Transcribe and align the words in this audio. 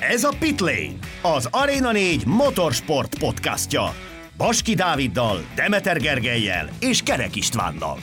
Ez 0.00 0.24
a 0.24 0.36
Pitlane, 0.38 0.98
az 1.22 1.48
Arena 1.50 1.92
4 1.92 2.26
motorsport 2.26 3.18
podcastja. 3.18 3.94
Baski 4.36 4.74
Dáviddal, 4.74 5.38
Demeter 5.54 6.00
Gergelyel 6.00 6.68
és 6.80 7.02
Kerek 7.02 7.36
Istvánnal. 7.36 7.98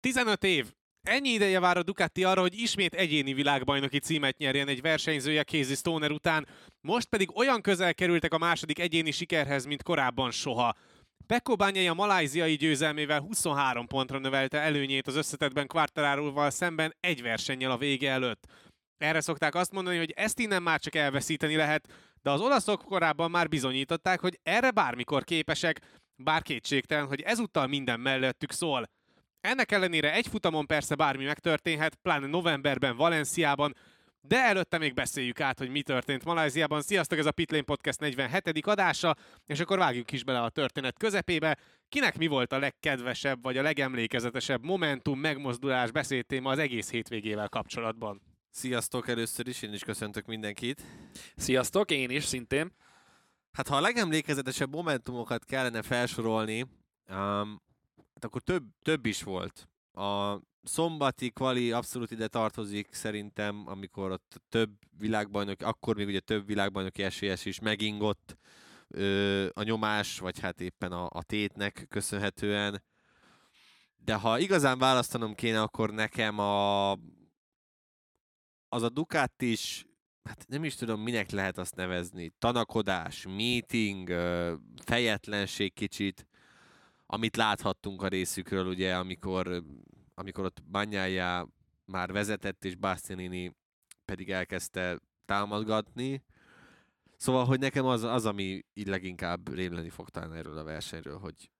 15 0.00 0.44
év. 0.44 0.66
Ennyi 1.02 1.28
ideje 1.28 1.60
vár 1.60 1.76
a 1.76 1.82
Ducati 1.82 2.24
arra, 2.24 2.40
hogy 2.40 2.58
ismét 2.58 2.94
egyéni 2.94 3.32
világbajnoki 3.32 3.98
címet 3.98 4.36
nyerjen 4.38 4.68
egy 4.68 4.80
versenyzője 4.80 5.44
Casey 5.44 5.74
Stoner 5.74 6.10
után, 6.10 6.46
most 6.80 7.08
pedig 7.08 7.36
olyan 7.36 7.60
közel 7.60 7.94
kerültek 7.94 8.32
a 8.32 8.38
második 8.38 8.78
egyéni 8.78 9.10
sikerhez, 9.10 9.64
mint 9.64 9.82
korábban 9.82 10.30
soha. 10.30 10.74
Pekko 11.26 11.56
Bányai 11.56 11.88
a 11.88 11.94
malajziai 11.94 12.54
győzelmével 12.54 13.20
23 13.20 13.86
pontra 13.86 14.18
növelte 14.18 14.58
előnyét 14.58 15.06
az 15.06 15.16
összetetben 15.16 15.66
Quartararoval 15.66 16.50
szemben 16.50 16.94
egy 17.00 17.22
versennyel 17.22 17.70
a 17.70 17.76
vége 17.76 18.10
előtt. 18.10 18.46
Erre 18.98 19.20
szokták 19.20 19.54
azt 19.54 19.72
mondani, 19.72 19.96
hogy 19.96 20.12
ezt 20.16 20.38
innen 20.38 20.62
már 20.62 20.80
csak 20.80 20.94
elveszíteni 20.94 21.56
lehet, 21.56 21.92
de 22.22 22.30
az 22.30 22.40
olaszok 22.40 22.82
korábban 22.82 23.30
már 23.30 23.48
bizonyították, 23.48 24.20
hogy 24.20 24.38
erre 24.42 24.70
bármikor 24.70 25.24
képesek, 25.24 25.80
bár 26.22 26.42
kétségtelen, 26.42 27.06
hogy 27.06 27.20
ezúttal 27.20 27.66
minden 27.66 28.00
mellettük 28.00 28.52
szól. 28.52 28.84
Ennek 29.40 29.72
ellenére 29.72 30.12
egy 30.12 30.26
futamon 30.26 30.66
persze 30.66 30.94
bármi 30.94 31.24
megtörténhet, 31.24 31.94
pláne 31.94 32.26
novemberben 32.26 32.96
Valenciában, 32.96 33.74
de 34.26 34.44
előtte 34.44 34.78
még 34.78 34.94
beszéljük 34.94 35.40
át, 35.40 35.58
hogy 35.58 35.70
mi 35.70 35.82
történt 35.82 36.24
Malajziában. 36.24 36.82
Sziasztok, 36.82 37.18
ez 37.18 37.26
a 37.26 37.32
Pitlane 37.32 37.62
Podcast 37.62 38.00
47. 38.00 38.66
adása, 38.66 39.16
és 39.46 39.60
akkor 39.60 39.78
vágjunk 39.78 40.12
is 40.12 40.24
bele 40.24 40.40
a 40.40 40.48
történet 40.48 40.98
közepébe. 40.98 41.58
Kinek 41.88 42.18
mi 42.18 42.26
volt 42.26 42.52
a 42.52 42.58
legkedvesebb, 42.58 43.42
vagy 43.42 43.56
a 43.56 43.62
legemlékezetesebb 43.62 44.64
momentum, 44.64 45.18
megmozdulás, 45.18 45.90
beszédtéma 45.90 46.50
az 46.50 46.58
egész 46.58 46.90
hétvégével 46.90 47.48
kapcsolatban? 47.48 48.22
Sziasztok 48.50 49.08
először 49.08 49.48
is, 49.48 49.62
én 49.62 49.72
is 49.72 49.84
köszöntök 49.84 50.26
mindenkit. 50.26 50.82
Sziasztok, 51.36 51.90
én 51.90 52.10
is 52.10 52.24
szintén. 52.24 52.72
Hát 53.52 53.68
ha 53.68 53.76
a 53.76 53.80
legemlékezetesebb 53.80 54.72
momentumokat 54.72 55.44
kellene 55.44 55.82
felsorolni, 55.82 56.60
um, 56.62 57.62
hát 58.14 58.24
akkor 58.24 58.40
több, 58.40 58.64
több 58.82 59.06
is 59.06 59.22
volt. 59.22 59.68
A 59.92 60.38
szombati 60.64 61.30
kvali 61.30 61.72
abszolút 61.72 62.10
ide 62.10 62.28
tartozik 62.28 62.92
szerintem, 62.92 63.62
amikor 63.66 64.10
ott 64.10 64.40
több 64.48 64.70
világbajnok, 64.98 65.60
akkor 65.60 65.96
még 65.96 66.06
ugye 66.06 66.20
több 66.20 66.46
világbajnoki 66.46 67.02
esélyes 67.02 67.44
is 67.44 67.58
megingott 67.60 68.36
ö, 68.88 69.46
a 69.52 69.62
nyomás, 69.62 70.18
vagy 70.18 70.40
hát 70.40 70.60
éppen 70.60 70.92
a, 70.92 71.06
a 71.10 71.22
tétnek 71.22 71.86
köszönhetően. 71.88 72.82
De 73.96 74.14
ha 74.14 74.38
igazán 74.38 74.78
választanom 74.78 75.34
kéne, 75.34 75.62
akkor 75.62 75.90
nekem 75.90 76.38
a, 76.38 76.92
az 78.68 78.82
a 78.82 78.88
Ducati 78.88 79.50
is, 79.50 79.86
hát 80.22 80.44
nem 80.48 80.64
is 80.64 80.74
tudom, 80.74 81.00
minek 81.00 81.30
lehet 81.30 81.58
azt 81.58 81.74
nevezni, 81.74 82.32
tanakodás, 82.38 83.26
meeting, 83.26 84.08
fejetlenség 84.84 85.72
kicsit, 85.72 86.26
amit 87.06 87.36
láthattunk 87.36 88.02
a 88.02 88.08
részükről, 88.08 88.66
ugye, 88.66 88.96
amikor, 88.96 89.62
amikor 90.14 90.44
ott 90.44 90.62
Banyája 90.62 91.48
már 91.84 92.12
vezetett, 92.12 92.64
és 92.64 92.74
Bastianini 92.74 93.56
pedig 94.04 94.30
elkezdte 94.30 95.00
támadgatni. 95.24 96.22
Szóval, 97.16 97.44
hogy 97.44 97.58
nekem 97.58 97.84
az, 97.84 98.02
az 98.02 98.26
ami 98.26 98.64
így 98.74 98.86
leginkább 98.86 99.54
rémleni 99.54 99.88
fog 99.88 100.08
talán 100.08 100.32
erről 100.32 100.58
a 100.58 100.64
versenyről, 100.64 101.18
hogy, 101.18 101.50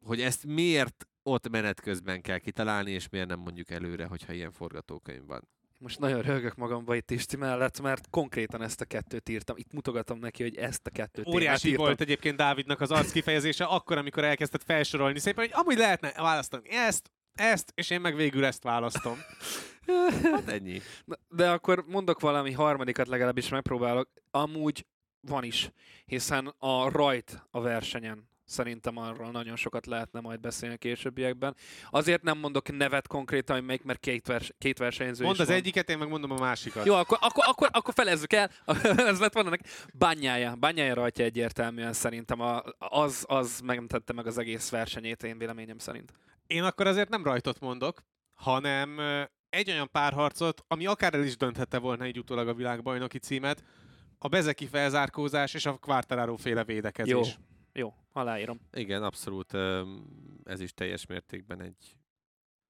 hogy 0.00 0.20
ezt 0.20 0.46
miért 0.46 1.08
ott 1.22 1.48
menet 1.48 1.80
közben 1.80 2.22
kell 2.22 2.38
kitalálni, 2.38 2.90
és 2.90 3.08
miért 3.08 3.28
nem 3.28 3.38
mondjuk 3.38 3.70
előre, 3.70 4.06
hogyha 4.06 4.32
ilyen 4.32 4.52
forgatókönyv 4.52 5.26
van. 5.26 5.48
Most 5.78 5.98
nagyon 5.98 6.22
röhögök 6.22 6.54
magamba 6.54 6.94
itt 6.94 7.10
Isti 7.10 7.36
mellett, 7.36 7.80
mert 7.80 8.10
konkrétan 8.10 8.62
ezt 8.62 8.80
a 8.80 8.84
kettőt 8.84 9.28
írtam. 9.28 9.56
Itt 9.56 9.72
mutogatom 9.72 10.18
neki, 10.18 10.42
hogy 10.42 10.56
ezt 10.56 10.86
a 10.86 10.90
kettőt 10.90 11.26
Óriási 11.26 11.68
írtam. 11.68 11.84
volt 11.84 12.00
egyébként 12.00 12.36
Dávidnak 12.36 12.80
az 12.80 12.90
arc 12.90 13.12
kifejezése 13.12 13.64
akkor, 13.64 13.98
amikor 13.98 14.24
elkezdett 14.24 14.62
felsorolni 14.62 15.18
szépen, 15.18 15.44
hogy 15.44 15.54
amúgy 15.54 15.76
lehetne 15.76 16.12
választani 16.16 16.68
ezt, 16.68 17.10
ezt, 17.40 17.72
és 17.74 17.90
én 17.90 18.00
meg 18.00 18.14
végül 18.14 18.44
ezt 18.44 18.62
választom. 18.62 19.18
hát 20.32 20.48
ennyi. 20.48 20.80
De 21.28 21.50
akkor 21.50 21.84
mondok 21.86 22.20
valami 22.20 22.52
harmadikat 22.52 23.08
legalábbis 23.08 23.48
megpróbálok. 23.48 24.08
Amúgy 24.30 24.86
van 25.20 25.44
is, 25.44 25.70
hiszen 26.06 26.54
a 26.58 26.90
rajt 26.90 27.46
a 27.50 27.60
versenyen 27.60 28.28
Szerintem 28.50 28.96
arról 28.96 29.30
nagyon 29.30 29.56
sokat 29.56 29.86
lehetne 29.86 30.20
majd 30.20 30.40
beszélni 30.40 30.74
a 30.74 30.78
későbbiekben. 30.78 31.56
Azért 31.90 32.22
nem 32.22 32.38
mondok 32.38 32.76
nevet 32.76 33.06
konkrétan, 33.06 33.56
hogy 33.56 33.64
melyik, 33.64 33.82
mert 33.82 34.00
két, 34.00 34.26
vers, 34.26 34.52
két 34.58 34.78
versenyző 34.78 35.24
Mondd 35.24 35.40
az 35.40 35.46
van. 35.46 35.56
egyiket, 35.56 35.90
én 35.90 35.98
meg 35.98 36.08
mondom 36.08 36.30
a 36.30 36.38
másikat. 36.38 36.86
Jó, 36.86 36.94
akkor, 36.94 37.18
akkor, 37.20 37.44
akkor, 37.46 37.68
akkor 37.72 37.94
felezzük 37.94 38.32
el. 38.32 38.50
Ez 39.10 39.20
lett 39.20 39.32
volna 39.32 39.50
neki. 39.50 39.62
Bányája. 39.94 40.54
Bányája 40.54 40.94
rajta 40.94 41.22
egyértelműen 41.22 41.92
szerintem 41.92 42.40
a, 42.40 42.62
az, 42.78 43.24
az 43.28 43.60
megtette 43.64 44.12
meg 44.12 44.26
az 44.26 44.38
egész 44.38 44.70
versenyét, 44.70 45.22
én 45.22 45.38
véleményem 45.38 45.78
szerint. 45.78 46.12
Én 46.50 46.62
akkor 46.62 46.86
azért 46.86 47.08
nem 47.08 47.24
rajtot 47.24 47.60
mondok, 47.60 48.02
hanem 48.34 48.98
egy 49.48 49.70
olyan 49.70 49.90
párharcot, 49.90 50.64
ami 50.66 50.86
akár 50.86 51.14
el 51.14 51.24
is 51.24 51.36
dönthette 51.36 51.78
volna 51.78 52.04
egy 52.04 52.18
utólag 52.18 52.48
a 52.48 52.54
világbajnoki 52.54 53.18
címet, 53.18 53.64
a 54.18 54.28
bezeki 54.28 54.66
felzárkózás 54.66 55.54
és 55.54 55.66
a 55.66 55.76
Quartararo 55.76 56.36
féle 56.36 56.64
védekezés. 56.64 57.12
Jó, 57.12 57.22
jó, 57.72 57.94
aláírom. 58.12 58.60
Igen, 58.72 59.02
abszolút 59.02 59.54
ez 60.44 60.60
is 60.60 60.74
teljes 60.74 61.06
mértékben 61.06 61.62
egy, 61.62 61.96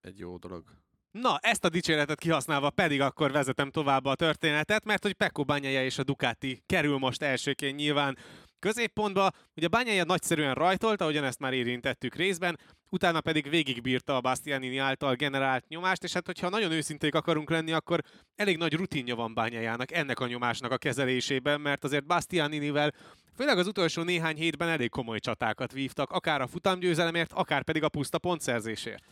egy 0.00 0.18
jó 0.18 0.36
dolog. 0.36 0.64
Na, 1.10 1.38
ezt 1.38 1.64
a 1.64 1.68
dicséretet 1.68 2.18
kihasználva 2.18 2.70
pedig 2.70 3.00
akkor 3.00 3.32
vezetem 3.32 3.70
tovább 3.70 4.04
a 4.04 4.14
történetet, 4.14 4.84
mert 4.84 5.02
hogy 5.02 5.12
Pekko 5.12 5.44
Banyaja 5.44 5.84
és 5.84 5.98
a 5.98 6.04
Ducati 6.04 6.62
kerül 6.66 6.98
most 6.98 7.22
elsőként 7.22 7.76
nyilván 7.76 8.18
középpontba. 8.60 9.31
Ugye 9.56 9.69
Banyaja 9.69 10.04
nagyszerűen 10.04 10.54
rajtolta, 10.54 11.04
ahogyan 11.04 11.25
ezt 11.25 11.38
már 11.38 11.53
érintettük 11.53 12.15
részben, 12.15 12.59
utána 12.88 13.21
pedig 13.21 13.48
végigbírta 13.48 14.16
a 14.16 14.21
Bastianini 14.21 14.78
által 14.78 15.15
generált 15.15 15.69
nyomást, 15.69 16.04
és 16.04 16.12
hát 16.12 16.26
hogyha 16.26 16.48
nagyon 16.48 16.72
őszinték 16.72 17.15
akarunk 17.15 17.50
lenni, 17.50 17.72
akkor 17.72 18.00
elég 18.34 18.56
nagy 18.56 18.75
rutinja 18.75 19.15
van 19.15 19.34
Banyajának 19.34 19.93
ennek 19.93 20.21
a 20.21 20.26
nyomásnak 20.26 20.72
a 20.72 20.78
kezelésében, 20.78 21.60
mert 21.60 21.84
azért 21.84 22.06
Bastianinivel 22.06 22.93
Főleg 23.41 23.59
az 23.59 23.66
utolsó 23.66 24.03
néhány 24.03 24.37
hétben 24.37 24.69
elég 24.69 24.91
komoly 24.91 25.19
csatákat 25.19 25.72
vívtak, 25.72 26.10
akár 26.10 26.41
a 26.41 26.47
futamgyőzelemért, 26.47 27.32
akár 27.32 27.62
pedig 27.62 27.82
a 27.82 27.88
puszta 27.88 28.19
pontszerzésért. 28.19 29.04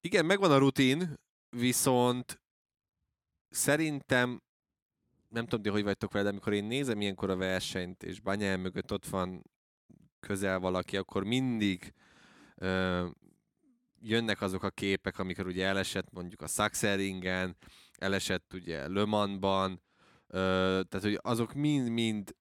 Igen, 0.00 0.24
megvan 0.24 0.50
a 0.50 0.58
rutin, 0.58 1.14
viszont 1.56 2.40
szerintem 3.48 4.42
nem 5.34 5.46
tudom, 5.46 5.72
hogy 5.72 5.82
vagytok 5.82 6.12
vele, 6.12 6.24
de 6.24 6.30
amikor 6.30 6.52
én 6.52 6.64
nézem 6.64 7.00
ilyenkor 7.00 7.30
a 7.30 7.36
versenyt, 7.36 8.02
és 8.02 8.20
Banyel 8.20 8.56
mögött 8.56 8.92
ott 8.92 9.06
van 9.06 9.42
közel 10.20 10.58
valaki, 10.58 10.96
akkor 10.96 11.24
mindig 11.24 11.92
ö, 12.54 13.06
jönnek 14.00 14.40
azok 14.40 14.62
a 14.62 14.70
képek, 14.70 15.18
amikor 15.18 15.46
ugye 15.46 15.66
elesett 15.66 16.12
mondjuk 16.12 16.42
a 16.42 16.46
Saxeringen, 16.46 17.56
elesett 17.98 18.52
ugye 18.52 18.88
Le 18.88 19.04
Mansban, 19.04 19.82
ö, 20.26 20.80
tehát 20.88 21.06
hogy 21.06 21.18
azok 21.22 21.54
mind-mind 21.54 22.34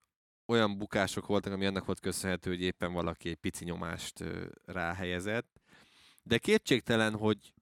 olyan 0.45 0.77
bukások 0.77 1.25
voltak, 1.25 1.53
ami 1.53 1.65
annak 1.65 1.85
volt 1.85 1.99
köszönhető, 1.99 2.49
hogy 2.49 2.61
éppen 2.61 2.93
valaki 2.93 3.29
egy 3.29 3.35
pici 3.35 3.63
nyomást 3.63 4.19
ö, 4.19 4.45
ráhelyezett. 4.65 5.61
De 6.23 6.37
kétségtelen, 6.37 7.13
hogy, 7.13 7.53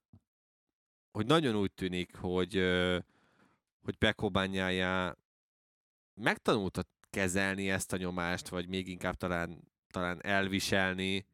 hogy 1.11 1.25
nagyon 1.25 1.55
úgy 1.55 1.71
tűnik, 1.71 2.15
hogy, 2.15 2.55
ö, 2.55 2.99
hogy 3.81 3.95
Pekko 3.95 4.29
Megtanulta 6.21 6.83
kezelni 7.09 7.69
ezt 7.69 7.93
a 7.93 7.97
nyomást, 7.97 8.47
vagy 8.47 8.67
még 8.67 8.87
inkább 8.87 9.15
talán, 9.15 9.63
talán 9.89 10.23
elviselni, 10.23 11.25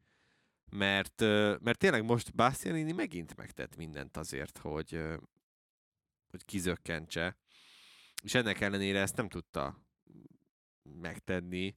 mert, 0.70 1.20
mert 1.60 1.78
tényleg 1.78 2.04
most 2.04 2.34
Bastianini 2.34 2.92
megint 2.92 3.36
megtett 3.36 3.76
mindent 3.76 4.16
azért, 4.16 4.58
hogy, 4.58 5.00
hogy 6.30 6.44
kizökkentse, 6.44 7.36
és 8.22 8.34
ennek 8.34 8.60
ellenére 8.60 9.00
ezt 9.00 9.16
nem 9.16 9.28
tudta 9.28 9.78
megtenni, 10.82 11.76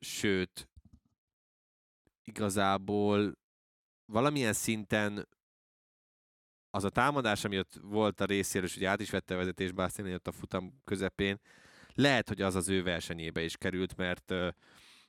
sőt, 0.00 0.68
igazából 2.22 3.38
valamilyen 4.06 4.52
szinten 4.52 5.28
az 6.70 6.84
a 6.84 6.90
támadás, 6.90 7.44
ami 7.44 7.58
ott 7.58 7.78
volt 7.82 8.20
a 8.20 8.24
részéről, 8.24 8.68
és 8.68 8.76
ugye 8.76 8.88
át 8.88 9.00
is 9.00 9.10
vette 9.10 9.34
a 9.34 9.36
vezetés 9.36 9.72
Bastianini 9.72 10.14
ott 10.14 10.26
a 10.26 10.32
futam 10.32 10.80
közepén, 10.84 11.40
lehet, 11.98 12.28
hogy 12.28 12.42
az 12.42 12.54
az 12.54 12.68
ő 12.68 12.82
versenyébe 12.82 13.42
is 13.42 13.56
került, 13.56 13.96
mert 13.96 14.32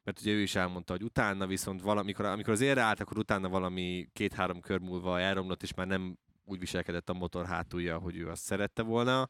mert 0.03 0.21
ugye 0.21 0.31
ő 0.31 0.41
is 0.41 0.55
elmondta, 0.55 0.93
hogy 0.93 1.03
utána 1.03 1.47
viszont 1.47 1.81
valamikor, 1.81 2.25
amikor 2.25 2.53
az 2.53 2.61
érre 2.61 2.81
állt, 2.81 2.99
akkor 2.99 3.17
utána 3.17 3.49
valami 3.49 4.07
két-három 4.13 4.59
kör 4.59 4.79
múlva 4.79 5.19
elromlott, 5.19 5.63
és 5.63 5.73
már 5.73 5.87
nem 5.87 6.17
úgy 6.45 6.59
viselkedett 6.59 7.09
a 7.09 7.13
motor 7.13 7.45
hátulja, 7.45 7.97
hogy 7.97 8.17
ő 8.17 8.29
azt 8.29 8.43
szerette 8.43 8.81
volna. 8.81 9.29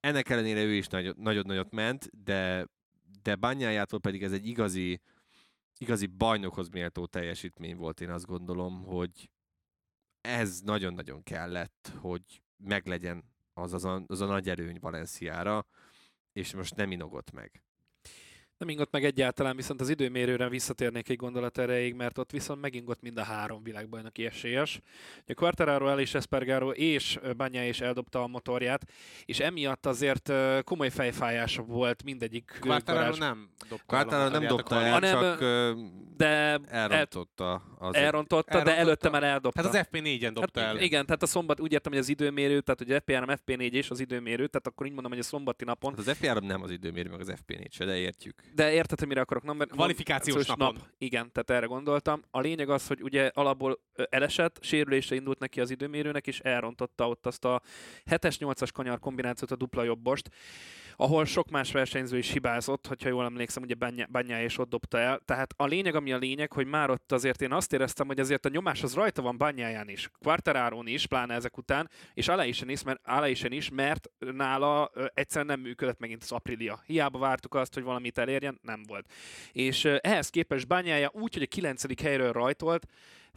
Ennek 0.00 0.28
ellenére 0.28 0.62
ő 0.62 0.74
is 0.74 0.86
nagyot-nagyot 1.16 1.70
ment, 1.70 2.24
de, 2.24 2.66
de 3.22 3.34
bányájától 3.34 4.00
pedig 4.00 4.22
ez 4.22 4.32
egy 4.32 4.46
igazi, 4.46 5.00
igazi 5.78 6.06
bajnokhoz 6.06 6.68
méltó 6.68 7.06
teljesítmény 7.06 7.76
volt, 7.76 8.00
én 8.00 8.10
azt 8.10 8.26
gondolom, 8.26 8.84
hogy 8.84 9.30
ez 10.20 10.60
nagyon-nagyon 10.60 11.22
kellett, 11.22 11.92
hogy 11.96 12.42
meglegyen 12.56 13.24
az, 13.54 13.72
az, 13.72 13.84
a, 13.84 14.04
az 14.06 14.20
a 14.20 14.26
nagy 14.26 14.48
erőny 14.48 14.78
Valenciára, 14.80 15.66
és 16.38 16.54
most 16.54 16.76
nem 16.76 16.90
inogott 16.92 17.30
meg. 17.30 17.62
Nem 18.58 18.68
ingott 18.68 18.90
meg 18.92 19.04
egyáltalán, 19.04 19.56
viszont 19.56 19.80
az 19.80 19.88
időmérőre 19.88 20.48
visszatérnék 20.48 21.08
egy 21.08 21.16
gondolat 21.16 21.58
erejéig, 21.58 21.94
mert 21.94 22.18
ott 22.18 22.30
viszont 22.30 22.60
megingott 22.60 23.02
mind 23.02 23.18
a 23.18 23.22
három 23.22 23.62
világbajnoki 23.62 24.26
esélyes. 24.26 24.80
A 25.26 25.34
Quartararo, 25.34 25.88
Elis 25.88 26.14
Espargaro 26.14 26.70
és 26.70 27.18
Banya 27.36 27.64
is 27.64 27.80
eldobta 27.80 28.22
a 28.22 28.26
motorját, 28.26 28.90
és 29.24 29.38
emiatt 29.40 29.86
azért 29.86 30.32
komoly 30.64 30.90
fejfájása 30.90 31.62
volt 31.62 32.02
mindegyik 32.04 32.58
Quartararo 32.60 33.02
garázs. 33.04 33.18
nem 33.18 33.50
dobta 33.68 33.84
Quartararo 33.86 34.38
nem 34.38 34.46
dobta 34.46 34.80
el, 34.80 34.92
hanem, 34.92 35.20
csak 35.20 35.40
de 36.16 36.60
elrontotta. 36.68 37.62
Az 37.78 37.94
elrontotta, 37.94 38.50
de 38.52 38.58
elrontotta. 38.58 38.80
előtte 38.80 39.10
már 39.10 39.22
eldobta. 39.22 39.62
Hát 39.62 39.74
az 39.74 39.86
FP4-en 39.92 40.30
dobta 40.34 40.60
Hát 40.60 40.74
el. 40.74 40.80
Igen, 40.82 41.06
tehát 41.06 41.22
a 41.22 41.26
szombat, 41.26 41.60
úgy 41.60 41.72
értem, 41.72 41.92
hogy 41.92 42.00
az 42.00 42.08
időmérő, 42.08 42.60
tehát 42.60 42.78
hogy 42.78 43.02
FP3, 43.06 43.38
FP4 43.46 43.72
és 43.72 43.90
az 43.90 44.00
időmérő, 44.00 44.46
tehát 44.46 44.66
akkor 44.66 44.86
így 44.86 44.92
mondom, 44.92 45.10
hogy 45.10 45.20
a 45.20 45.24
szombati 45.24 45.64
napon. 45.64 45.94
Hát 45.96 46.06
az 46.06 46.16
FP3 46.20 46.46
nem 46.46 46.62
az 46.62 46.70
időmérő, 46.70 47.10
meg 47.10 47.20
az 47.20 47.32
FP4 47.46 47.70
se, 47.70 47.84
de 47.84 47.96
értjük. 47.96 48.42
De 48.54 48.72
érted, 48.72 48.98
hogy 48.98 49.08
mire 49.08 49.20
akarok? 49.20 49.42
Nem, 49.42 49.56
mert 49.56 49.70
Kvalifikációs 49.70 50.46
napon. 50.46 50.74
Nap. 50.74 50.88
Igen, 50.98 51.32
tehát 51.32 51.50
erre 51.50 51.66
gondoltam. 51.66 52.22
A 52.30 52.40
lényeg 52.40 52.68
az, 52.70 52.86
hogy 52.86 53.02
ugye 53.02 53.30
alapból 53.34 53.80
elesett, 54.10 54.58
sérülésre 54.60 55.16
indult 55.16 55.38
neki 55.38 55.60
az 55.60 55.70
időmérőnek, 55.70 56.26
és 56.26 56.40
elrontotta 56.40 57.08
ott 57.08 57.26
azt 57.26 57.44
a 57.44 57.62
7-es, 58.10 58.36
8-as 58.38 58.68
kanyar 58.72 58.98
kombinációt, 58.98 59.50
a 59.50 59.56
dupla 59.56 59.82
jobbost, 59.82 60.30
ahol 61.00 61.24
sok 61.24 61.50
más 61.50 61.72
versenyző 61.72 62.18
is 62.18 62.30
hibázott, 62.30 62.86
hogyha 62.86 63.08
jól 63.08 63.24
emlékszem, 63.24 63.62
ugye 63.62 63.74
Banya- 63.74 64.10
Banyá 64.10 64.42
és 64.42 64.58
ott 64.58 64.68
dobta 64.68 64.98
el. 64.98 65.20
Tehát 65.24 65.54
a 65.56 65.66
lényeg, 65.66 65.94
ami 65.94 66.12
a 66.12 66.18
lényeg, 66.18 66.52
hogy 66.52 66.66
már 66.66 66.90
ott 66.90 67.12
azért 67.12 67.42
én 67.42 67.52
azt 67.52 67.72
éreztem, 67.72 68.06
hogy 68.06 68.20
azért 68.20 68.44
a 68.46 68.48
nyomás 68.48 68.82
az 68.82 68.94
rajta 68.94 69.22
van 69.22 69.36
Banyáján 69.36 69.88
is, 69.88 70.10
Quartararo 70.22 70.82
is, 70.84 71.06
pláne 71.06 71.34
ezek 71.34 71.56
után, 71.56 71.90
és 72.14 72.28
Aleisen 72.28 72.68
is, 72.68 72.82
mert, 72.82 73.00
Aleisen 73.04 73.52
is, 73.52 73.70
mert 73.70 74.10
nála 74.18 74.90
egyszerűen 75.14 75.46
nem 75.46 75.60
működött 75.60 75.98
megint 75.98 76.22
az 76.22 76.32
Aprilia. 76.32 76.82
Hiába 76.86 77.18
vártuk 77.18 77.54
azt, 77.54 77.74
hogy 77.74 77.82
valamit 77.82 78.18
elérjen, 78.18 78.58
nem 78.62 78.82
volt. 78.86 79.12
És 79.52 79.84
ehhez 79.84 80.30
képest 80.30 80.66
Banyája 80.66 81.10
úgy, 81.12 81.32
hogy 81.32 81.42
a 81.42 81.46
9. 81.46 82.00
helyről 82.02 82.32
rajtolt, 82.32 82.86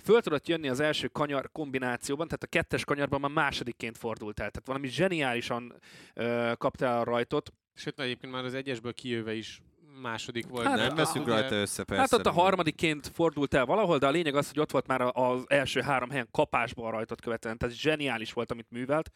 föl 0.04 0.22
tudott 0.22 0.48
jönni 0.48 0.70
az 0.70 0.80
első 0.80 1.08
kanyar 1.08 1.52
kombinációban, 1.52 2.28
tehát 2.28 2.44
a 2.44 2.48
kettes 2.48 2.86
kanyarban 2.86 3.22
már 3.22 3.32
másodikként 3.32 3.98
fordult 3.98 4.40
el. 4.40 4.50
Tehát 4.50 4.68
valami 4.68 4.88
zseniálisan 4.88 5.74
ö, 6.14 6.52
kapta 6.58 6.86
el 6.86 7.00
a 7.00 7.04
rajtot. 7.04 7.54
Sőt, 7.74 8.00
egyébként 8.00 8.34
már 8.34 8.46
az 8.46 8.54
egyesből 8.54 8.94
kijöve 8.94 9.34
is 9.34 9.62
második 10.02 10.48
volt. 10.48 10.66
Hát, 10.68 10.78
nem 10.78 10.96
veszünk 10.96 11.26
ugye- 11.26 11.40
rajta 11.40 11.56
össze, 11.56 11.84
persze. 11.84 12.02
hát 12.02 12.14
ott 12.14 12.26
a 12.26 12.32
harmadikként 12.42 13.12
fordult 13.14 13.54
el 13.54 13.66
valahol, 13.66 13.98
de 13.98 14.08
a 14.08 14.12
lényeg 14.12 14.36
az, 14.36 14.48
hogy 14.48 14.60
ott 14.60 14.72
volt 14.72 14.88
már 14.88 15.02
a- 15.02 15.12
az 15.12 15.44
első 15.48 15.82
három 15.82 16.10
helyen 16.10 16.28
kapásban 16.32 16.92
rajtot 16.92 17.22
követően, 17.22 17.58
tehát 17.58 17.76
zseniális 17.76 18.34
volt, 18.34 18.52
amit 18.52 18.68
művelt. 18.70 19.10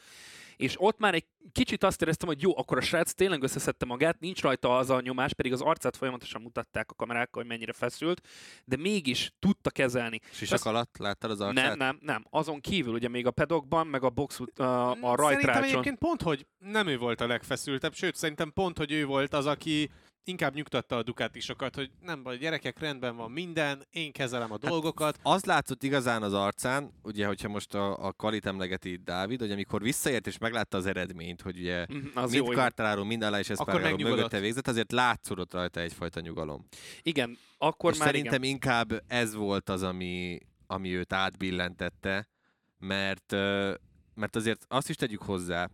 És 0.56 0.75
ott 0.77 1.00
már 1.00 1.13
egy 1.13 1.25
kicsit 1.51 1.83
azt 1.83 2.01
éreztem, 2.01 2.27
hogy 2.27 2.42
jó, 2.42 2.57
akkor 2.57 2.77
a 2.77 2.81
srác 2.81 3.12
tényleg 3.13 3.44
összeszedte 3.44 3.86
magát, 3.86 4.19
nincs 4.19 4.42
rajta 4.42 4.77
az 4.77 4.89
a 4.89 5.01
nyomás, 5.01 5.33
pedig 5.33 5.54
az 5.54 5.62
arcát 5.62 5.98
folyamatosan 5.98 6.42
mutatták 6.42 6.92
a 6.92 6.94
kamerákkal, 6.95 7.42
hogy 7.42 7.51
mennyire 7.51 7.74
feszült, 7.74 8.28
de 8.66 8.78
mégis 8.78 9.31
tudta 9.39 9.69
kezelni. 9.69 10.19
Sisak 10.31 10.54
Azt- 10.54 10.66
alatt 10.66 10.98
láttad 10.98 11.31
az 11.31 11.42
arcát? 11.42 11.66
Nem, 11.68 11.78
nem, 11.78 11.98
nem. 12.01 12.25
Azon 12.30 12.60
kívül 12.60 12.94
ugye 12.94 13.07
még 13.07 13.25
a 13.25 13.31
pedokban, 13.31 13.88
meg 13.88 14.04
a 14.04 14.10
box, 14.10 14.39
a, 14.39 14.63
a 14.63 14.86
Szerintem 14.94 15.16
rajtrácson. 15.16 15.63
egyébként 15.63 15.98
pont, 15.98 16.21
hogy 16.21 16.45
nem 16.57 16.88
ő 16.88 16.98
volt 16.98 17.21
a 17.21 17.28
legfeszültebb, 17.28 17.94
sőt, 17.94 18.16
szerintem 18.16 18.51
pont, 18.54 18.78
hogy 18.78 18.92
ő 18.92 19.06
volt 19.06 19.33
az, 19.33 19.45
aki 19.45 19.89
inkább 20.25 20.54
nyugtatta 20.54 20.98
a 20.98 21.04
Ducatisokat, 21.04 21.75
hogy 21.75 21.92
nem 22.01 22.24
baj, 22.24 22.38
gyerekek, 22.38 22.80
rendben 22.80 23.16
van 23.16 23.31
minden, 23.31 23.86
én 23.92 24.12
kezelem 24.12 24.51
a 24.51 24.57
dolgokat. 24.57 25.19
Az 25.24 25.45
látszott 25.45 25.83
igazán 25.83 26.24
az 26.24 26.33
arcán, 26.33 26.92
ugye, 27.04 27.27
hogyha 27.27 27.48
most 27.48 27.74
a, 27.74 28.06
a 28.06 28.13
Kalit 28.13 28.45
emlegeti 28.45 28.95
Dávid, 29.04 29.39
hogy 29.39 29.51
amikor 29.51 29.81
visszaért 29.81 30.27
és 30.27 30.38
meglátta 30.38 30.77
az 30.77 30.86
eredményt, 30.86 31.42
hogy 31.42 31.60
ugye 31.60 31.86
Mhm, 31.89 32.06
Az 32.13 32.31
mind. 32.31 32.45
Quartararo, 32.45 33.04
mind 33.04 33.22
Alá 33.22 33.39
és 33.39 33.48
megnyugodott. 33.48 34.16
mögötte 34.16 34.39
végzett, 34.39 34.68
azért 34.68 34.92
látszódott 34.92 35.54
rajta 35.54 35.80
egyfajta 35.80 36.19
nyugalom. 36.19 36.68
Igen, 37.01 37.38
akkor 37.57 37.92
és 37.92 37.98
már 37.98 38.07
szerintem 38.07 38.44
igen. 38.44 38.54
inkább 38.54 39.04
ez 39.07 39.33
volt 39.36 39.69
az, 39.69 39.83
ami, 39.83 40.39
ami 40.68 40.95
őt 40.95 41.13
átbillentette, 41.13 42.28
mert, 42.78 43.31
mert 44.13 44.36
azért 44.36 44.66
azt 44.68 44.89
is 44.89 44.95
tegyük 44.95 45.21
hozzá, 45.21 45.69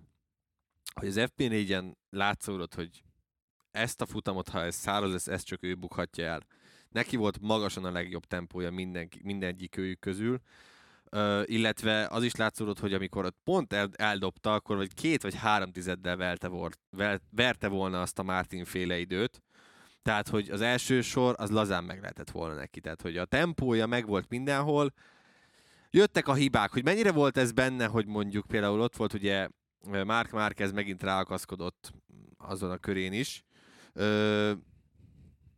hogy 0.94 1.08
az 1.08 1.16
FP4-en 1.20 1.94
látszódott, 2.10 2.76
hogy 2.76 3.04
ezt 3.72 4.02
a 4.02 4.06
futamot, 4.06 4.50
ha 4.50 4.64
ez 4.64 4.76
száraz 4.76 5.12
lesz, 5.12 5.28
ezt 5.28 5.46
csak 5.46 5.64
ő 5.64 5.76
bukhatja 5.76 6.26
el. 6.26 6.42
Neki 6.90 7.16
volt 7.16 7.40
magasan 7.42 7.86
a 7.86 7.92
legjobb 7.92 8.26
tempója 8.26 8.72
minden, 8.72 9.10
mindegyik 9.24 9.78
őjük 9.78 10.00
közül, 10.00 10.42
Ö, 11.14 11.42
illetve 11.46 12.08
az 12.08 12.24
is 12.24 12.36
látszódott, 12.36 12.80
hogy 12.80 12.94
amikor 12.94 13.26
ott 13.26 13.38
pont 13.44 13.74
el, 13.74 13.90
eldobta, 13.96 14.54
akkor 14.54 14.76
vagy 14.76 14.94
két 14.94 15.22
vagy 15.22 15.36
három 15.36 15.72
tizeddel 15.72 16.18
velte, 16.18 16.48
volt, 16.48 16.80
vel, 16.90 17.20
verte 17.30 17.68
volna 17.68 18.02
azt 18.02 18.20
a 18.20 18.24
Martin 18.24 18.66
féle 18.66 19.00
időt, 19.00 19.42
tehát, 20.02 20.28
hogy 20.28 20.50
az 20.50 20.62
első 20.62 21.02
sor 21.02 21.36
az 21.38 21.50
lazán 21.50 21.84
meg 21.84 22.00
lehetett 22.00 22.32
volna 22.32 22.56
neki. 22.56 22.80
Tehát, 22.80 23.02
hogy 23.02 23.18
a 23.18 23.26
tempója 23.26 23.86
meg 23.86 24.08
volt 24.08 24.30
mindenhol. 24.30 24.94
Jöttek 25.90 26.28
a 26.28 26.34
hibák, 26.34 26.72
hogy 26.72 26.84
mennyire 26.84 27.12
volt 27.12 27.38
ez 27.38 27.52
benne, 27.52 27.86
hogy 27.86 28.06
mondjuk 28.06 28.48
például 28.48 28.82
ott 28.82 28.96
volt 28.96 29.14
ugye 29.14 29.48
Mark 30.06 30.32
Márquez 30.32 30.72
megint 30.72 31.04
ráakaszkodott 31.04 31.94
azon 32.38 32.72
a 32.72 32.78
körén 32.78 33.14
is. 33.14 33.44
Ö, 33.94 34.54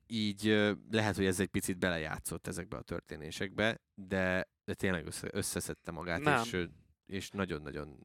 így 0.07 0.73
lehet, 0.91 1.15
hogy 1.15 1.25
ez 1.25 1.39
egy 1.39 1.47
picit 1.47 1.77
belejátszott 1.77 2.47
ezekbe 2.47 2.77
a 2.77 2.81
történésekbe, 2.81 3.81
de, 3.95 4.47
de 4.65 4.73
tényleg 4.73 5.05
össze, 5.05 5.27
összeszedte 5.31 5.91
magát, 5.91 6.21
Nem. 6.21 6.41
és, 6.43 6.67
és 7.05 7.29
nagyon-nagyon 7.29 7.99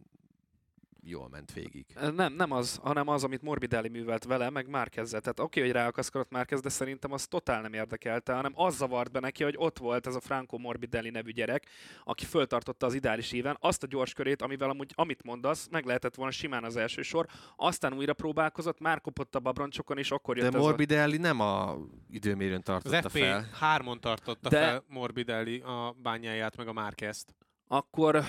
jól 1.05 1.29
ment 1.29 1.53
végig. 1.53 1.87
Nem, 2.15 2.33
nem 2.33 2.51
az, 2.53 2.77
hanem 2.83 3.09
az, 3.09 3.25
amit 3.25 3.43
Morbidelli 3.43 3.89
művelt 3.89 4.25
vele, 4.25 4.51
meg 4.51 4.69
Márkezzel. 4.69 5.21
Tehát 5.21 5.41
oké, 5.41 5.61
hogy 5.61 5.73
ráakaszkodott 5.73 6.31
Márkez, 6.31 6.61
de 6.61 6.69
szerintem 6.69 7.13
az 7.13 7.27
totál 7.27 7.61
nem 7.61 7.73
érdekelte, 7.73 8.33
hanem 8.33 8.53
az 8.55 8.77
zavart 8.77 9.13
be 9.13 9.21
neki, 9.21 9.43
hogy 9.43 9.55
ott 9.59 9.79
volt 9.79 10.07
ez 10.07 10.15
a 10.15 10.21
Franco 10.21 10.59
Morbidelli 10.59 11.11
nevű 11.11 11.31
gyerek, 11.31 11.67
aki 12.05 12.25
föltartotta 12.25 12.87
az 12.87 12.95
ideális 12.95 13.33
éven 13.33 13.57
azt 13.61 13.83
a 13.83 13.87
gyors 13.87 14.13
körét, 14.13 14.43
amivel 14.43 14.71
amúgy, 14.71 14.93
amit 14.95 15.23
mondasz, 15.23 15.69
meg 15.71 15.85
lehetett 15.85 16.15
volna 16.15 16.33
simán 16.33 16.65
az 16.65 16.77
első 16.77 17.03
sor, 17.03 17.27
aztán 17.57 17.93
újra 17.93 18.13
próbálkozott, 18.13 18.81
már 18.81 19.01
kopott 19.01 19.35
a 19.35 19.41
babroncsokon, 19.41 19.99
és 19.99 20.11
akkor 20.11 20.37
jött 20.37 20.51
De 20.51 20.57
ez 20.57 20.63
a... 20.65 20.67
Morbidelli 20.67 21.17
nem 21.17 21.41
a 21.41 21.77
időmérőn 22.11 22.57
Az 22.57 22.63
tartotta 22.63 23.09
fel. 23.09 23.49
FP3-on 23.61 23.99
tartotta 24.01 24.49
De- 24.49 24.59
fel 24.61 24.85
Morbidelli 24.89 25.61
a 25.61 25.97
bányáját, 26.03 26.57
meg 26.57 26.69
a 26.69 26.73
Márkezt. 26.73 27.35
Akkor 27.71 28.23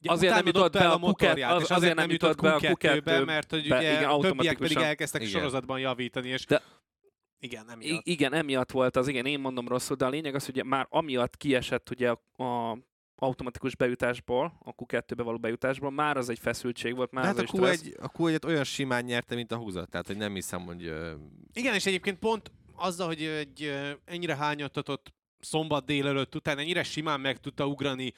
Ugye 0.00 0.10
azért 0.12 0.34
nem 0.34 0.46
jutott 0.46 0.72
be 0.72 0.88
a 0.88 0.96
Q2, 0.96 1.00
motorját, 1.00 1.52
az, 1.52 1.62
és 1.62 1.68
azért 1.70 1.94
nem 1.94 2.10
jutott 2.10 2.40
be 2.40 2.52
a 2.54 2.58
Q2-be, 2.60 3.00
Q2-be, 3.00 3.24
mert 3.24 3.50
hogy 3.50 3.68
be, 3.68 3.78
ugye 3.78 3.90
igen, 3.90 3.92
többiek 4.02 4.18
pedig 4.18 4.34
automatikusan. 4.34 4.82
elkezdtek 4.82 5.20
Igen. 5.20 5.32
sorozatban 5.32 5.78
javítani, 5.80 6.28
és 6.28 6.44
De- 6.46 6.62
igen, 7.40 7.64
nem 7.66 7.80
I- 7.80 8.00
igen, 8.02 8.32
emiatt 8.32 8.70
volt 8.70 8.96
az, 8.96 9.08
igen, 9.08 9.26
én 9.26 9.40
mondom 9.40 9.68
rosszul, 9.68 9.96
de 9.96 10.04
a 10.04 10.08
lényeg 10.08 10.34
az, 10.34 10.44
hogy 10.44 10.64
már 10.64 10.86
amiatt 10.90 11.36
kiesett 11.36 11.90
ugye 11.90 12.10
a, 12.10 12.42
a 12.44 12.78
automatikus 13.20 13.76
bejutásból, 13.76 14.52
a 14.64 14.74
Q2-be 14.74 15.22
való 15.22 15.38
bejutásból, 15.38 15.90
már 15.90 16.16
az 16.16 16.28
egy 16.28 16.38
feszültség 16.38 16.96
volt, 16.96 17.10
már 17.12 17.24
De 17.24 17.30
az 17.30 17.36
hát 17.36 17.46
a 17.48 17.48
egy 17.48 17.60
stressz. 17.60 17.94
Q1, 17.96 18.00
a 18.00 18.10
Q1 18.10 18.44
olyan 18.46 18.64
simán 18.64 19.04
nyerte, 19.04 19.34
mint 19.34 19.52
a 19.52 19.56
húzat, 19.56 19.88
tehát 19.90 20.06
hogy 20.06 20.16
nem 20.16 20.34
hiszem, 20.34 20.60
hogy 20.60 20.84
ö, 20.86 21.12
Igen, 21.52 21.74
és 21.74 21.86
egyébként 21.86 22.18
pont 22.18 22.50
azzal, 22.76 23.06
hogy 23.06 23.22
egy 23.22 23.72
ennyire 24.04 24.36
hányattatott 24.36 25.12
szombat 25.40 25.84
délelőtt 25.84 26.34
után 26.34 26.58
ennyire 26.58 26.82
simán 26.82 27.20
meg 27.20 27.38
tudta 27.38 27.66
ugrani 27.66 28.12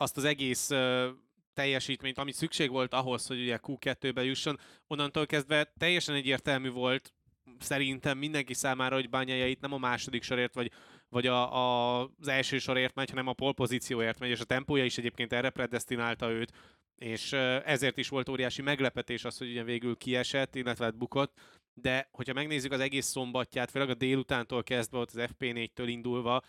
azt 0.00 0.16
az 0.16 0.24
egész 0.24 0.70
ö, 0.70 1.08
teljesítményt, 1.54 2.18
ami 2.18 2.32
szükség 2.32 2.70
volt 2.70 2.94
ahhoz, 2.94 3.26
hogy 3.26 3.40
ugye 3.40 3.58
Q2-be 3.62 4.24
jusson, 4.24 4.58
onnantól 4.86 5.26
kezdve 5.26 5.72
teljesen 5.78 6.14
egyértelmű 6.14 6.70
volt 6.70 7.12
szerintem 7.58 8.18
mindenki 8.18 8.54
számára, 8.54 8.94
hogy 8.94 9.10
Bányája 9.10 9.46
itt 9.46 9.60
nem 9.60 9.72
a 9.72 9.78
második 9.78 10.22
sorért, 10.22 10.54
vagy, 10.54 10.70
vagy 11.08 11.26
a, 11.26 11.54
a, 11.54 12.00
az 12.20 12.28
első 12.28 12.58
sorért 12.58 12.94
megy, 12.94 13.10
hanem 13.10 13.26
a 13.26 13.32
polpozícióért 13.32 14.18
megy, 14.18 14.30
és 14.30 14.40
a 14.40 14.44
tempója 14.44 14.84
is 14.84 14.98
egyébként 14.98 15.32
erre 15.32 15.50
predestinálta 15.50 16.30
őt, 16.30 16.52
és 16.96 17.32
ezért 17.64 17.98
is 17.98 18.08
volt 18.08 18.28
óriási 18.28 18.62
meglepetés 18.62 19.24
az, 19.24 19.38
hogy 19.38 19.50
ugye 19.50 19.62
végül 19.62 19.96
kiesett, 19.96 20.54
illetve 20.54 20.84
hát 20.84 20.96
bukott, 20.96 21.38
de 21.74 22.08
hogyha 22.12 22.32
megnézzük 22.32 22.72
az 22.72 22.80
egész 22.80 23.06
szombatját, 23.06 23.70
főleg 23.70 23.90
a 23.90 23.94
délutántól 23.94 24.62
kezdve, 24.62 24.98
ott 24.98 25.10
az 25.14 25.28
FP4-től 25.38 25.84
indulva, 25.86 26.42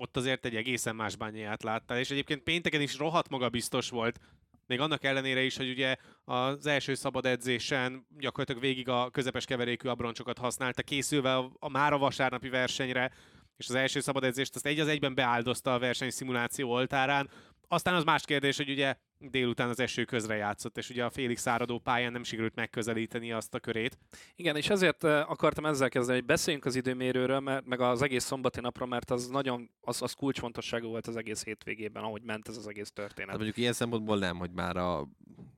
ott 0.00 0.16
azért 0.16 0.44
egy 0.44 0.56
egészen 0.56 0.96
más 0.96 1.16
bányáját 1.16 1.62
láttál, 1.62 1.98
és 1.98 2.10
egyébként 2.10 2.42
pénteken 2.42 2.80
is 2.80 2.98
rohadt 2.98 3.28
maga 3.28 3.48
biztos 3.48 3.90
volt, 3.90 4.20
még 4.68 4.80
annak 4.80 5.04
ellenére 5.04 5.42
is, 5.42 5.56
hogy 5.56 5.70
ugye 5.70 5.96
az 6.24 6.66
első 6.66 6.94
szabad 6.94 7.26
edzésen 7.26 8.06
gyakorlatilag 8.18 8.60
végig 8.60 8.88
a 8.88 9.10
közepes 9.10 9.44
keverékű 9.44 9.88
abroncsokat 9.88 10.38
használta, 10.38 10.82
készülve 10.82 11.36
a, 11.36 11.50
a 11.58 11.68
már 11.68 11.92
a 11.92 11.98
vasárnapi 11.98 12.48
versenyre, 12.48 13.12
és 13.56 13.68
az 13.68 13.74
első 13.74 14.00
szabad 14.00 14.24
edzést 14.24 14.54
azt 14.54 14.66
egy 14.66 14.80
az 14.80 14.88
egyben 14.88 15.14
beáldozta 15.14 15.74
a 15.74 15.78
versenyszimuláció 15.78 16.70
oltárán. 16.70 17.30
Aztán 17.68 17.94
az 17.94 18.04
más 18.04 18.24
kérdés, 18.24 18.56
hogy 18.56 18.70
ugye 18.70 18.96
délután 19.18 19.68
az 19.68 19.80
eső 19.80 20.04
közre 20.04 20.34
játszott, 20.36 20.76
és 20.78 20.90
ugye 20.90 21.04
a 21.04 21.10
félig 21.10 21.36
száradó 21.38 21.78
pályán 21.78 22.12
nem 22.12 22.22
sikerült 22.22 22.54
megközelíteni 22.54 23.32
azt 23.32 23.54
a 23.54 23.60
körét. 23.60 23.98
Igen, 24.36 24.56
és 24.56 24.68
ezért 24.70 25.04
eh, 25.04 25.30
akartam 25.30 25.66
ezzel 25.66 25.88
kezdeni, 25.88 26.18
hogy 26.18 26.26
beszéljünk 26.26 26.64
az 26.64 26.74
időmérőről, 26.74 27.40
mert, 27.40 27.66
meg 27.66 27.80
az 27.80 28.02
egész 28.02 28.24
szombati 28.24 28.60
napról, 28.60 28.88
mert 28.88 29.10
az 29.10 29.26
nagyon, 29.28 29.70
az, 29.80 30.02
az 30.02 30.12
kulcsfontosságú 30.12 30.88
volt 30.88 31.06
az 31.06 31.16
egész 31.16 31.44
hétvégében, 31.44 32.02
ahogy 32.02 32.22
ment 32.22 32.48
ez 32.48 32.56
az 32.56 32.66
egész 32.68 32.86
hát 32.86 32.94
történet. 32.94 33.34
mondjuk 33.34 33.56
ilyen 33.56 33.72
szempontból 33.72 34.18
nem, 34.18 34.36
hogy 34.38 34.50
már 34.50 34.76
a 34.76 35.08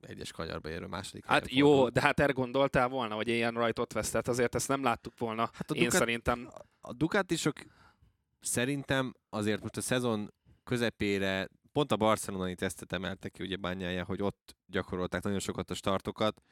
11-es 0.06 0.30
kanyarba 0.32 0.68
érő 0.68 0.86
második 0.86 1.26
Hát 1.26 1.50
jó, 1.52 1.66
fordult. 1.70 1.92
de 1.92 2.00
hát 2.00 2.20
erre 2.20 2.32
gondoltál 2.32 2.88
volna, 2.88 3.14
hogy 3.14 3.28
ilyen 3.28 3.54
rajtot 3.54 3.92
vesz, 3.92 4.10
tehát 4.10 4.28
azért 4.28 4.54
ezt 4.54 4.68
nem 4.68 4.82
láttuk 4.82 5.18
volna. 5.18 5.50
Hát 5.52 5.70
a 5.70 5.74
Én 5.74 5.82
Ducati- 5.84 5.98
szerintem 5.98 6.48
A 6.80 6.92
Ducatisok 6.92 7.56
szerintem 8.40 9.14
azért 9.28 9.60
most 9.62 9.76
a 9.76 9.80
szezon 9.80 10.34
közepére 10.64 11.48
pont 11.72 11.92
a 11.92 11.96
barcelonai 11.96 12.54
tesztet 12.54 12.92
emeltek 12.92 13.32
ki 13.32 13.42
ugye 13.42 13.56
bányája, 13.56 14.04
hogy 14.04 14.22
ott 14.22 14.56
gyakorolták 14.66 15.22
nagyon 15.22 15.38
sokat 15.38 15.70
a 15.70 15.74
startokat. 15.74 16.42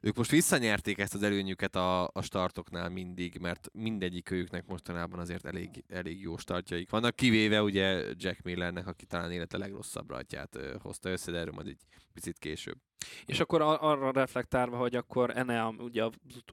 Ők 0.00 0.16
most 0.16 0.30
visszanyerték 0.30 0.98
ezt 0.98 1.14
az 1.14 1.22
előnyüket 1.22 1.76
a, 1.76 2.10
a 2.12 2.22
startoknál 2.22 2.88
mindig, 2.88 3.38
mert 3.40 3.68
mindegyik 3.72 4.30
őknek 4.30 4.66
mostanában 4.66 5.18
azért 5.18 5.46
elég, 5.46 5.84
elég 5.88 6.20
jó 6.20 6.36
startjaik 6.36 6.90
vannak, 6.90 7.16
kivéve 7.16 7.62
ugye 7.62 8.04
Jack 8.16 8.42
Millernek, 8.42 8.86
aki 8.86 9.06
talán 9.06 9.30
élete 9.30 9.58
legrosszabb 9.58 10.10
rajtját 10.10 10.56
ö, 10.56 10.76
hozta 10.82 11.08
össze, 11.08 11.30
de 11.30 11.38
erről 11.38 11.54
majd 11.54 11.66
egy 11.66 11.80
picit 12.12 12.38
később. 12.38 12.78
És 13.26 13.40
akkor 13.40 13.60
arra 13.62 14.10
reflektálva, 14.12 14.76
hogy 14.76 14.94
akkor 14.94 15.36
Enea 15.36 15.74
ugye 15.78 16.02
a, 16.02 16.10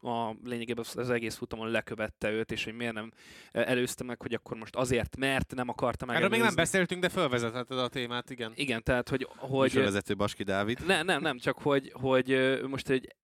a 0.08 0.36
lényegében 0.44 0.86
az 0.96 1.10
egész 1.10 1.36
futamon 1.36 1.70
lekövette 1.70 2.32
őt, 2.32 2.52
és 2.52 2.64
hogy 2.64 2.74
miért 2.74 2.94
nem 2.94 3.12
előzte 3.52 4.04
meg, 4.04 4.22
hogy 4.22 4.34
akkor 4.34 4.58
most 4.58 4.76
azért, 4.76 5.18
mert 5.18 5.56
nem 5.56 5.70
akarta 5.70 6.06
meg. 6.06 6.16
Erről 6.16 6.30
még 6.30 6.42
nem 6.42 6.56
beszéltünk, 6.56 7.02
de 7.02 7.10
felvezetheted 7.10 7.80
a 7.80 7.88
témát, 7.88 8.30
igen. 8.30 8.52
Igen, 8.56 8.84
tehát, 8.84 9.10
hogy, 9.10 9.28
hogy 9.30 9.62
Műsorvezető 9.62 10.16
Baski 10.16 10.44
Dávid. 10.44 10.86
ne, 10.86 11.04
nem, 11.04 11.22
nem, 11.22 11.38
csak 11.38 11.58
hogy, 11.58 11.92
hogy 11.94 12.60
most 12.68 12.90
egy 12.90 13.16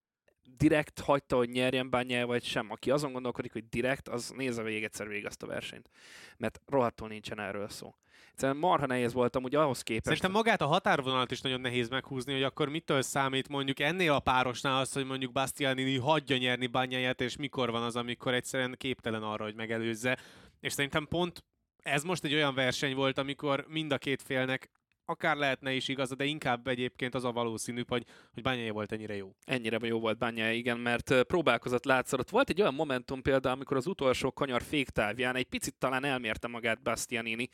direkt 0.62 1.00
hagyta, 1.00 1.36
hogy 1.36 1.50
nyerjen 1.50 1.90
bányája, 1.90 2.28
vagy 2.28 2.44
sem. 2.44 2.72
Aki 2.72 2.92
azon 2.92 3.12
gondolkodik, 3.12 3.54
hogy 3.54 3.70
direkt, 3.70 4.08
az 4.08 4.34
nézze 4.36 4.64
végig 4.64 4.84
egyszer 4.84 5.08
végig 5.08 5.26
azt 5.26 5.44
a 5.44 5.48
versenyt. 5.48 5.90
Mert 6.38 6.62
rohadtul 6.68 7.08
nincsen 7.08 7.40
erről 7.40 7.70
szó. 7.70 7.96
Egyszerűen 8.32 8.58
marha 8.58 8.86
nehéz 8.86 9.14
volt 9.14 9.36
amúgy 9.36 9.56
ahhoz 9.56 9.82
képest. 9.82 10.06
Szerintem 10.06 10.32
magát 10.32 10.62
a 10.62 10.66
határvonalat 10.66 11.32
is 11.32 11.42
nagyon 11.42 11.62
nehéz 11.62 11.90
meghúzni, 11.90 12.34
hogy 12.34 12.44
akkor 12.44 12.70
mitől 12.70 13.02
számít 13.02 13.48
mondjuk 13.48 13.80
ennél 13.80 14.12
a 14.12 14.20
párosnál 14.20 14.80
az, 14.80 14.94
hogy 14.94 15.06
mondjuk 15.06 15.32
Bastianini 15.32 15.98
hagyja 15.98 16.38
nyerni 16.38 16.68
bányáját, 16.68 17.22
és 17.22 17.36
mikor 17.36 17.72
van 17.72 17.84
az, 17.84 17.96
amikor 17.96 18.34
egyszerűen 18.34 18.76
képtelen 18.78 19.24
arra, 19.24 19.44
hogy 19.44 19.56
megelőzze. 19.56 20.18
És 20.60 20.74
szerintem 20.74 21.08
pont 21.08 21.44
ez 21.84 22.04
most 22.04 22.24
egy 22.24 22.34
olyan 22.34 22.54
verseny 22.54 22.96
volt, 22.96 23.18
amikor 23.18 23.66
mind 23.68 23.92
a 23.92 23.98
két 23.98 24.22
félnek 24.22 24.70
akár 25.12 25.38
lehetne 25.38 25.74
is 25.74 25.88
igaza, 25.88 26.16
de 26.16 26.24
inkább 26.24 26.68
egyébként 26.68 27.16
az 27.16 27.24
a 27.24 27.32
valószínűbb, 27.32 27.90
hogy, 27.90 28.06
hogy 28.34 28.44
bányája 28.44 28.74
volt 28.74 28.92
ennyire 28.92 29.16
jó. 29.16 29.36
Ennyire 29.46 29.78
jó 29.82 30.00
volt 30.00 30.18
Bányája, 30.18 30.54
igen, 30.54 30.80
mert 30.80 31.24
próbálkozott 31.24 31.86
látszott. 31.86 32.30
Volt 32.30 32.50
egy 32.50 32.62
olyan 32.62 32.74
momentum 32.74 33.22
például, 33.22 33.56
amikor 33.56 33.78
az 33.78 33.88
utolsó 33.88 34.32
kanyar 34.32 34.62
féktávján 34.62 35.36
egy 35.36 35.46
picit 35.46 35.76
talán 35.78 36.04
elmérte 36.04 36.48
magát 36.48 36.82
Bastianini, 36.82 37.50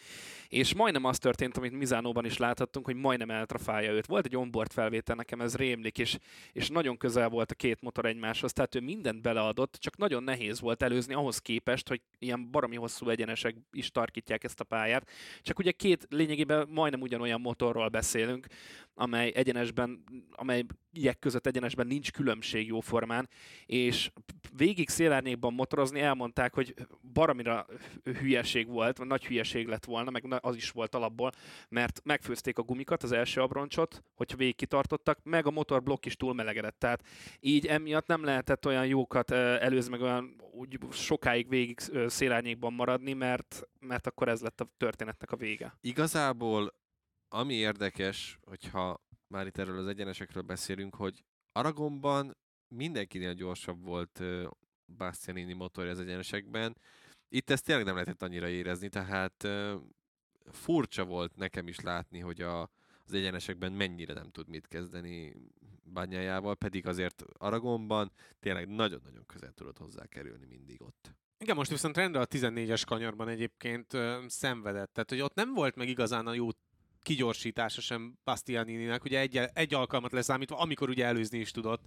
és 0.47 0.73
majdnem 0.73 1.03
az 1.03 1.17
történt, 1.17 1.57
amit 1.57 1.71
Mizánóban 1.71 2.25
is 2.25 2.37
láthattunk, 2.37 2.85
hogy 2.85 2.95
majdnem 2.95 3.29
eltrafálja 3.29 3.91
őt. 3.91 4.05
Volt 4.05 4.25
egy 4.25 4.35
onboard 4.35 4.71
felvétel, 4.71 5.15
nekem 5.15 5.41
ez 5.41 5.55
rémlik, 5.55 5.97
és, 5.97 6.17
és 6.51 6.69
nagyon 6.69 6.97
közel 6.97 7.29
volt 7.29 7.51
a 7.51 7.55
két 7.55 7.81
motor 7.81 8.05
egymáshoz, 8.05 8.53
tehát 8.53 8.75
ő 8.75 8.79
mindent 8.79 9.21
beleadott, 9.21 9.77
csak 9.79 9.97
nagyon 9.97 10.23
nehéz 10.23 10.59
volt 10.59 10.83
előzni 10.83 11.13
ahhoz 11.13 11.39
képest, 11.39 11.87
hogy 11.87 12.01
ilyen 12.19 12.51
baromi 12.51 12.75
hosszú 12.75 13.09
egyenesek 13.09 13.55
is 13.71 13.91
tarkítják 13.91 14.43
ezt 14.43 14.59
a 14.59 14.63
pályát. 14.63 15.09
Csak 15.41 15.59
ugye 15.59 15.71
két 15.71 16.07
lényegében 16.09 16.67
majdnem 16.69 17.01
ugyanolyan 17.01 17.41
motorról 17.47 17.87
beszélünk, 17.87 18.47
amely 18.93 19.31
egyenesben, 19.35 20.03
amely 20.31 20.63
ilyek 20.93 21.19
között 21.19 21.47
egyenesben 21.47 21.87
nincs 21.87 22.11
különbség 22.11 22.67
jóformán, 22.67 23.29
és 23.65 24.11
végig 24.55 24.89
szélárnyékban 24.89 25.53
motorozni 25.53 25.99
elmondták, 25.99 26.53
hogy 26.53 26.73
baromira 27.13 27.65
hülyeség 28.03 28.67
volt, 28.67 28.97
vagy 28.97 29.07
nagy 29.07 29.25
hülyeség 29.25 29.67
lett 29.67 29.85
volna, 29.85 30.09
meg 30.09 30.25
az 30.41 30.55
is 30.55 30.71
volt 30.71 30.95
alapból, 30.95 31.31
mert 31.69 32.01
megfőzték 32.03 32.57
a 32.57 32.61
gumikat, 32.61 33.03
az 33.03 33.11
első 33.11 33.41
abroncsot, 33.41 34.03
hogyha 34.15 34.37
végig 34.37 34.55
kitartottak, 34.55 35.19
meg 35.23 35.45
a 35.45 35.51
motorblokk 35.51 36.05
is 36.05 36.15
túlmelegedett. 36.15 36.79
Tehát 36.79 37.03
így 37.39 37.65
emiatt 37.65 38.07
nem 38.07 38.23
lehetett 38.23 38.65
olyan 38.65 38.85
jókat 38.85 39.31
ö, 39.31 39.35
előzni, 39.61 39.91
meg 39.91 40.01
olyan 40.01 40.41
úgy 40.51 40.77
sokáig 40.91 41.49
végig 41.49 41.79
szélárnyékban 42.07 42.73
maradni, 42.73 43.13
mert, 43.13 43.67
mert 43.79 44.07
akkor 44.07 44.27
ez 44.27 44.41
lett 44.41 44.61
a 44.61 44.69
történetnek 44.77 45.31
a 45.31 45.35
vége. 45.35 45.77
Igazából 45.81 46.73
ami 47.29 47.53
érdekes, 47.53 48.39
hogyha 48.43 49.01
már 49.27 49.47
itt 49.47 49.57
erről 49.57 49.77
az 49.77 49.87
egyenesekről 49.87 50.43
beszélünk, 50.43 50.95
hogy 50.95 51.23
Aragonban 51.51 52.37
mindenkinél 52.67 53.33
gyorsabb 53.33 53.83
volt 53.83 54.23
Bastianini 54.97 55.53
motorja 55.53 55.91
az 55.91 55.99
egyenesekben. 55.99 56.77
Itt 57.29 57.49
ezt 57.49 57.65
tényleg 57.65 57.85
nem 57.85 57.93
lehetett 57.93 58.21
annyira 58.21 58.47
érezni, 58.47 58.89
tehát 58.89 59.47
furcsa 60.51 61.05
volt 61.05 61.35
nekem 61.35 61.67
is 61.67 61.79
látni, 61.79 62.19
hogy 62.19 62.41
a, 62.41 62.61
az 63.05 63.13
egyenesekben 63.13 63.71
mennyire 63.71 64.13
nem 64.13 64.29
tud 64.31 64.47
mit 64.47 64.67
kezdeni 64.67 65.35
bányájával, 65.83 66.55
pedig 66.55 66.87
azért 66.87 67.23
Aragonban 67.37 68.11
tényleg 68.39 68.67
nagyon-nagyon 68.67 69.25
közel 69.25 69.51
tudott 69.51 69.77
hozzá 69.77 70.05
kerülni 70.05 70.45
mindig 70.45 70.81
ott. 70.81 71.15
Igen, 71.39 71.55
most 71.55 71.69
viszont 71.71 71.97
rendre 71.97 72.19
a 72.19 72.27
14-es 72.27 72.81
kanyarban 72.85 73.27
egyébként 73.27 73.93
ö, 73.93 74.23
szenvedett. 74.27 74.93
Tehát, 74.93 75.09
hogy 75.09 75.21
ott 75.21 75.35
nem 75.35 75.53
volt 75.53 75.75
meg 75.75 75.87
igazán 75.87 76.27
a 76.27 76.33
jó 76.33 76.49
kigyorsítása 77.07 77.81
sem 77.81 78.17
Bastianininek, 78.23 79.03
ugye 79.03 79.19
egy, 79.19 79.41
egy 79.53 79.73
alkalmat 79.73 80.11
leszámítva, 80.11 80.57
amikor 80.57 80.89
ugye 80.89 81.05
előzni 81.05 81.39
is 81.39 81.51
tudott. 81.51 81.81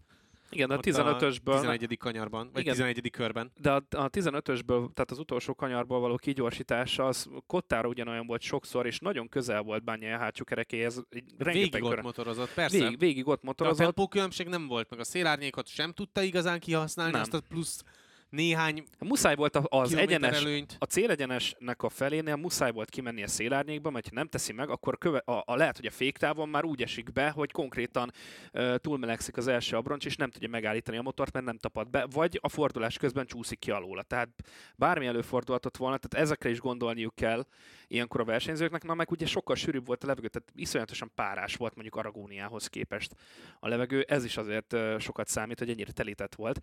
Igen, 0.50 0.70
a 0.70 0.74
Ott 0.74 0.84
15-ösből... 0.86 1.60
11. 1.60 1.96
kanyarban, 1.98 2.50
vagy 2.52 2.62
Igen. 2.62 2.74
11. 2.74 3.10
körben. 3.10 3.52
De 3.60 3.70
a, 3.70 3.76
a 3.90 4.10
15-ösből, 4.10 4.92
tehát 4.92 5.10
az 5.10 5.18
utolsó 5.18 5.54
kanyarból 5.54 6.00
való 6.00 6.16
kigyorsítása, 6.16 7.06
az 7.06 7.28
kottára 7.46 7.88
ugyanolyan 7.88 8.26
volt 8.26 8.40
sokszor, 8.40 8.86
és 8.86 8.98
nagyon 8.98 9.28
közel 9.28 9.62
volt 9.62 9.84
Bányája 9.84 10.18
hátsó 10.18 10.44
kerekéhez. 10.44 11.02
Végig 11.38 11.82
ott 11.82 11.88
körön. 11.88 12.04
motorozott, 12.04 12.54
persze. 12.54 12.78
Végig, 12.78 12.98
végig 12.98 13.26
ott 13.26 13.34
De 13.34 13.40
a 13.42 13.46
motorozott. 13.46 13.84
tempókülönbség 13.84 14.46
nem 14.46 14.66
volt, 14.66 14.90
meg 14.90 14.98
a 14.98 15.04
szélárnyékot 15.04 15.66
sem 15.66 15.92
tudta 15.92 16.22
igazán 16.22 16.60
kihasználni, 16.60 17.12
Nem. 17.12 17.20
azt 17.20 17.34
a 17.34 17.40
plusz 17.40 17.82
néhány 18.30 18.84
Muszáj 18.98 19.34
volt 19.34 19.56
az 19.56 19.94
egyenes, 19.94 20.40
előnyt. 20.40 20.76
a 20.78 20.84
célegyenesnek 20.84 21.82
a 21.82 21.88
felénél 21.88 22.36
muszáj 22.36 22.72
volt 22.72 22.90
kimenni 22.90 23.22
a 23.22 23.28
szélárnyékba, 23.28 23.90
mert 23.90 24.08
ha 24.08 24.14
nem 24.14 24.28
teszi 24.28 24.52
meg, 24.52 24.70
akkor 24.70 24.98
köve, 24.98 25.18
a, 25.18 25.42
a 25.46 25.56
lehet, 25.56 25.76
hogy 25.76 25.86
a 25.86 25.90
féktávon 25.90 26.48
már 26.48 26.64
úgy 26.64 26.82
esik 26.82 27.12
be, 27.12 27.30
hogy 27.30 27.52
konkrétan 27.52 28.12
uh, 28.52 28.74
túlmelegszik 28.76 29.36
az 29.36 29.46
első 29.46 29.76
abroncs, 29.76 30.06
és 30.06 30.16
nem 30.16 30.30
tudja 30.30 30.48
megállítani 30.48 30.96
a 30.96 31.02
motort, 31.02 31.32
mert 31.32 31.44
nem 31.44 31.58
tapad 31.58 31.90
be, 31.90 32.06
vagy 32.12 32.38
a 32.42 32.48
fordulás 32.48 32.98
közben 32.98 33.26
csúszik 33.26 33.58
ki 33.58 33.70
alóla. 33.70 34.02
Tehát 34.02 34.28
bármi 34.76 35.06
előfordulhatott 35.06 35.76
volna, 35.76 35.96
tehát 35.96 36.26
ezekre 36.26 36.50
is 36.50 36.60
gondolniuk 36.60 37.14
kell 37.14 37.46
ilyenkor 37.88 38.20
a 38.20 38.24
versenyzőknek, 38.24 38.84
na 38.84 38.94
meg 38.94 39.10
ugye 39.10 39.26
sokkal 39.26 39.56
sűrűbb 39.56 39.86
volt 39.86 40.04
a 40.04 40.06
levegő, 40.06 40.28
tehát 40.28 40.52
iszonyatosan 40.54 41.10
párás 41.14 41.56
volt 41.56 41.74
mondjuk 41.74 41.96
Aragóniához 41.96 42.66
képest 42.66 43.14
a 43.60 43.68
levegő, 43.68 44.04
ez 44.08 44.24
is 44.24 44.36
azért 44.36 44.76
sokat 44.98 45.28
számít, 45.28 45.58
hogy 45.58 45.70
ennyire 45.70 45.92
telített 45.92 46.34
volt. 46.34 46.60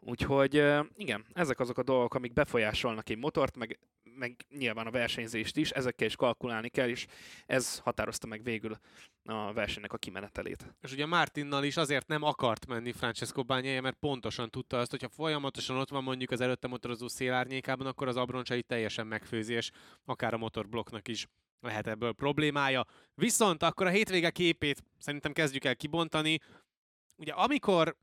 Úgyhogy 0.00 0.54
igen, 0.94 1.26
ezek 1.32 1.60
azok 1.60 1.78
a 1.78 1.82
dolgok, 1.82 2.14
amik 2.14 2.32
befolyásolnak 2.32 3.08
egy 3.08 3.18
motort, 3.18 3.56
meg, 3.56 3.78
meg 4.02 4.36
nyilván 4.48 4.86
a 4.86 4.90
versenyzést 4.90 5.56
is, 5.56 5.70
ezekkel 5.70 6.06
is 6.06 6.16
kalkulálni 6.16 6.68
kell, 6.68 6.88
és 6.88 7.06
ez 7.46 7.78
határozta 7.78 8.26
meg 8.26 8.42
végül 8.42 8.78
a 9.22 9.52
versenynek 9.52 9.92
a 9.92 9.98
kimenetelét. 9.98 10.74
És 10.80 10.92
ugye 10.92 11.06
Martinnal 11.06 11.64
is 11.64 11.76
azért 11.76 12.06
nem 12.06 12.22
akart 12.22 12.66
menni 12.66 12.92
Francesco 12.92 13.44
Bagnaia, 13.44 13.80
mert 13.80 13.96
pontosan 13.96 14.50
tudta 14.50 14.78
azt, 14.78 14.90
hogyha 14.90 15.08
folyamatosan 15.08 15.76
ott 15.76 15.90
van 15.90 16.02
mondjuk 16.02 16.30
az 16.30 16.40
előtte 16.40 16.68
motorozó 16.68 17.08
szélárnyékában, 17.08 17.86
akkor 17.86 18.08
az 18.08 18.16
abroncsait 18.16 18.66
teljesen 18.66 19.06
megfőzi, 19.06 19.54
és 19.54 19.70
akár 20.04 20.34
a 20.34 20.38
motorblokknak 20.38 21.08
is 21.08 21.26
lehet 21.60 21.86
ebből 21.86 22.12
problémája. 22.12 22.84
Viszont 23.14 23.62
akkor 23.62 23.86
a 23.86 23.90
hétvége 23.90 24.30
képét 24.30 24.82
szerintem 24.98 25.32
kezdjük 25.32 25.64
el 25.64 25.76
kibontani. 25.76 26.38
Ugye 27.16 27.32
amikor 27.32 27.96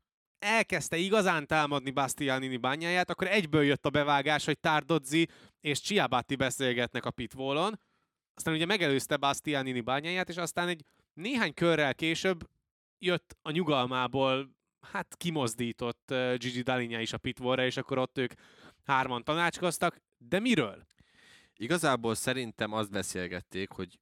elkezdte 0.44 0.96
igazán 0.96 1.46
támadni 1.46 1.90
Bastianini 1.90 2.56
bányáját, 2.56 3.10
akkor 3.10 3.26
egyből 3.26 3.62
jött 3.62 3.86
a 3.86 3.90
bevágás, 3.90 4.44
hogy 4.44 4.60
Tardozzi 4.60 5.28
és 5.60 5.80
Ciabatti 5.80 6.36
beszélgetnek 6.36 7.04
a 7.04 7.10
pitwallon. 7.10 7.80
Aztán 8.34 8.54
ugye 8.54 8.66
megelőzte 8.66 9.16
Bastianini 9.16 9.80
bányáját, 9.80 10.28
és 10.28 10.36
aztán 10.36 10.68
egy 10.68 10.84
néhány 11.14 11.54
körrel 11.54 11.94
később 11.94 12.48
jött 12.98 13.36
a 13.42 13.50
nyugalmából, 13.50 14.50
hát 14.92 15.14
kimozdított 15.16 16.14
Gigi 16.36 16.62
Dalinja 16.62 17.00
is 17.00 17.12
a 17.12 17.18
pitwallra, 17.18 17.64
és 17.64 17.76
akkor 17.76 17.98
ott 17.98 18.18
ők 18.18 18.32
hárman 18.84 19.24
tanácskoztak. 19.24 20.00
De 20.18 20.40
miről? 20.40 20.86
Igazából 21.56 22.14
szerintem 22.14 22.72
azt 22.72 22.90
beszélgették, 22.90 23.70
hogy 23.70 23.98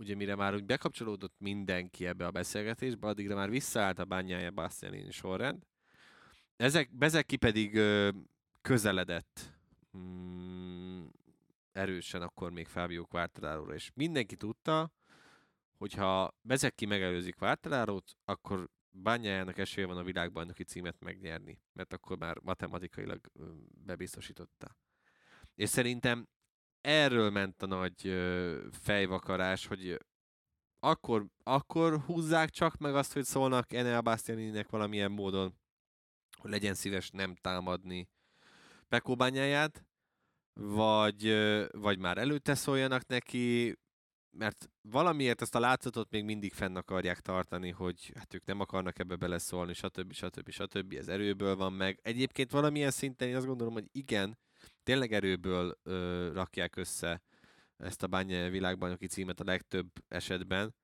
ugye 0.00 0.14
mire 0.14 0.34
már 0.34 0.54
úgy 0.54 0.64
bekapcsolódott 0.64 1.34
mindenki 1.38 2.06
ebbe 2.06 2.26
a 2.26 2.30
beszélgetésbe, 2.30 3.06
addigra 3.06 3.34
már 3.34 3.50
visszaállt 3.50 3.98
a 3.98 4.04
bányája 4.04 4.50
Bastianini 4.50 5.10
sorrend. 5.10 5.66
Ezek, 6.56 6.96
Bezeki 6.96 7.36
pedig 7.36 7.74
ö, 7.74 8.10
közeledett 8.60 9.58
mm, 9.96 11.06
erősen 11.72 12.22
akkor 12.22 12.50
még 12.50 12.66
Fábio 12.66 13.04
Quartararo-ra, 13.04 13.74
és 13.74 13.90
mindenki 13.94 14.36
tudta, 14.36 14.92
hogyha 15.76 16.34
Bezeki 16.42 16.86
megelőzik 16.86 17.34
Quartararo-t, 17.34 18.16
akkor 18.24 18.68
Bányájának 18.92 19.58
esélye 19.58 19.86
van 19.86 19.96
a 19.96 20.02
világbajnoki 20.02 20.64
címet 20.64 20.96
megnyerni, 21.00 21.60
mert 21.72 21.92
akkor 21.92 22.18
már 22.18 22.38
matematikailag 22.42 23.20
bebiztosította. 23.84 24.76
És 25.54 25.68
szerintem 25.68 26.28
erről 26.80 27.30
ment 27.30 27.62
a 27.62 27.66
nagy 27.66 28.14
fejvakarás, 28.70 29.66
hogy 29.66 29.98
akkor, 30.80 31.26
akkor 31.42 32.00
húzzák 32.00 32.50
csak 32.50 32.76
meg 32.76 32.94
azt, 32.94 33.12
hogy 33.12 33.24
szólnak 33.24 33.72
Enel 33.72 34.00
Bastianininek 34.00 34.68
valamilyen 34.68 35.10
módon, 35.10 35.54
hogy 36.38 36.50
legyen 36.50 36.74
szíves 36.74 37.10
nem 37.10 37.34
támadni 37.34 38.08
Pekó 38.88 39.14
bányáját, 39.14 39.84
vagy, 40.52 41.34
vagy 41.70 41.98
már 41.98 42.18
előtte 42.18 42.54
szóljanak 42.54 43.06
neki, 43.06 43.78
mert 44.30 44.70
valamiért 44.80 45.42
ezt 45.42 45.54
a 45.54 45.60
látszatot 45.60 46.10
még 46.10 46.24
mindig 46.24 46.52
fenn 46.52 46.76
akarják 46.76 47.20
tartani, 47.20 47.70
hogy 47.70 48.12
hát 48.14 48.34
ők 48.34 48.44
nem 48.44 48.60
akarnak 48.60 48.98
ebbe 48.98 49.16
beleszólni, 49.16 49.72
stb. 49.72 50.12
stb. 50.12 50.50
stb. 50.50 50.92
Ez 50.92 51.08
erőből 51.08 51.56
van 51.56 51.72
meg. 51.72 51.98
Egyébként 52.02 52.50
valamilyen 52.50 52.90
szinten 52.90 53.28
én 53.28 53.36
azt 53.36 53.46
gondolom, 53.46 53.72
hogy 53.72 53.88
igen, 53.92 54.38
tényleg 54.82 55.12
erőből 55.12 55.78
ö, 55.82 56.30
rakják 56.32 56.76
össze 56.76 57.22
ezt 57.76 58.02
a 58.02 58.06
bánya 58.06 58.48
világbajnoki 58.48 59.06
címet 59.06 59.40
a 59.40 59.44
legtöbb 59.44 59.90
esetben, 60.08 60.74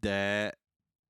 de, 0.00 0.54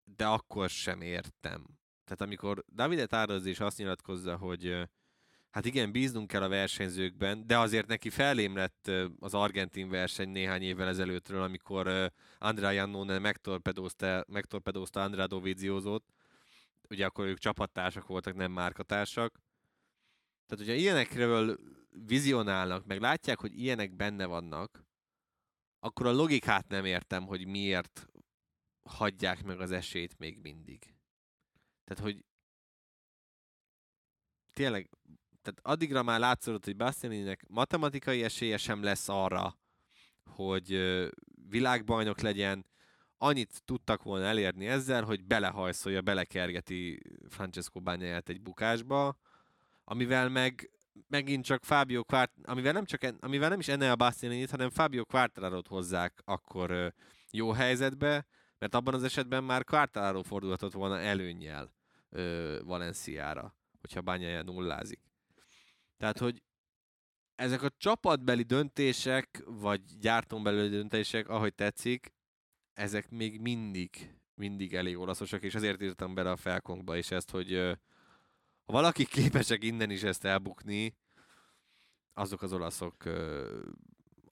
de 0.05 0.27
akkor 0.27 0.69
sem 0.69 1.01
értem. 1.01 1.67
Tehát 2.05 2.21
amikor 2.21 2.65
Davide 2.73 3.07
Táraz 3.07 3.47
is 3.47 3.61
azt 3.61 3.79
nyilatkozza, 3.79 4.37
hogy 4.37 4.89
hát 5.51 5.65
igen, 5.65 5.93
bíznunk 5.93 6.27
kell 6.27 6.43
a 6.43 6.49
versenyzőkben, 6.49 7.47
de 7.47 7.59
azért 7.59 7.87
neki 7.87 8.11
felémlett 8.11 8.89
ö, 8.89 9.07
az 9.19 9.35
argentin 9.35 9.89
verseny 9.89 10.29
néhány 10.29 10.63
évvel 10.63 10.89
ezelőttről, 10.89 11.43
amikor 11.43 12.13
Andrea 12.39 12.73
Iannone 12.73 13.19
megtorpedózta, 13.19 14.25
megtorpedózta 14.29 15.03
Andrea 15.03 15.27
Doviziózót, 15.27 16.05
ugye 16.91 17.07
akkor 17.07 17.27
ők 17.27 17.39
csapattársak 17.39 18.07
voltak, 18.07 18.35
nem 18.35 18.53
márkatársak. 18.53 19.41
Tehát, 20.47 20.65
hogyha 20.65 20.81
ilyenekről 20.81 21.59
vizionálnak, 21.91 22.87
meg 22.87 23.01
látják, 23.01 23.41
hogy 23.41 23.59
ilyenek 23.59 23.97
benne 23.97 24.27
vannak, 24.27 24.85
akkor 25.81 26.07
a 26.07 26.13
logikát 26.13 26.69
nem 26.69 26.85
értem, 26.85 27.27
hogy 27.27 27.47
miért 27.47 28.09
hagyják 28.83 29.43
meg 29.43 29.61
az 29.61 29.71
esélyt 29.71 30.19
még 30.19 30.39
mindig. 30.39 30.95
Tehát, 31.85 32.03
hogy 32.03 32.25
tényleg, 34.53 34.91
tehát 35.43 35.61
addigra 35.63 36.03
már 36.03 36.21
látszott, 36.21 36.65
hogy 36.65 36.77
Bastianininek 36.77 37.45
matematikai 37.49 38.23
esélye 38.23 38.57
sem 38.57 38.83
lesz 38.83 39.09
arra, 39.09 39.59
hogy 40.25 40.99
világbajnok 41.49 42.21
legyen. 42.21 42.67
Annyit 43.17 43.63
tudtak 43.65 44.03
volna 44.03 44.25
elérni 44.25 44.67
ezzel, 44.67 45.05
hogy 45.05 45.25
belehajszolja, 45.25 46.03
belekergeti 46.03 47.03
Francesco 47.29 47.81
Bányáját 47.81 48.29
egy 48.29 48.41
bukásba, 48.41 49.19
amivel 49.85 50.29
meg 50.29 50.71
megint 51.09 51.45
csak 51.45 51.64
Fábio 51.64 52.04
Quart, 52.04 52.33
amivel 52.42 52.73
nem, 52.73 52.85
csak 52.85 53.14
amivel 53.21 53.49
nem 53.49 53.59
is 53.59 53.69
Enel 53.69 53.95
Bastianinit, 53.95 54.50
hanem 54.50 54.71
Fábio 54.71 55.04
Quartararo-t 55.04 55.66
hozzák 55.66 56.23
akkor 56.25 56.95
jó 57.30 57.50
helyzetbe, 57.50 58.26
mert 58.59 58.75
abban 58.75 58.95
az 58.95 59.02
esetben 59.02 59.45
már 59.45 59.64
Quartararo 59.64 60.23
fordulhatott 60.23 60.73
volna 60.73 60.99
előnyel 60.99 61.73
Valenciára, 62.64 63.57
hogyha 63.80 64.00
Bányája 64.00 64.42
nullázik. 64.42 65.00
Tehát, 65.97 66.19
hogy 66.19 66.42
ezek 67.35 67.62
a 67.62 67.71
csapatbeli 67.76 68.42
döntések, 68.42 69.42
vagy 69.45 69.80
gyártón 70.00 70.42
belüli 70.42 70.69
döntések, 70.69 71.28
ahogy 71.28 71.54
tetszik, 71.54 72.12
ezek 72.73 73.11
még 73.11 73.40
mindig, 73.40 74.14
mindig 74.35 74.75
elég 74.75 74.99
olaszosak, 74.99 75.42
és 75.42 75.54
ezért 75.54 75.83
írtam 75.83 76.14
bele 76.14 76.30
a 76.30 76.37
felkonkba 76.37 76.97
is 76.97 77.11
ezt, 77.11 77.30
hogy 77.30 77.78
ha 78.71 78.77
valaki 78.77 79.05
képesek 79.05 79.65
innen 79.65 79.91
is 79.91 80.03
ezt 80.03 80.25
elbukni, 80.25 80.97
azok 82.15 82.43
az 82.43 82.53
olaszok 82.53 83.05
ö, 83.05 83.59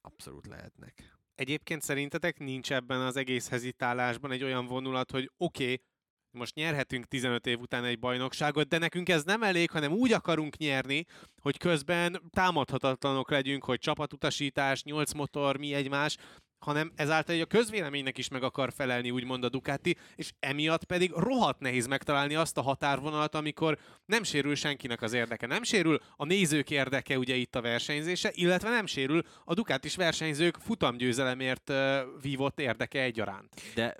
abszolút 0.00 0.46
lehetnek. 0.46 1.18
Egyébként 1.34 1.82
szerintetek 1.82 2.38
nincs 2.38 2.72
ebben 2.72 3.00
az 3.00 3.16
egész 3.16 3.48
hezitálásban 3.48 4.30
egy 4.30 4.42
olyan 4.42 4.66
vonulat, 4.66 5.10
hogy 5.10 5.30
oké, 5.36 5.62
okay, 5.62 5.82
most 6.30 6.54
nyerhetünk 6.54 7.04
15 7.04 7.46
év 7.46 7.60
után 7.60 7.84
egy 7.84 7.98
bajnokságot, 7.98 8.68
de 8.68 8.78
nekünk 8.78 9.08
ez 9.08 9.24
nem 9.24 9.42
elég, 9.42 9.70
hanem 9.70 9.92
úgy 9.92 10.12
akarunk 10.12 10.56
nyerni, 10.56 11.04
hogy 11.42 11.56
közben 11.56 12.22
támadhatatlanok 12.30 13.30
legyünk, 13.30 13.64
hogy 13.64 13.78
csapatutasítás, 13.78 14.82
8 14.82 15.12
motor, 15.12 15.56
mi 15.56 15.74
egymás, 15.74 16.16
hanem 16.58 16.92
ezáltal 16.96 17.34
hogy 17.34 17.44
a 17.44 17.46
közvéleménynek 17.46 18.18
is 18.18 18.28
meg 18.28 18.42
akar 18.42 18.72
felelni, 18.72 19.10
úgymond 19.10 19.44
a 19.44 19.48
Ducati, 19.48 19.96
és 20.14 20.32
emiatt 20.40 20.84
pedig 20.84 21.10
rohadt 21.10 21.60
nehéz 21.60 21.86
megtalálni 21.86 22.34
azt 22.34 22.56
a 22.56 22.62
határvonalat, 22.62 23.34
amikor 23.34 23.78
nem 24.06 24.22
sérül 24.22 24.54
senkinek 24.54 25.02
az 25.02 25.12
érdeke. 25.12 25.46
Nem 25.46 25.62
sérül 25.62 26.00
a 26.16 26.24
nézők 26.24 26.70
érdeke 26.70 27.18
ugye 27.18 27.34
itt 27.34 27.54
a 27.54 27.60
versenyzése, 27.60 28.30
illetve 28.34 28.70
nem 28.70 28.86
sérül 28.86 29.22
a 29.44 29.54
Ducatis 29.54 29.96
versenyzők 29.96 30.56
futamgyőzelemért 30.56 31.72
vívott 32.20 32.60
érdeke 32.60 33.02
egyaránt. 33.02 33.62
De 33.74 33.96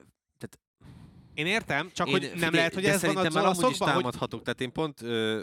Én 1.34 1.46
értem, 1.46 1.90
csak 1.92 2.06
Én- 2.06 2.12
hogy 2.12 2.22
nem 2.22 2.32
figyelj, 2.32 2.54
lehet, 2.54 2.74
hogy 2.74 2.84
ez 2.84 3.02
van 3.02 3.14
már 3.14 3.44
amúgy 3.44 3.70
is 3.70 3.80
olaszokban, 3.80 4.02
hogy. 4.02 4.42
Tehát 4.42 4.60
én 4.60 4.72
pont 4.72 5.02
ö, 5.02 5.42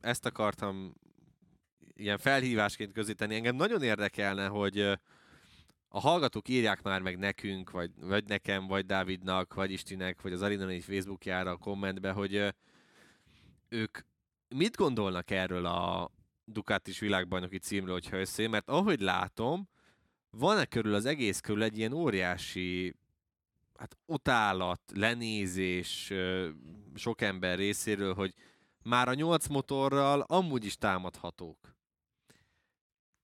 ezt 0.00 0.26
akartam 0.26 0.94
ilyen 1.94 2.18
felhívásként 2.18 2.92
közíteni. 2.92 3.34
Engem 3.34 3.56
nagyon 3.56 3.82
érdekelne, 3.82 4.46
hogy 4.46 4.98
a 5.96 6.00
hallgatók 6.00 6.48
írják 6.48 6.82
már 6.82 7.00
meg 7.00 7.18
nekünk, 7.18 7.70
vagy, 7.70 7.90
vagy 8.00 8.24
nekem, 8.24 8.66
vagy 8.66 8.86
Dávidnak, 8.86 9.54
vagy 9.54 9.70
Istinek, 9.70 10.22
vagy 10.22 10.32
az 10.32 10.42
Arena 10.42 10.64
4 10.64 10.84
Facebookjára 10.84 11.50
a 11.50 11.56
kommentbe, 11.56 12.10
hogy 12.12 12.54
ők 13.68 13.98
mit 14.48 14.76
gondolnak 14.76 15.30
erről 15.30 15.66
a 15.66 16.10
Ducatis 16.44 16.98
világbajnoki 16.98 17.58
címről, 17.58 17.92
hogyha 17.92 18.18
össze, 18.18 18.48
mert 18.48 18.68
ahogy 18.68 19.00
látom, 19.00 19.68
van-e 20.30 20.64
körül 20.64 20.94
az 20.94 21.04
egész 21.04 21.40
körül 21.40 21.62
egy 21.62 21.78
ilyen 21.78 21.92
óriási 21.92 22.94
hát 23.74 23.96
utálat, 24.06 24.80
lenézés 24.94 26.12
sok 26.94 27.20
ember 27.20 27.58
részéről, 27.58 28.14
hogy 28.14 28.34
már 28.82 29.08
a 29.08 29.14
nyolc 29.14 29.46
motorral 29.46 30.20
amúgy 30.20 30.64
is 30.64 30.76
támadhatók. 30.76 31.74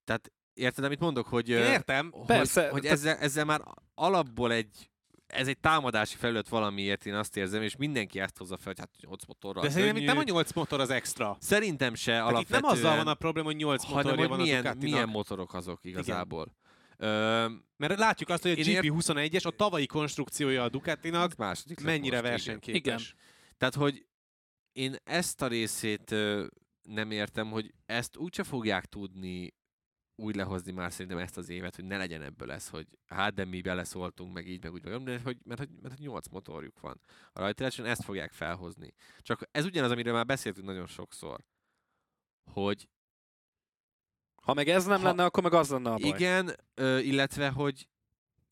Tehát 0.04 0.32
érted, 0.54 0.84
amit 0.84 1.00
mondok, 1.00 1.26
hogy, 1.26 1.48
én 1.48 1.56
értem, 1.56 2.10
hogy, 2.12 2.26
Persze, 2.26 2.68
hogy 2.68 2.86
ezzel, 2.86 3.16
ezzel 3.16 3.44
már 3.44 3.60
alapból 3.94 4.52
egy 4.52 4.90
ez 5.26 5.48
egy 5.48 5.58
támadási 5.58 6.16
felület 6.16 6.48
valamiért, 6.48 7.06
én 7.06 7.14
azt 7.14 7.36
érzem, 7.36 7.62
és 7.62 7.76
mindenki 7.76 8.20
ezt 8.20 8.38
hozza 8.38 8.56
fel, 8.56 8.66
hogy 8.66 8.78
hát 8.78 8.90
8 9.10 9.24
motorral 9.26 9.62
de 9.64 9.70
szerintem 9.70 9.96
itt 9.96 10.06
nem 10.06 10.18
a 10.18 10.22
8 10.22 10.52
motor 10.52 10.80
az 10.80 10.90
extra. 10.90 11.36
Szerintem 11.40 11.94
se 11.94 12.10
Tehát 12.12 12.26
itt 12.28 12.34
alapvetően, 12.34 12.60
nem 12.62 12.70
azzal 12.70 12.96
van 12.96 13.06
a 13.12 13.14
probléma, 13.14 13.46
hogy 13.46 13.56
8 13.56 13.82
hanem 13.82 13.96
motorja 13.96 14.18
hogy 14.20 14.28
van 14.28 14.38
a 14.38 14.42
milyen, 14.42 14.62
Ducatinak. 14.62 14.90
milyen 14.90 15.08
motorok 15.08 15.54
azok 15.54 15.84
igazából. 15.84 16.56
Ö, 16.96 17.48
Mert 17.76 17.98
látjuk 17.98 18.28
azt, 18.28 18.42
hogy 18.42 18.50
a 18.50 18.54
Én 18.54 18.64
ért- 18.64 18.84
GP21-es, 18.84 19.46
a 19.46 19.50
tavalyi 19.50 19.86
konstrukciója 19.86 20.62
a 20.62 20.68
Ducatinak 20.68 21.36
második 21.36 21.80
mennyire 21.80 22.00
most, 22.00 22.08
igen. 22.24 22.30
versenyképes. 22.30 23.14
Tehát, 23.58 23.74
hogy 23.74 24.06
én 24.72 24.96
ezt 25.04 25.42
a 25.42 25.46
részét 25.46 26.14
nem 26.82 27.10
értem, 27.10 27.50
hogy 27.50 27.74
ezt 27.86 28.16
úgyse 28.16 28.42
fogják 28.42 28.84
tudni 28.84 29.54
úgy 30.22 30.35
lehozni 30.37 30.72
már 30.72 30.92
szerintem 30.92 31.18
ezt 31.18 31.37
az 31.37 31.48
évet, 31.48 31.74
hogy 31.76 31.85
ne 31.85 31.96
legyen 31.96 32.22
ebből 32.22 32.48
lesz, 32.48 32.68
hogy 32.68 32.87
hát 33.06 33.35
de 33.35 33.44
mi 33.44 33.61
beleszóltunk, 33.61 34.32
meg 34.32 34.48
így, 34.48 34.62
meg 34.62 34.72
úgy, 34.72 34.85
meg 34.85 35.02
mert 35.02 35.22
hogy, 35.22 35.38
mert, 35.44 35.58
hogy, 35.61 35.68
mert 35.82 35.94
hogy 35.94 36.06
8 36.06 36.28
motorjuk 36.28 36.80
van. 36.80 37.00
A 37.32 37.40
rajtaláson 37.40 37.87
ezt 37.87 38.04
fogják 38.04 38.32
felhozni. 38.32 38.94
Csak 39.18 39.48
ez 39.50 39.64
ugyanaz, 39.64 39.90
amiről 39.90 40.12
már 40.12 40.26
beszéltünk 40.26 40.66
nagyon 40.66 40.87
sokszor, 40.87 41.44
hogy 42.52 42.88
Ha 44.42 44.54
meg 44.54 44.68
ez 44.68 44.85
nem 44.85 45.00
Ha- 45.00 45.06
lenne, 45.06 45.24
akkor 45.24 45.42
meg 45.42 45.52
az 45.52 45.70
lenne 45.70 45.90
a 45.90 45.96
baj. 45.96 46.08
igen, 46.08 46.56
ö, 46.74 46.98
illetve, 46.98 47.48
hogy 47.48 47.88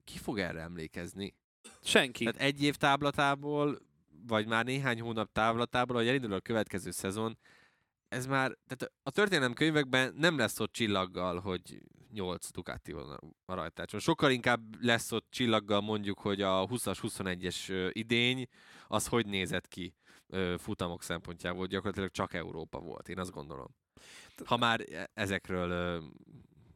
ki 0.04 0.18
fog 0.18 0.38
erre 0.38 0.60
emlékezni? 0.60 1.34
Senki. 1.82 2.24
Tehát 2.24 2.40
egy 2.40 2.62
év 2.62 2.76
táblatából, 2.76 3.78
vagy 4.26 4.46
már 4.46 4.64
néhány 4.64 5.00
hónap 5.00 5.32
táblatából, 5.32 5.96
hogy 5.96 6.08
elindul 6.08 6.32
a 6.32 6.40
következő 6.40 6.90
szezon, 6.90 7.38
ez 8.10 8.26
már, 8.26 8.56
tehát 8.66 8.92
a 9.02 9.10
történelem 9.10 9.52
könyvekben 9.52 10.14
nem 10.16 10.36
lesz 10.38 10.60
ott 10.60 10.72
csillaggal, 10.72 11.40
hogy 11.40 11.80
8 12.12 12.50
Ducati 12.50 12.92
van 12.92 13.10
a- 13.10 13.52
a 13.52 13.54
rajtácson. 13.54 14.00
Sokkal 14.00 14.30
inkább 14.30 14.82
lesz 14.84 15.12
ott 15.12 15.26
csillaggal 15.30 15.80
mondjuk, 15.80 16.18
hogy 16.18 16.42
a 16.42 16.66
20-as, 16.66 16.98
21-es 17.02 17.68
ö, 17.68 17.88
idény, 17.92 18.46
az 18.88 19.06
hogy 19.06 19.26
nézett 19.26 19.68
ki 19.68 19.94
futamok 20.58 21.02
szempontjából, 21.02 21.66
gyakorlatilag 21.66 22.10
csak 22.10 22.34
Európa 22.34 22.78
volt, 22.78 23.08
én 23.08 23.18
azt 23.18 23.30
gondolom. 23.30 23.66
Ha 24.44 24.56
már 24.56 24.80
e- 24.80 25.10
ezekről, 25.14 26.02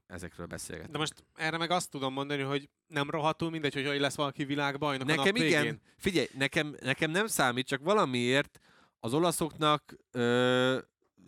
ezekről 0.07 0.47
beszélgetünk. 0.47 0.93
De 0.93 0.99
most 0.99 1.25
erre 1.35 1.57
meg 1.57 1.71
azt 1.71 1.91
tudom 1.91 2.13
mondani, 2.13 2.43
hogy 2.43 2.69
nem 2.87 3.11
rohadtul 3.11 3.51
mindegy, 3.51 3.75
hogy 3.75 3.87
hogy 3.87 4.01
lesz 4.01 4.17
valaki 4.17 4.45
világbajnok 4.45 5.09
a 5.09 5.11
Nekem 5.11 5.25
nap 5.35 5.37
igen. 5.37 5.63
végén. 5.63 5.81
Figyelj, 5.97 6.27
nekem, 6.35 6.75
nekem 6.81 7.11
nem 7.11 7.27
számít, 7.27 7.67
csak 7.67 7.83
valamiért 7.83 8.59
az 9.01 9.15
olaszoknak 9.15 9.95
ö, 10.11 10.79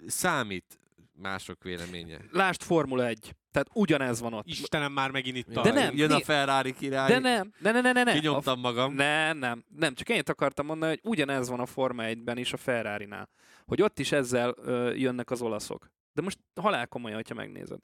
számít 0.06 0.78
mások 1.12 1.62
véleménye. 1.62 2.18
Lásd 2.30 2.62
Formula 2.62 3.06
1. 3.06 3.34
Tehát 3.50 3.68
ugyanez 3.72 4.20
van 4.20 4.32
ott. 4.32 4.46
Istenem, 4.46 4.92
már 4.92 5.10
megint 5.10 5.36
itt. 5.36 5.60
De 5.60 5.72
nem, 5.72 5.96
Jön 5.96 6.10
a 6.10 6.20
Ferrari 6.20 6.74
király. 6.74 7.08
De 7.08 7.18
nem, 7.18 7.52
ne, 7.58 7.70
ne, 7.70 7.80
ne, 7.80 7.92
ne, 7.92 8.02
ne. 8.02 8.12
Kinyomtam 8.12 8.60
magam. 8.60 8.94
Nem, 8.94 9.38
nem, 9.38 9.64
nem, 9.76 9.94
csak 9.94 10.08
én 10.08 10.22
akartam 10.24 10.66
mondani, 10.66 10.90
hogy 10.90 11.10
ugyanez 11.10 11.48
van 11.48 11.60
a 11.60 11.66
Forma 11.66 12.02
1-ben 12.06 12.38
is 12.38 12.52
a 12.52 12.56
Ferrari-nál. 12.56 13.28
Hogy 13.64 13.82
ott 13.82 13.98
is 13.98 14.12
ezzel 14.12 14.54
ö, 14.56 14.92
jönnek 14.94 15.30
az 15.30 15.42
olaszok. 15.42 15.90
De 16.12 16.22
most 16.22 16.38
halál 16.60 16.86
komolyan, 16.86 17.16
hogyha 17.16 17.34
megnézed. 17.34 17.78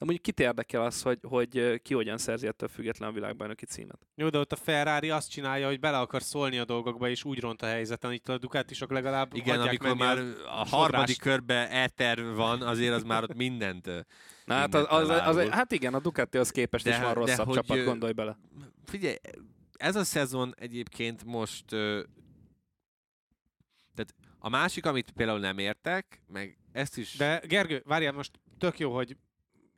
De 0.00 0.06
mondjuk 0.06 0.24
kit 0.24 0.40
érdekel 0.46 0.82
az, 0.82 1.02
hogy, 1.02 1.18
hogy 1.22 1.80
ki 1.82 1.94
hogyan 1.94 2.18
szerzi 2.18 2.46
ettől 2.46 2.68
független 2.68 3.08
a 3.08 3.12
világbajnoki 3.12 3.66
címet? 3.66 4.06
Jó, 4.14 4.28
de 4.28 4.38
ott 4.38 4.52
a 4.52 4.56
Ferrari 4.56 5.10
azt 5.10 5.30
csinálja, 5.30 5.66
hogy 5.66 5.80
bele 5.80 5.98
akar 5.98 6.22
szólni 6.22 6.58
a 6.58 6.64
dolgokba, 6.64 7.08
és 7.08 7.24
úgy 7.24 7.40
ront 7.40 7.62
a 7.62 7.66
helyzeten. 7.66 8.12
Itt 8.12 8.28
a 8.28 8.38
Ducatisok 8.38 8.90
legalább 8.90 9.34
Igen, 9.34 9.60
amikor 9.60 9.96
már 9.96 10.18
a 10.18 10.60
a 10.60 10.66
harmadik 10.68 11.18
körbe 11.18 11.82
éter 11.84 12.24
van, 12.34 12.62
azért 12.62 12.94
az 12.94 13.02
már 13.02 13.22
ott 13.22 13.34
mindent... 13.34 13.86
Na, 14.44 14.54
hát, 14.54 14.74
az, 14.74 14.86
az, 14.88 15.08
az, 15.08 15.10
elárul. 15.10 15.50
hát 15.50 15.72
igen, 15.72 15.94
a 15.94 16.00
Ducatihoz 16.00 16.50
képest 16.50 16.84
De- 16.84 16.90
is 16.90 16.98
van 16.98 17.14
rosszabb 17.14 17.46
hogy, 17.46 17.54
csapat, 17.54 17.84
gondolj 17.84 18.12
bele. 18.12 18.38
Figyelj, 18.84 19.16
ez 19.72 19.96
a 19.96 20.04
szezon 20.04 20.54
egyébként 20.58 21.24
most... 21.24 21.64
Tehát 23.94 24.14
a 24.38 24.48
másik, 24.48 24.86
amit 24.86 25.10
például 25.10 25.38
nem 25.38 25.58
értek, 25.58 26.22
meg 26.26 26.58
ezt 26.72 26.98
is... 26.98 27.16
De 27.16 27.42
Gergő, 27.46 27.82
várjál, 27.86 28.12
most 28.12 28.40
tök 28.58 28.78
jó, 28.78 28.94
hogy 28.94 29.16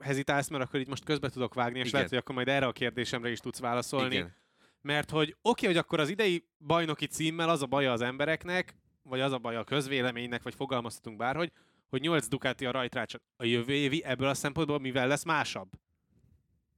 hezitálsz, 0.03 0.49
mert 0.49 0.65
akkor 0.65 0.81
így 0.81 0.89
most 0.89 1.05
közbe 1.05 1.29
tudok 1.29 1.55
vágni, 1.55 1.79
és 1.79 1.85
Igen. 1.85 1.95
lehet, 1.95 2.09
hogy 2.09 2.19
akkor 2.19 2.35
majd 2.35 2.49
erre 2.49 2.67
a 2.67 2.73
kérdésemre 2.73 3.31
is 3.31 3.39
tudsz 3.39 3.59
válaszolni. 3.59 4.15
Igen. 4.15 4.35
Mert 4.81 5.11
hogy 5.11 5.37
oké, 5.43 5.67
hogy 5.67 5.77
akkor 5.77 6.01
az 6.01 6.09
idei 6.09 6.45
bajnoki 6.59 7.07
címmel 7.07 7.49
az 7.49 7.63
a 7.63 7.67
baja 7.67 7.93
az 7.93 8.01
embereknek, 8.01 8.75
vagy 9.03 9.21
az 9.21 9.33
a 9.33 9.39
baja 9.39 9.59
a 9.61 9.65
közvéleménynek, 9.65 10.43
vagy 10.43 10.55
fogalmazhatunk 10.55 11.17
bárhogy, 11.17 11.53
hogy 11.89 12.01
8 12.01 12.29
Ducati 12.29 12.67
a 12.67 12.71
rajtrács 12.71 13.15
a 13.37 13.45
jövő 13.45 13.73
évi 13.73 14.05
ebből 14.05 14.29
a 14.29 14.35
szempontból 14.35 14.79
mivel 14.79 15.07
lesz 15.07 15.25
másabb? 15.25 15.69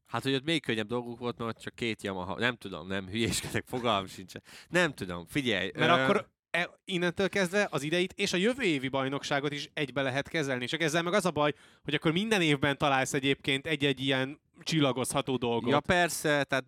Hát, 0.07 0.23
hogy 0.23 0.35
ott 0.35 0.45
még 0.45 0.63
könnyebb 0.63 0.87
dolguk 0.87 1.19
volt, 1.19 1.39
mert 1.39 1.63
csak 1.63 1.75
két 1.75 2.03
Yamaha, 2.03 2.39
nem 2.39 2.57
tudom, 2.57 2.87
nem 2.87 3.07
hülyéskedek, 3.07 3.65
fogalmam 3.67 4.07
sincs. 4.07 4.33
Nem 4.69 4.93
tudom, 4.93 5.27
figyelj. 5.27 5.71
Mert 5.75 5.99
ö, 5.99 6.03
akkor 6.03 6.29
e, 6.55 6.71
innentől 6.85 7.29
kezdve 7.29 7.69
az 7.71 7.83
ideit 7.83 8.13
és 8.17 8.33
a 8.33 8.37
jövő 8.37 8.63
évi 8.63 8.89
bajnokságot 8.89 9.53
is 9.53 9.71
egybe 9.75 10.03
lehet 10.03 10.29
kezelni. 10.29 10.67
Csak 10.67 10.81
ezzel 10.81 11.03
meg 11.03 11.13
az 11.13 11.25
a 11.27 11.31
baj, 11.31 11.53
hogy 11.85 11.95
akkor 11.95 12.13
minden 12.13 12.43
évben 12.43 12.79
találsz 12.79 13.13
egyébként 13.13 13.67
egy-egy 13.67 14.01
ilyen 14.01 14.41
csillagozható 14.63 15.37
dolgot. 15.37 15.71
Ja 15.71 15.81
persze, 15.81 16.29
tehát 16.29 16.65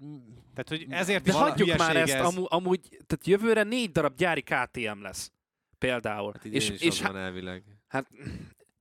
Tehát, 0.55 0.69
hogy 0.69 0.87
ezért 0.89 1.25
De 1.25 1.31
is 1.31 1.37
hagyjuk 1.37 1.77
már 1.77 1.97
ezt, 1.97 2.13
ez. 2.13 2.25
amú, 2.25 2.45
amúgy, 2.49 2.81
tehát 2.89 3.27
jövőre 3.27 3.63
négy 3.63 3.91
darab 3.91 4.17
gyári 4.17 4.43
KTM 4.43 5.03
lesz. 5.03 5.33
Például. 5.79 6.33
hát 6.33 6.45
idén 6.45 6.61
és, 6.61 6.71
is 6.71 6.81
és 6.81 7.01
hát, 7.01 7.13
van 7.13 7.21
elvileg. 7.21 7.63
hát, 7.89 8.07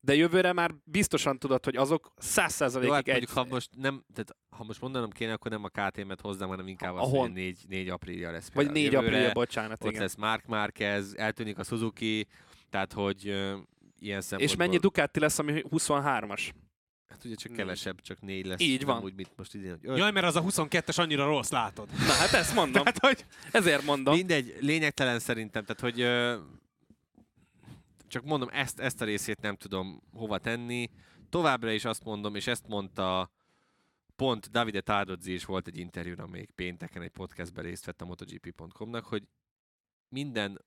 de 0.06 0.16
jövőre 0.16 0.54
már 0.54 0.72
biztosan 0.84 1.40
tudod, 1.40 1.66
hogy 1.66 1.76
azok 1.76 2.12
száz 2.18 2.54
százalékig 2.54 2.94
hát 2.94 3.08
egy... 3.08 3.28
ha 3.34 3.46
most, 3.50 3.70
nem, 3.78 4.04
tehát, 4.14 4.36
ha 4.50 4.64
most 4.64 4.82
mondanom 4.82 5.10
kéne, 5.10 5.34
akkor 5.34 5.52
nem 5.52 5.64
a 5.64 5.68
KTM-et 5.70 6.22
hoznám, 6.22 6.50
hanem 6.50 6.68
inkább 6.68 6.94
A 6.96 7.02
az, 7.02 7.10
hogy 7.10 7.18
Hon- 7.20 7.32
4, 7.32 7.58
4 7.68 7.90
aprília 7.90 8.32
lesz. 8.32 8.50
Vagy 8.54 8.66
például. 8.66 8.84
4 8.84 8.92
Jövőre 8.92 9.08
aprília, 9.08 9.34
bocsánat, 9.34 9.84
Ott 9.84 9.90
igen. 9.90 10.02
lesz 10.02 10.16
Mark 10.16 10.46
Marquez, 10.46 11.14
eltűnik 11.18 11.58
a 11.60 11.64
Suzuki, 11.64 12.28
tehát 12.70 12.94
hogy 12.94 13.28
ö, 13.28 13.56
ilyen 14.00 14.22
szempontból... 14.22 14.48
És 14.50 14.56
mennyi 14.56 14.78
Ducati 14.78 15.20
lesz, 15.20 15.40
ami 15.40 15.64
23-as? 15.70 16.50
Hát 17.08 17.26
ugye 17.26 17.36
csak 17.36 17.48
Hmm. 17.48 17.58
kevesebb, 17.58 18.02
csak 18.02 18.22
négy 18.22 18.46
lesz. 18.46 18.60
Így 18.60 18.86
van. 18.86 19.04
Úgy, 19.04 19.16
mint 19.16 19.30
most 19.36 19.54
idén, 19.54 19.70
hogy 19.70 19.80
öt. 19.90 19.98
Jaj, 19.98 20.12
mert 20.12 20.26
az 20.26 20.36
a 20.36 20.44
22-es 20.44 21.00
annyira 21.00 21.26
rossz, 21.26 21.50
látod. 21.50 21.90
Na 21.92 22.14
hát 22.14 22.34
ezt 22.34 22.54
mondom. 22.56 22.84
Tehát, 22.84 23.00
hogy 23.00 23.26
Ezért 23.52 23.84
mondom. 23.84 24.16
Mindegy, 24.16 24.56
lényegtelen 24.60 25.20
szerintem, 25.20 25.66
tehát 25.66 25.82
hogy 25.82 26.02
csak 28.08 28.24
mondom, 28.24 28.50
ezt, 28.52 28.80
ezt 28.80 29.02
a 29.02 29.06
részét 29.06 29.42
nem 29.42 29.56
tudom 29.56 30.02
hova 30.14 30.38
tenni. 30.38 30.90
Továbbra 31.30 31.72
is 31.72 31.86
azt 31.86 32.04
mondom, 32.04 32.36
és 32.36 32.48
ezt 32.48 32.68
mondta 32.68 33.32
pont 34.16 34.50
Davide 34.52 34.82
Tardozzi 34.82 35.34
is 35.34 35.46
volt 35.46 35.68
egy 35.68 35.78
interjúra 35.78 36.28
még 36.28 36.52
pénteken 36.52 37.02
egy 37.02 37.12
podcastben 37.12 37.64
részt 37.64 37.86
vett 37.86 38.02
a 38.02 38.06
MotoGP.com-nak, 38.06 39.06
hogy 39.06 39.24
minden 40.10 40.62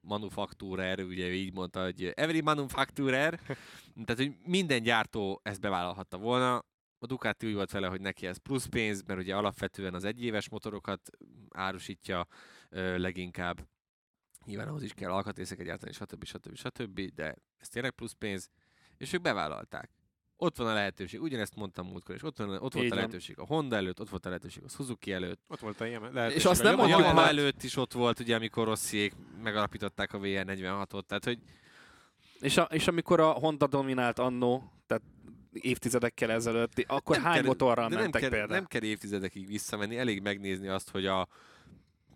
manufacturer, 0.00 1.00
ugye 1.00 1.32
így 1.32 1.52
mondta, 1.52 1.82
hogy 1.82 2.12
every 2.14 2.40
manufacturer, 2.40 3.40
tehát 4.04 4.16
hogy 4.16 4.36
minden 4.44 4.82
gyártó 4.82 5.40
ezt 5.42 5.60
bevállalhatta 5.60 6.18
volna. 6.18 6.64
A 7.02 7.06
Ducati 7.06 7.46
úgy 7.46 7.54
volt 7.54 7.70
vele, 7.70 7.86
hogy 7.86 8.00
neki 8.00 8.26
ez 8.26 8.36
plusz 8.36 8.66
pénz, 8.66 9.02
mert 9.02 9.20
ugye 9.20 9.36
alapvetően 9.36 9.94
az 9.94 10.04
egyéves 10.04 10.48
motorokat 10.48 11.10
árusítja 11.50 12.26
ö, 12.68 12.98
leginkább. 12.98 13.66
Nyilván 14.50 14.68
ahhoz 14.68 14.82
is 14.82 14.92
kell 14.92 15.10
alkatrészeket 15.10 15.66
gyártani, 15.66 15.92
stb. 15.92 16.24
stb. 16.24 16.56
stb. 16.56 17.00
De 17.14 17.36
ez 17.58 17.68
tényleg 17.68 17.90
plusz 17.90 18.12
pénz, 18.12 18.50
és 18.96 19.12
ők 19.12 19.20
bevállalták. 19.20 19.90
Ott 20.36 20.56
van 20.56 20.66
a 20.66 20.72
lehetőség, 20.72 21.20
ugyanezt 21.22 21.56
mondtam 21.56 21.86
múltkor, 21.86 22.14
és 22.14 22.22
ott, 22.22 22.36
van, 22.36 22.50
ott 22.50 22.72
volt 22.72 22.90
a 22.90 22.94
lehetőség 22.94 23.38
a 23.38 23.46
Honda 23.46 23.76
előtt, 23.76 24.00
ott 24.00 24.08
volt 24.08 24.26
a 24.26 24.28
lehetőség 24.28 24.62
a 24.64 24.68
Suzuki 24.68 25.12
előtt, 25.12 25.40
ott 25.48 25.60
volt 25.60 25.80
a 25.80 25.86
ilyen 25.86 26.00
lehetőség. 26.00 26.36
És 26.38 26.44
azt 26.44 26.62
nem 26.62 26.70
Yamaha 26.70 26.86
a 26.86 26.90
mondjuk 26.90 27.08
Yamaha 27.08 27.28
előtt 27.28 27.62
is 27.62 27.76
ott 27.76 27.92
volt, 27.92 28.20
ugye, 28.20 28.34
amikor 28.34 28.66
Rossziék 28.66 29.14
megalapították 29.42 30.12
a 30.12 30.18
VR46-ot, 30.18 31.02
tehát 31.06 31.24
hogy 31.24 31.38
És, 32.40 32.56
a, 32.56 32.62
és 32.62 32.88
amikor 32.88 33.20
a 33.20 33.30
Honda 33.30 33.66
dominált 33.66 34.18
annó, 34.18 34.72
tehát 34.86 35.02
évtizedekkel 35.52 36.30
ezelőtt, 36.30 36.84
akkor 36.86 37.16
nem 37.16 37.24
hány 37.24 37.34
kell- 37.34 37.44
motorral 37.44 37.88
mentek 37.88 38.20
kell, 38.20 38.30
például? 38.30 38.52
Nem 38.52 38.66
kell 38.66 38.82
évtizedekig 38.82 39.46
visszamenni, 39.46 39.98
elég 39.98 40.22
megnézni 40.22 40.68
azt, 40.68 40.90
hogy 40.90 41.06
a 41.06 41.28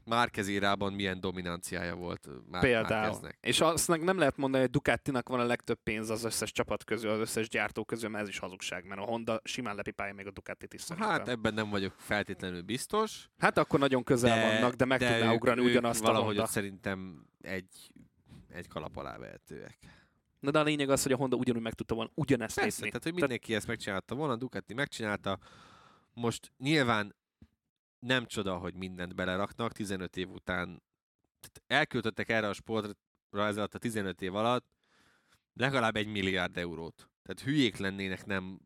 Márquez 0.07 0.49
érában 0.49 0.93
milyen 0.93 1.21
dominanciája 1.21 1.95
volt 1.95 2.29
Már- 2.51 2.63
Például. 2.63 3.19
És 3.41 3.61
azt 3.61 3.89
nem 4.03 4.19
lehet 4.19 4.37
mondani, 4.37 4.63
hogy 4.63 4.73
Ducatinak 4.73 5.29
van 5.29 5.41
a 5.41 5.45
legtöbb 5.45 5.79
pénz 5.83 6.11
az 6.11 6.25
összes 6.25 6.53
csapat 6.53 6.85
közül, 6.85 7.11
az 7.11 7.19
összes 7.19 7.49
gyártó 7.49 7.85
közül, 7.85 8.09
mert 8.09 8.23
ez 8.23 8.29
is 8.29 8.39
hazugság, 8.39 8.87
mert 8.87 9.01
a 9.01 9.05
Honda 9.05 9.41
simán 9.45 9.75
lepipálja 9.75 10.15
még 10.15 10.27
a 10.27 10.31
Ducatit 10.31 10.75
is 10.75 10.81
szerintem. 10.81 11.11
Hát 11.13 11.29
ebben 11.29 11.55
nem 11.55 11.71
vagyok 11.71 11.95
feltétlenül 11.99 12.63
biztos. 12.63 13.29
hát 13.39 13.59
akkor 13.59 13.79
nagyon 13.79 14.03
közel 14.05 14.37
de, 14.37 14.53
vannak, 14.55 14.75
de 14.75 14.85
meg 14.85 14.99
de 14.99 15.13
tudná 15.13 15.31
ők, 15.33 15.37
ugrani 15.37 15.61
ők 15.61 15.67
ugyanazt 15.67 16.01
a 16.03 16.07
valahogy 16.07 16.27
Honda. 16.27 16.43
ott 16.43 16.49
szerintem 16.51 17.27
egy, 17.41 17.93
egy 18.49 18.69
kalap 18.69 18.97
alá 18.97 19.19
vehetőek. 19.19 19.79
Na 20.41 20.51
de 20.51 20.59
a 20.59 20.63
lényeg 20.63 20.91
az, 20.91 21.03
hogy 21.03 21.13
a 21.13 21.17
Honda 21.17 21.37
ugyanúgy 21.37 21.63
meg 21.63 21.73
tudta 21.73 21.95
volna 21.95 22.11
ugyanezt 22.15 22.55
Persze, 22.61 22.83
lépni. 22.83 22.89
tehát 22.89 23.03
hogy 23.05 23.13
mindenki 23.15 23.55
ezt 23.55 23.67
megcsinálta 23.67 24.15
volna, 24.15 24.37
Ducati 24.37 24.75
megcsinálta. 24.75 25.39
Most 26.15 26.53
nyilván 26.59 27.15
nem 28.05 28.27
csoda, 28.27 28.57
hogy 28.57 28.75
mindent 28.75 29.15
beleraknak, 29.15 29.73
15 29.73 30.17
év 30.17 30.31
után 30.31 30.83
tehát 31.41 31.63
elköltöttek 31.67 32.29
erre 32.29 32.49
a 32.49 32.53
sportra 32.53 33.47
ez 33.47 33.57
alatt 33.57 33.75
a 33.75 33.79
15 33.79 34.23
év 34.23 34.35
alatt 34.35 34.67
legalább 35.53 35.97
egy 35.97 36.07
milliárd 36.07 36.57
eurót. 36.57 37.11
Tehát 37.23 37.43
hülyék 37.43 37.77
lennének 37.77 38.27
nem 38.27 38.61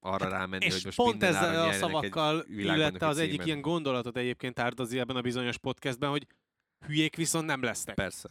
arra 0.00 0.28
rámenni, 0.28 0.64
hogy 0.64 0.74
És 0.74 0.84
most 0.84 0.96
pont 0.96 1.22
ezzel 1.22 1.68
a 1.68 1.72
szavakkal 1.72 2.44
illette 2.48 3.06
az 3.06 3.18
egyik 3.18 3.44
ilyen 3.44 3.60
gondolatot 3.60 4.16
egyébként 4.16 4.54
Tárdozi 4.54 4.98
ebben 4.98 5.16
a 5.16 5.20
bizonyos 5.20 5.58
podcastben, 5.58 6.10
hogy 6.10 6.26
hülyék 6.86 7.16
viszont 7.16 7.46
nem 7.46 7.62
lesznek. 7.62 7.94
Persze. 7.94 8.28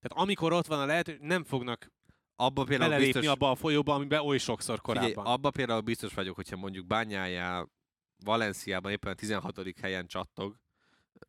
Tehát 0.00 0.26
amikor 0.26 0.52
ott 0.52 0.66
van 0.66 0.80
a 0.80 0.86
lehetőség, 0.86 1.20
nem 1.20 1.44
fognak 1.44 1.92
Abba 2.36 2.64
például 2.64 2.90
belelépni 2.90 3.20
biztos, 3.20 3.34
abba 3.36 3.50
a 3.50 3.54
folyóba, 3.54 3.94
amiben 3.94 4.20
oly 4.20 4.38
sokszor 4.38 4.80
figyelj, 4.84 5.12
korábban. 5.12 5.32
abba 5.32 5.50
például 5.50 5.80
biztos 5.80 6.14
vagyok, 6.14 6.34
hogyha 6.34 6.56
mondjuk 6.56 6.86
bányájá 6.86 7.66
Valenciában 8.24 8.92
éppen 8.92 9.12
a 9.12 9.14
16. 9.14 9.74
helyen 9.80 10.06
csattog, 10.06 10.56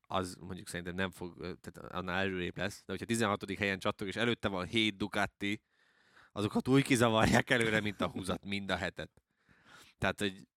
az 0.08 0.38
mondjuk 0.40 0.68
szerintem 0.68 0.96
nem 0.96 1.10
fog, 1.10 1.38
tehát 1.38 1.94
annál 1.94 2.20
előrébb 2.20 2.58
lesz, 2.58 2.78
de 2.78 2.92
hogyha 2.92 3.06
16. 3.06 3.58
helyen 3.58 3.80
csattog, 3.80 4.08
és 4.08 4.16
előtte 4.16 4.48
van 4.48 4.66
7 4.66 4.98
Ducati, 4.98 5.62
azokat 6.32 6.68
úgy 6.68 6.84
kizavarják 6.84 7.50
előre, 7.50 7.80
mint 7.80 8.02
a 8.02 8.08
húzat, 8.08 8.46
mind 8.46 8.72
a 8.72 8.76
hetet. 8.76 9.10
Tehát, 9.98 10.20
hogy 10.20 10.48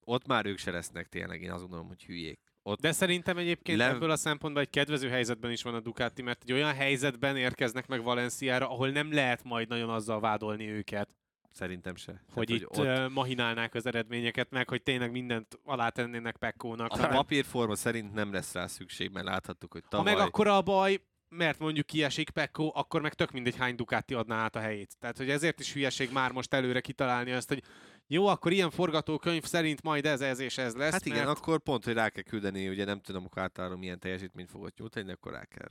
ott 0.00 0.26
már 0.26 0.46
ők 0.46 0.58
se 0.58 0.70
lesznek 0.70 1.08
tényleg, 1.08 1.42
én 1.42 1.50
azt 1.50 1.60
gondolom, 1.60 1.86
hogy 1.86 2.04
hülyék. 2.04 2.40
Ott 2.62 2.80
De 2.80 2.92
szerintem 2.92 3.36
egyébként 3.38 3.78
Le- 3.78 3.88
ebből 3.88 4.10
a 4.10 4.16
szempontból 4.16 4.62
egy 4.62 4.70
kedvező 4.70 5.08
helyzetben 5.08 5.50
is 5.50 5.62
van 5.62 5.74
a 5.74 5.80
Ducati, 5.80 6.22
mert 6.22 6.42
egy 6.42 6.52
olyan 6.52 6.74
helyzetben 6.74 7.36
érkeznek 7.36 7.86
meg 7.86 8.02
Valenciára, 8.02 8.70
ahol 8.70 8.90
nem 8.90 9.12
lehet 9.12 9.44
majd 9.44 9.68
nagyon 9.68 9.90
azzal 9.90 10.20
vádolni 10.20 10.68
őket, 10.68 11.08
szerintem 11.58 11.96
se. 11.96 12.22
hogy 12.32 12.46
Tehát, 12.46 12.62
itt 12.62 12.78
ott, 12.78 13.04
ott... 13.04 13.12
mahinálnák 13.12 13.74
az 13.74 13.86
eredményeket, 13.86 14.50
meg 14.50 14.68
hogy 14.68 14.82
tényleg 14.82 15.10
mindent 15.10 15.58
alátennének 15.64 16.36
Pekkónak. 16.36 16.92
a 16.92 16.96
hanem- 16.96 17.10
papírforma 17.16 17.74
szerint 17.74 18.14
nem 18.14 18.32
lesz 18.32 18.52
rá 18.52 18.66
szükség, 18.66 19.10
mert 19.10 19.26
láthattuk, 19.26 19.72
hogy 19.72 19.82
Ha 19.82 19.88
tavaly... 19.88 20.14
meg 20.14 20.22
akkora 20.22 20.56
a 20.56 20.62
baj, 20.62 21.00
mert 21.28 21.58
mondjuk 21.58 21.86
kiesik 21.86 22.30
Pekko, 22.30 22.70
akkor 22.74 23.00
meg 23.00 23.14
tök 23.14 23.30
mindegy 23.30 23.56
hány 23.56 23.74
Ducati 23.74 24.14
adná 24.14 24.36
át 24.36 24.56
a 24.56 24.60
helyét. 24.60 24.96
Tehát, 24.98 25.16
hogy 25.16 25.30
ezért 25.30 25.60
is 25.60 25.72
hülyeség 25.72 26.12
már 26.12 26.32
most 26.32 26.54
előre 26.54 26.80
kitalálni 26.80 27.32
azt, 27.32 27.48
hogy 27.48 27.62
jó, 28.10 28.26
akkor 28.26 28.52
ilyen 28.52 28.70
forgatókönyv 28.70 29.44
szerint 29.44 29.82
majd 29.82 30.06
ez, 30.06 30.20
ez 30.20 30.38
és 30.38 30.58
ez 30.58 30.74
lesz. 30.74 30.92
Hát 30.92 31.06
igen, 31.06 31.26
mert... 31.26 31.38
akkor 31.38 31.60
pont, 31.60 31.84
hogy 31.84 31.94
rá 31.94 32.08
kell 32.08 32.22
küldeni, 32.22 32.68
ugye 32.68 32.84
nem 32.84 33.00
tudom, 33.00 33.22
hogy 33.22 33.30
Quartararo 33.30 33.76
milyen 33.76 33.98
teljesítményt 33.98 34.50
fogott 34.50 34.76
nyújtani, 34.76 35.12
akkor 35.12 35.32
rá 35.32 35.44
kell 35.44 35.70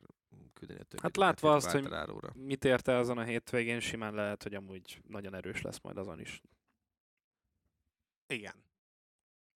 küldeni 0.54 0.80
a 0.80 0.84
többi 0.84 1.02
Hát 1.02 1.18
látva 1.18 1.54
azt, 1.54 1.72
hogy-. 1.72 1.90
Mit 2.34 2.66
érte 2.66 2.96
azon 2.96 3.18
a 3.18 3.24
hétvégén, 3.24 3.80
simán 3.80 4.14
lehet, 4.14 4.44
hogy 4.44 4.54
amúgy 4.54 5.02
nagyon 5.08 5.36
erős 5.36 5.62
lesz 5.62 5.80
majd 5.82 5.98
azon 5.98 6.20
is. 6.20 6.42
Igen. 8.28 8.54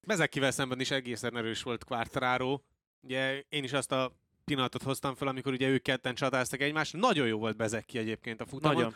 Bezekivel 0.07 0.51
szemben 0.51 0.79
is 0.79 0.91
egészen 0.91 1.37
erős 1.37 1.63
volt 1.63 1.83
Quartararo. 1.83 2.59
Ugye 3.01 3.43
én 3.49 3.63
is 3.63 3.73
azt 3.73 3.91
a 3.91 4.15
pillanatot 4.43 4.83
hoztam 4.83 5.15
fel, 5.15 5.27
amikor 5.27 5.53
ugye 5.53 5.67
ők 5.67 5.81
ketten 5.81 6.15
csatáztak 6.15 6.61
egymást. 6.61 6.93
Nagyon 6.93 7.27
jó 7.27 7.37
volt 7.37 7.57
Bezeki 7.57 7.97
egyébként 7.97 8.41
a 8.41 8.45
futamon. 8.45 8.75
Nagyon. 8.75 8.95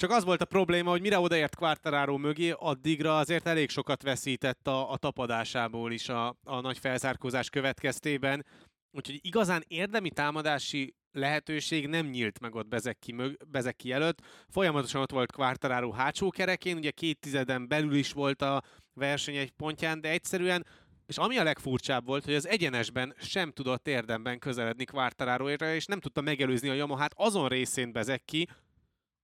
Csak 0.00 0.10
az 0.10 0.24
volt 0.24 0.40
a 0.40 0.44
probléma, 0.44 0.90
hogy 0.90 1.00
mire 1.00 1.18
odaért 1.18 1.56
Quartararo 1.56 2.16
mögé, 2.16 2.50
addigra 2.56 3.18
azért 3.18 3.46
elég 3.46 3.70
sokat 3.70 4.02
veszített 4.02 4.66
a, 4.66 4.90
a 4.92 4.96
tapadásából 4.96 5.92
is 5.92 6.08
a, 6.08 6.36
a 6.44 6.60
nagy 6.60 6.78
felzárkózás 6.78 7.50
következtében. 7.50 8.46
Úgyhogy 8.90 9.18
igazán 9.22 9.64
érdemi 9.68 10.10
támadási 10.10 10.94
lehetőség 11.12 11.86
nem 11.86 12.06
nyílt 12.06 12.40
meg 12.40 12.54
ott 12.54 12.68
Bezeki, 12.68 13.12
mög, 13.12 13.36
Bezeki 13.48 13.92
előtt. 13.92 14.22
Folyamatosan 14.48 15.00
ott 15.00 15.10
volt 15.10 15.32
Quartararo 15.32 15.90
hátsó 15.90 16.30
kerekén, 16.30 16.76
ugye 16.76 16.90
két 16.90 17.20
tizeden 17.20 17.68
belül 17.68 17.94
is 17.94 18.12
volt 18.12 18.42
a 18.42 18.62
verseny 18.94 19.36
egy 19.36 19.50
pontján, 19.50 20.00
de 20.00 20.08
egyszerűen 20.08 20.66
és 21.06 21.18
ami 21.18 21.36
a 21.36 21.42
legfurcsább 21.42 22.06
volt, 22.06 22.24
hogy 22.24 22.34
az 22.34 22.48
egyenesben 22.48 23.14
sem 23.18 23.50
tudott 23.50 23.88
érdemben 23.88 24.38
közeledni 24.38 24.84
Quartararo-ra, 24.84 25.74
és 25.74 25.86
nem 25.86 26.00
tudta 26.00 26.20
megelőzni 26.20 26.68
a 26.68 26.74
Yamahát 26.74 27.12
azon 27.16 27.48
részén 27.48 27.92
Bezeki, 27.92 28.46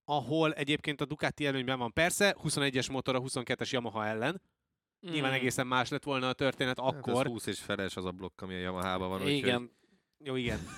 ahol 0.09 0.53
egyébként 0.53 1.01
a 1.01 1.05
Ducati 1.05 1.45
előnyben 1.45 1.79
van. 1.79 1.93
Persze, 1.93 2.35
21-es 2.43 2.91
motor 2.91 3.15
a 3.15 3.21
22-es 3.21 3.69
Yamaha 3.69 4.05
ellen, 4.05 4.41
Mm. 5.07 5.11
Nyilván 5.11 5.33
egészen 5.33 5.67
más 5.67 5.89
lett 5.89 6.03
volna 6.03 6.27
a 6.27 6.33
történet 6.33 6.79
akkor. 6.79 7.15
Hát 7.15 7.25
ez 7.25 7.31
20 7.31 7.45
és 7.45 7.59
feles 7.59 7.95
az 7.95 8.05
a 8.05 8.11
blokk, 8.11 8.41
ami 8.41 8.55
a 8.55 8.59
Yamaha-ban 8.59 9.09
van. 9.09 9.27
Igen. 9.27 9.61
Úgyhogy... 9.61 9.69
Jó, 10.23 10.35
igen. 10.35 10.59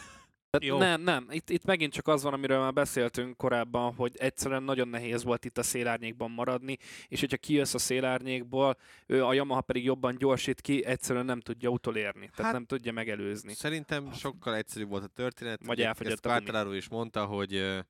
Jó. 0.59 0.77
Nem, 0.77 1.01
nem. 1.01 1.27
Itt, 1.29 1.49
itt 1.49 1.65
megint 1.65 1.93
csak 1.93 2.07
az 2.07 2.23
van, 2.23 2.33
amiről 2.33 2.59
már 2.59 2.73
beszéltünk 2.73 3.37
korábban, 3.37 3.93
hogy 3.93 4.15
egyszerűen 4.17 4.63
nagyon 4.63 4.87
nehéz 4.87 5.23
volt 5.23 5.45
itt 5.45 5.57
a 5.57 5.63
szélárnyékban 5.63 6.31
maradni, 6.31 6.77
és 7.07 7.19
hogyha 7.19 7.37
kijössz 7.37 7.73
a 7.73 7.77
szélárnyékból, 7.77 8.77
ő 9.05 9.25
a 9.25 9.33
Yamaha 9.33 9.61
pedig 9.61 9.83
jobban 9.83 10.15
gyorsít 10.17 10.61
ki, 10.61 10.85
egyszerűen 10.85 11.25
nem 11.25 11.39
tudja 11.39 11.69
utolérni, 11.69 12.29
tehát 12.29 12.41
hát, 12.41 12.53
nem 12.53 12.65
tudja 12.65 12.91
megelőzni. 12.91 13.53
Szerintem 13.53 14.11
sokkal 14.13 14.55
egyszerűbb 14.55 14.89
volt 14.89 15.03
a 15.03 15.07
történet. 15.07 15.65
Vagy 15.65 15.81
elfogyott 15.81 16.25
a 16.25 16.75
is 16.75 16.89
mondta, 16.89 17.25
hogy 17.25 17.83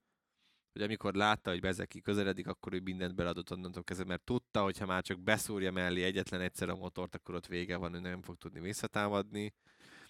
hogy 0.71 0.81
amikor 0.81 1.13
látta, 1.13 1.49
hogy 1.49 1.59
Bezeki 1.59 2.01
közeledik, 2.01 2.47
akkor 2.47 2.73
ő 2.73 2.79
mindent 2.79 3.15
beladott 3.15 3.51
onnantól 3.51 3.83
kezdve, 3.83 4.05
mert 4.05 4.23
tudta, 4.23 4.63
hogy 4.63 4.77
ha 4.77 4.85
már 4.85 5.03
csak 5.03 5.19
beszúrja 5.19 5.71
mellé 5.71 6.03
egyetlen 6.03 6.41
egyszer 6.41 6.69
a 6.69 6.75
motort, 6.75 7.15
akkor 7.15 7.35
ott 7.35 7.47
vége 7.47 7.77
van, 7.77 7.93
ő 7.93 7.99
nem 7.99 8.21
fog 8.21 8.37
tudni 8.37 8.59
visszatámadni, 8.59 9.53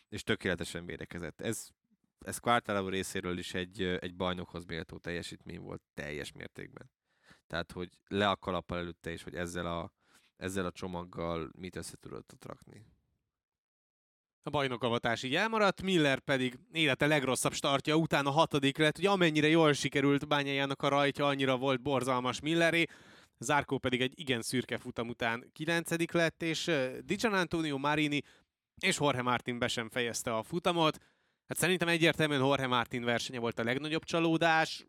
és 0.10 0.24
tökéletesen 0.24 0.86
védekezett. 0.86 1.42
Ez, 1.42 1.68
ez 2.20 2.38
Quartararo 2.38 2.90
részéről 2.90 3.38
is 3.38 3.54
egy, 3.54 3.82
egy 3.82 4.16
bajnokhoz 4.16 4.66
méltó 4.66 4.98
teljesítmény 4.98 5.60
volt 5.60 5.82
teljes 5.94 6.32
mértékben. 6.32 6.92
Tehát, 7.48 7.72
hogy 7.72 7.90
le 8.08 8.30
a 8.30 8.36
kalappal 8.36 8.78
előtte, 8.78 9.12
és 9.12 9.24
hogy 9.24 9.36
ezzel 9.36 9.66
a, 9.66 9.94
ezzel 10.36 10.66
a 10.66 10.72
csomaggal 10.72 11.50
mit 11.58 11.76
össze 11.76 11.98
tudott 11.98 12.46
rakni 12.46 12.86
a 14.50 14.58
bajnokavatás 14.58 15.24
így 15.24 15.36
elmaradt, 15.36 15.82
Miller 15.82 16.20
pedig 16.20 16.60
élete 16.72 17.08
legrosszabb 17.08 17.54
startja 17.54 17.96
után 17.96 18.26
a 18.26 18.30
hatodik 18.30 18.78
lett, 18.78 18.96
hogy 18.96 19.06
amennyire 19.06 19.48
jól 19.48 19.74
sikerült 19.74 20.28
bányájának 20.28 20.82
a 20.82 20.88
rajtja, 20.88 21.26
annyira 21.26 21.58
volt 21.58 21.82
borzalmas 21.82 22.40
Milleré, 22.40 22.86
Zárkó 23.40 23.78
pedig 23.78 24.02
egy 24.02 24.20
igen 24.20 24.42
szürke 24.42 24.78
futam 24.78 25.08
után 25.08 25.50
kilencedik 25.54 26.12
lett, 26.12 26.42
és 26.42 26.72
Dijan 27.06 27.34
Antonio 27.34 27.78
Marini 27.78 28.22
és 28.82 28.98
Jorge 29.00 29.22
Martin 29.22 29.60
be 29.60 29.68
sem 29.68 29.90
fejezte 29.90 30.36
a 30.36 30.44
futamot. 30.44 30.98
Hát 31.48 31.58
szerintem 31.58 31.88
egyértelműen 31.88 32.40
Jorge 32.40 32.68
Martin 32.68 33.04
versenye 33.04 33.40
volt 33.40 33.60
a 33.60 33.64
legnagyobb 33.64 34.04
csalódás. 34.04 34.86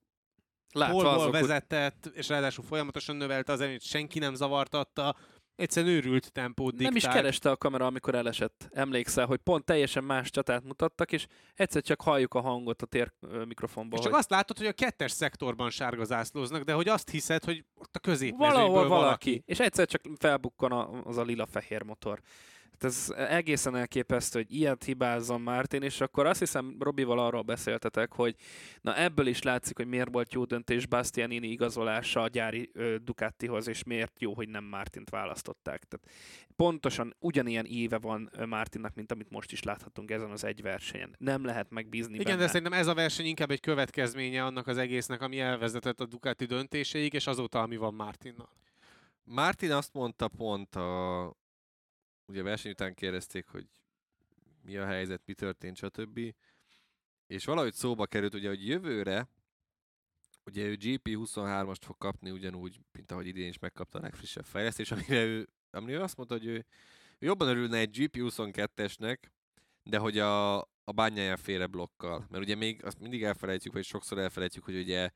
Látva 0.72 1.30
vezetett, 1.30 2.10
és 2.14 2.28
ráadásul 2.28 2.64
folyamatosan 2.64 3.16
növelte 3.16 3.52
az 3.52 3.60
előnyt, 3.60 3.82
senki 3.82 4.18
nem 4.18 4.34
zavartatta 4.34 5.16
egyszerűen 5.60 5.94
őrült 5.94 6.32
tempót 6.32 6.70
diktál. 6.70 6.88
Nem 6.88 6.96
is 6.96 7.06
kereste 7.06 7.50
a 7.50 7.56
kamera, 7.56 7.86
amikor 7.86 8.14
elesett. 8.14 8.68
Emlékszel, 8.72 9.26
hogy 9.26 9.38
pont 9.38 9.64
teljesen 9.64 10.04
más 10.04 10.30
csatát 10.30 10.64
mutattak, 10.64 11.12
és 11.12 11.26
egyszer 11.54 11.82
csak 11.82 12.00
halljuk 12.00 12.34
a 12.34 12.40
hangot 12.40 12.82
a 12.82 12.86
tér 12.86 13.12
mikrofonból. 13.44 13.98
És 13.98 14.04
csak 14.04 14.12
hogy... 14.12 14.20
azt 14.20 14.30
látod, 14.30 14.58
hogy 14.58 14.66
a 14.66 14.72
kettes 14.72 15.12
szektorban 15.12 15.70
sárga 15.70 16.04
zászlóznak, 16.04 16.62
de 16.62 16.72
hogy 16.72 16.88
azt 16.88 17.10
hiszed, 17.10 17.44
hogy 17.44 17.64
ott 17.74 17.96
a 17.96 17.98
középmezőből 17.98 18.62
Valahol 18.62 18.88
valaki. 18.88 19.04
valaki. 19.04 19.42
És 19.46 19.60
egyszer 19.60 19.86
csak 19.86 20.00
felbukkan 20.18 20.72
az 21.04 21.16
a 21.16 21.22
lila-fehér 21.22 21.82
motor. 21.82 22.20
Hát 22.80 22.90
ez 22.90 23.12
egészen 23.16 23.76
elképesztő, 23.76 24.38
hogy 24.38 24.54
ilyet 24.54 24.84
hibázzon 24.84 25.40
Mártin, 25.40 25.82
és 25.82 26.00
akkor 26.00 26.26
azt 26.26 26.38
hiszem 26.38 26.76
Robival 26.78 27.18
arról 27.18 27.42
beszéltetek, 27.42 28.12
hogy 28.12 28.34
na 28.80 28.96
ebből 28.96 29.26
is 29.26 29.42
látszik, 29.42 29.76
hogy 29.76 29.86
miért 29.86 30.12
volt 30.12 30.32
jó 30.32 30.44
döntés 30.44 30.86
Bastianini 30.86 31.46
igazolása 31.46 32.22
a 32.22 32.28
gyári 32.28 32.70
ö, 32.72 32.96
Ducatihoz, 33.02 33.68
és 33.68 33.84
miért 33.84 34.20
jó, 34.20 34.34
hogy 34.34 34.48
nem 34.48 34.64
Mártint 34.64 35.10
választották. 35.10 35.84
Tehát 35.84 36.18
pontosan 36.56 37.16
ugyanilyen 37.18 37.64
éve 37.64 37.98
van 37.98 38.30
Mártinnak, 38.48 38.94
mint 38.94 39.12
amit 39.12 39.30
most 39.30 39.52
is 39.52 39.62
láthatunk 39.62 40.10
ezen 40.10 40.30
az 40.30 40.44
egy 40.44 40.62
versenyen. 40.62 41.14
Nem 41.18 41.44
lehet 41.44 41.70
megbízni 41.70 42.14
Igen, 42.14 42.24
benne. 42.24 42.38
de 42.38 42.46
szerintem 42.46 42.72
ez 42.72 42.86
a 42.86 42.94
verseny 42.94 43.26
inkább 43.26 43.50
egy 43.50 43.60
következménye 43.60 44.44
annak 44.44 44.66
az 44.66 44.76
egésznek, 44.76 45.22
ami 45.22 45.40
elvezetett 45.40 46.00
a 46.00 46.06
Ducati 46.06 46.44
döntéseig, 46.44 47.12
és 47.12 47.26
azóta, 47.26 47.60
ami 47.60 47.76
van 47.76 47.94
Mártinnal. 47.94 48.48
Mártin 49.24 49.72
azt 49.72 49.92
mondta 49.92 50.28
pont 50.28 50.74
a, 50.74 51.26
ugye 52.30 52.40
a 52.40 52.44
verseny 52.44 52.70
után 52.70 52.94
kérdezték, 52.94 53.46
hogy 53.46 53.66
mi 54.62 54.76
a 54.76 54.86
helyzet, 54.86 55.22
mi 55.26 55.34
történt, 55.34 55.76
stb. 55.76 56.34
És 57.26 57.44
valahogy 57.44 57.72
szóba 57.72 58.06
került, 58.06 58.34
ugye, 58.34 58.48
hogy 58.48 58.66
jövőre, 58.66 59.28
ugye 60.44 60.64
ő 60.64 60.76
GP23-ast 60.80 61.80
fog 61.80 61.98
kapni 61.98 62.30
ugyanúgy, 62.30 62.80
mint 62.92 63.12
ahogy 63.12 63.26
idén 63.26 63.48
is 63.48 63.58
megkapta 63.58 63.98
a 63.98 64.02
legfrissebb 64.02 64.44
fejlesztés, 64.44 64.90
amire 64.90 65.24
ő, 65.24 65.48
amire 65.70 65.98
ő 65.98 66.02
azt 66.02 66.16
mondta, 66.16 66.34
hogy 66.34 66.46
ő, 66.46 66.66
ő 67.18 67.26
jobban 67.26 67.48
örülne 67.48 67.78
egy 67.78 67.96
GP22-esnek, 67.98 69.18
de 69.82 69.98
hogy 69.98 70.18
a, 70.18 70.58
a 70.60 70.92
bányája 70.94 71.36
félre 71.36 71.66
blokkal. 71.66 72.26
Mert 72.30 72.44
ugye 72.44 72.54
még 72.54 72.84
azt 72.84 72.98
mindig 72.98 73.22
elfelejtjük, 73.22 73.72
vagy 73.72 73.84
sokszor 73.84 74.18
elfelejtjük, 74.18 74.64
hogy 74.64 74.76
ugye 74.76 75.10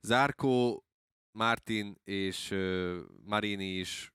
Zárkó, 0.00 0.84
Martin 1.30 1.94
és 2.04 2.50
uh, 2.50 2.98
Marini 3.24 3.78
is 3.78 4.11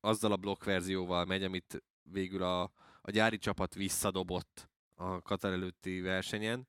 azzal 0.00 0.32
a 0.32 0.36
blokkverzióval 0.36 1.24
megy, 1.24 1.42
amit 1.42 1.82
végül 2.02 2.42
a, 2.42 2.62
a 3.00 3.10
gyári 3.10 3.38
csapat 3.38 3.74
visszadobott 3.74 4.70
a 4.94 5.22
Katar 5.22 5.52
előtti 5.52 6.00
versenyen, 6.00 6.68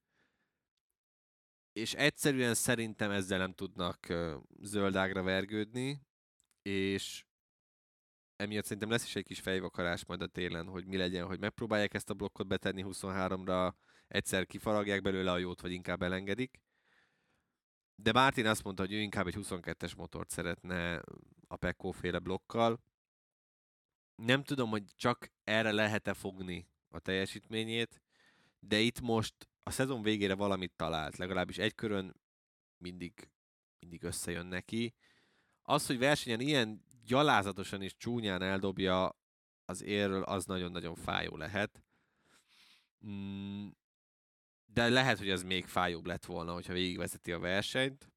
és 1.73 1.93
egyszerűen 1.93 2.53
szerintem 2.53 3.11
ezzel 3.11 3.37
nem 3.37 3.53
tudnak 3.53 4.07
zöldágra 4.61 5.23
vergődni, 5.23 6.01
és 6.61 7.25
emiatt 8.35 8.63
szerintem 8.63 8.89
lesz 8.89 9.05
is 9.05 9.15
egy 9.15 9.23
kis 9.23 9.39
fejvakarás 9.39 10.05
majd 10.05 10.21
a 10.21 10.27
télen, 10.27 10.67
hogy 10.67 10.85
mi 10.85 10.97
legyen, 10.97 11.25
hogy 11.25 11.39
megpróbálják 11.39 11.93
ezt 11.93 12.09
a 12.09 12.13
blokkot 12.13 12.47
betenni 12.47 12.85
23-ra, 12.87 13.73
egyszer 14.07 14.45
kifaragják 14.45 15.01
belőle 15.01 15.31
a 15.31 15.37
jót, 15.37 15.61
vagy 15.61 15.71
inkább 15.71 16.01
elengedik. 16.01 16.59
De 17.95 18.11
Martin 18.11 18.45
azt 18.45 18.63
mondta, 18.63 18.83
hogy 18.83 18.93
ő 18.93 18.99
inkább 18.99 19.27
egy 19.27 19.37
22-es 19.37 19.97
motort 19.97 20.29
szeretne 20.29 21.01
a 21.47 21.55
Pekko 21.55 21.91
féle 21.91 22.19
blokkal, 22.19 22.79
nem 24.25 24.43
tudom, 24.43 24.69
hogy 24.69 24.84
csak 24.95 25.31
erre 25.43 25.71
lehet-e 25.71 26.13
fogni 26.13 26.67
a 26.89 26.99
teljesítményét, 26.99 28.01
de 28.60 28.79
itt 28.79 29.01
most 29.01 29.49
a 29.63 29.71
szezon 29.71 30.01
végére 30.01 30.36
valamit 30.36 30.73
talált, 30.75 31.17
legalábbis 31.17 31.57
egy 31.57 31.75
körön 31.75 32.15
mindig, 32.77 33.29
mindig 33.79 34.03
összejön 34.03 34.45
neki. 34.45 34.93
Az, 35.62 35.86
hogy 35.86 35.97
versenyen 35.97 36.39
ilyen 36.39 36.86
gyalázatosan 37.05 37.81
és 37.81 37.97
csúnyán 37.97 38.41
eldobja 38.41 39.19
az 39.65 39.84
érről, 39.84 40.23
az 40.23 40.45
nagyon-nagyon 40.45 40.95
fájó 40.95 41.38
lehet. 41.38 41.84
Mm, 43.05 43.67
de 44.65 44.89
lehet, 44.89 45.17
hogy 45.17 45.29
ez 45.29 45.43
még 45.43 45.65
fájóbb 45.65 46.05
lett 46.05 46.25
volna, 46.25 46.53
hogyha 46.53 46.73
végigvezeti 46.73 47.31
a 47.31 47.39
versenyt 47.39 48.11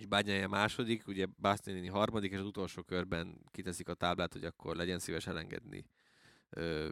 és 0.00 0.06
Bányája 0.06 0.48
második, 0.48 1.06
ugye 1.06 1.26
Bastianini 1.38 1.88
harmadik, 1.88 2.32
és 2.32 2.38
az 2.38 2.46
utolsó 2.46 2.82
körben 2.82 3.40
kiteszik 3.50 3.88
a 3.88 3.94
táblát, 3.94 4.32
hogy 4.32 4.44
akkor 4.44 4.76
legyen 4.76 4.98
szíves 4.98 5.26
elengedni 5.26 5.84
ö, 6.50 6.88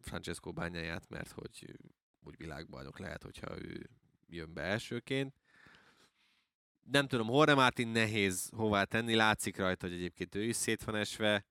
Francesco 0.00 0.52
Bányáját, 0.52 1.08
mert 1.08 1.30
hogy 1.30 1.78
úgy 2.20 2.36
világbajnok 2.36 2.98
lehet, 2.98 3.22
hogyha 3.22 3.62
ő 3.62 3.90
jön 4.28 4.52
be 4.54 4.62
elsőként. 4.62 5.34
Nem 6.82 7.06
tudom, 7.06 7.26
Horne 7.26 7.54
Martin 7.54 7.88
nehéz 7.88 8.50
hová 8.56 8.84
tenni, 8.84 9.14
látszik 9.14 9.56
rajta, 9.56 9.86
hogy 9.86 9.96
egyébként 9.96 10.34
ő 10.34 10.42
is 10.42 10.56
szét 10.56 10.84
van 10.84 10.94
esve, 10.94 11.46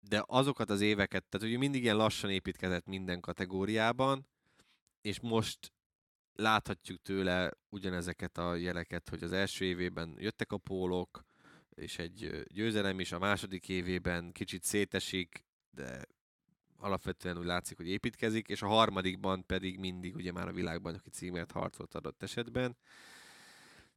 de 0.00 0.22
azokat 0.26 0.70
az 0.70 0.80
éveket, 0.80 1.24
tehát 1.24 1.46
ugye 1.46 1.58
mindig 1.58 1.82
ilyen 1.82 1.96
lassan 1.96 2.30
építkezett 2.30 2.86
minden 2.86 3.20
kategóriában, 3.20 4.26
és 5.00 5.20
most 5.20 5.72
láthatjuk 6.34 7.02
tőle 7.02 7.52
ugyanezeket 7.68 8.38
a 8.38 8.54
jeleket, 8.54 9.08
hogy 9.08 9.22
az 9.22 9.32
első 9.32 9.64
évében 9.64 10.14
jöttek 10.18 10.52
a 10.52 10.56
pólok, 10.56 11.24
és 11.74 11.98
egy 11.98 12.44
győzelem 12.46 13.00
is, 13.00 13.12
a 13.12 13.18
második 13.18 13.68
évében 13.68 14.32
kicsit 14.32 14.64
szétesik, 14.64 15.44
de 15.70 16.04
alapvetően 16.76 17.38
úgy 17.38 17.44
látszik, 17.44 17.76
hogy 17.76 17.88
építkezik, 17.88 18.48
és 18.48 18.62
a 18.62 18.66
harmadikban 18.66 19.46
pedig 19.46 19.78
mindig 19.78 20.14
ugye 20.14 20.32
már 20.32 20.48
a 20.48 20.52
világbajnoki 20.52 21.10
címért 21.10 21.52
harcolt 21.52 21.94
adott 21.94 22.22
esetben. 22.22 22.76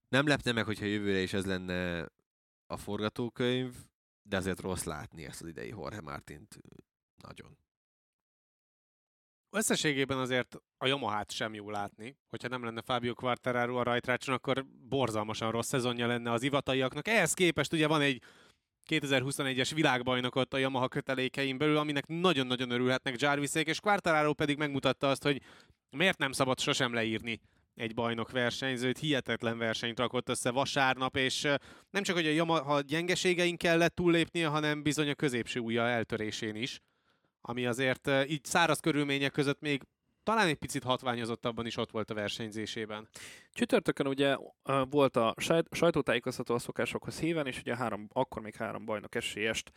Nem 0.08 0.28
lepne 0.28 0.52
meg, 0.52 0.66
hogyha 0.66 0.86
jövőre 0.86 1.20
is 1.20 1.34
ez 1.34 1.46
lenne 1.46 2.10
a 2.68 2.78
forgatókönyv, 2.78 3.76
de 4.24 4.38
azért 4.38 4.60
rossz 4.60 4.84
látni 4.84 5.26
ezt 5.26 5.42
az 5.42 5.48
idei 5.48 5.68
Jorge 5.68 6.02
Martint 6.02 6.60
nagyon. 7.16 7.58
Összességében 9.56 10.18
azért 10.18 10.56
a 10.78 10.88
Yamaha-t 10.88 11.32
sem 11.32 11.54
jó 11.54 11.70
látni. 11.70 12.18
Hogyha 12.30 12.48
nem 12.48 12.64
lenne 12.64 12.82
Fábio 12.82 13.14
Quartararo 13.14 13.76
a 13.76 13.84
rajtrácson, 13.84 14.36
akkor 14.36 14.66
borzalmasan 14.90 15.52
rossz 15.52 15.68
szezonja 15.68 16.08
lenne 16.08 16.32
az 16.32 16.44
ivataiaknak. 16.44 17.08
Ehhez 17.08 17.34
képest 17.34 17.74
ugye 17.74 17.88
van 17.88 18.02
egy 18.02 18.22
2021-es 18.90 19.72
világbajnokot 19.74 20.54
a 20.54 20.58
Yamaha 20.58 20.88
kötelékein 20.88 21.58
belül, 21.58 21.78
aminek 21.78 22.08
nagyon-nagyon 22.08 22.70
örülhetnek 22.70 23.22
Jarvisék, 23.22 23.68
és 23.68 23.80
Quartararo 23.80 24.34
pedig 24.34 24.58
megmutatta 24.58 25.10
azt, 25.10 25.24
hogy 25.24 25.42
miért 25.90 26.18
nem 26.18 26.32
szabad 26.32 26.60
sosem 26.60 26.94
leírni 26.94 27.42
egy 27.76 27.94
bajnok 27.94 28.32
versenyzőt, 28.32 28.98
hihetetlen 28.98 29.58
versenyt 29.58 30.00
rakott 30.00 30.30
össze 30.30 30.52
vasárnap, 30.52 31.16
és 31.16 31.42
nem 31.90 32.04
csak, 32.04 32.16
hogy 32.16 32.28
a 32.28 32.32
Yamaha 32.32 32.82
gyengeségeink 32.82 33.58
kellett 33.58 33.96
túllépnie, 33.96 34.48
hanem 34.48 34.84
bizony 34.84 35.10
a 35.10 35.14
középső 35.14 35.60
ujja 35.60 35.88
eltörésén 35.88 36.56
is, 36.56 36.80
ami 37.48 37.66
azért 37.66 38.08
ö, 38.08 38.24
így 38.24 38.46
száraz 38.46 38.80
körülmények 38.80 39.32
között 39.32 39.60
még 39.60 39.82
talán 40.24 40.48
egy 40.48 40.56
picit 40.56 40.84
hatványozottabban 40.84 41.66
is 41.66 41.78
ott 41.78 41.92
volt 41.92 42.10
a 42.10 42.14
versenyzésében. 42.14 43.08
Csütörtökön 43.56 44.08
ugye 44.08 44.38
volt 44.90 45.16
a 45.16 45.34
sajt- 45.38 45.76
sajtótájékoztató 45.76 46.54
a 46.54 46.60
szokásokhoz 46.60 47.20
híven, 47.20 47.48
és 47.48 47.60
ugye 47.60 47.76
három, 47.76 48.10
akkor 48.14 48.42
még 48.42 48.56
három 48.56 48.86
bajnok 48.86 49.16
esélyest 49.16 49.72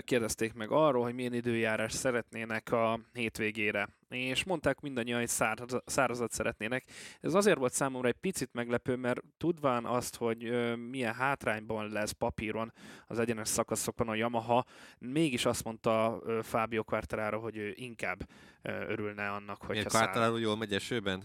kérdezték 0.00 0.52
meg 0.52 0.70
arról, 0.70 1.02
hogy 1.02 1.14
milyen 1.14 1.32
időjárás 1.32 1.92
szeretnének 1.92 2.72
a 2.72 3.00
hétvégére. 3.12 3.88
És 4.08 4.44
mondták 4.44 4.80
mindannyian, 4.80 5.18
hogy 5.18 5.28
száraz, 5.28 5.82
szárazat 5.84 6.32
szeretnének. 6.32 6.84
Ez 7.20 7.34
azért 7.34 7.58
volt 7.58 7.72
számomra 7.72 8.08
egy 8.08 8.14
picit 8.20 8.52
meglepő, 8.52 8.96
mert 8.96 9.20
tudván 9.36 9.84
azt, 9.84 10.16
hogy 10.16 10.52
milyen 10.90 11.14
hátrányban 11.14 11.88
lesz 11.88 12.10
papíron 12.10 12.72
az 13.06 13.18
egyenes 13.18 13.48
szakaszokon 13.48 14.08
a 14.08 14.14
Yamaha, 14.14 14.64
mégis 14.98 15.44
azt 15.44 15.64
mondta 15.64 16.22
Fábio 16.42 16.84
Quartararo, 16.84 17.40
hogy 17.40 17.56
ő 17.56 17.72
inkább 17.76 18.28
örülne 18.62 19.30
annak, 19.30 19.64
száraz. 19.68 19.92
Quartararo 19.92 20.36
jól 20.36 20.56
megy 20.56 20.72
esőben? 20.72 21.24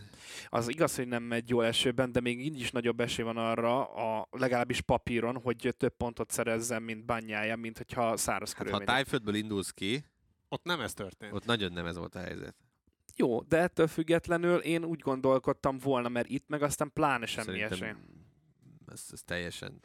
Az 0.50 0.70
igaz, 0.70 0.96
hogy 0.96 1.08
nem 1.08 1.24
megy 1.24 1.50
jól 1.50 1.66
esőben, 1.92 2.12
de 2.12 2.20
még 2.20 2.40
így 2.46 2.60
is 2.60 2.72
nagyobb 2.72 3.00
esély 3.00 3.26
van 3.26 3.38
arra, 3.38 3.86
a, 3.86 4.28
legalábbis 4.32 4.82
papíron, 4.82 5.42
hogy 5.42 5.74
több 5.78 5.96
pontot 5.98 6.32
szerezzen, 6.32 6.82
mint 6.82 7.06
bányája, 7.06 7.56
mint 7.56 7.78
hogyha 7.78 8.18
száraz 8.18 8.54
Hát, 8.54 8.70
ha 8.70 8.84
tájföldből 8.84 9.36
indulsz 9.36 9.72
ki, 9.72 10.06
Ott 10.50 10.64
nem 10.64 10.80
ez 10.80 10.94
történt. 10.94 11.34
ott 11.34 11.46
nagyon 11.46 11.72
nem 11.72 11.86
ez 11.86 11.98
volt 11.98 12.16
a 12.16 12.20
helyzet. 12.20 12.56
Jó, 13.16 13.42
de 13.42 13.58
ettől 13.58 13.88
függetlenül 13.88 14.60
én 14.60 14.84
úgy 14.84 15.00
gondolkodtam 15.00 15.78
volna, 15.78 16.10
mert 16.10 16.28
itt 16.30 16.48
meg 16.48 16.62
aztán 16.62 16.92
pláne 16.94 17.26
semmi 17.26 17.46
Szerintem 17.46 17.72
esély. 17.72 18.04
ez, 18.86 19.06
ez 19.12 19.22
teljesen 19.22 19.80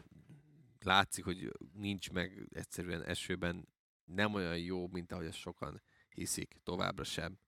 látszik, 0.81 1.25
hogy 1.25 1.53
nincs 1.73 2.11
meg 2.11 2.49
egyszerűen 2.51 3.03
esőben 3.03 3.69
nem 4.05 4.35
olyan 4.35 4.59
jó, 4.59 4.89
mint 4.89 5.13
ahogy 5.13 5.27
ezt 5.27 5.39
sokan 5.39 5.83
hiszik, 6.09 6.57
továbbra 6.63 7.05
sem. 7.05 7.39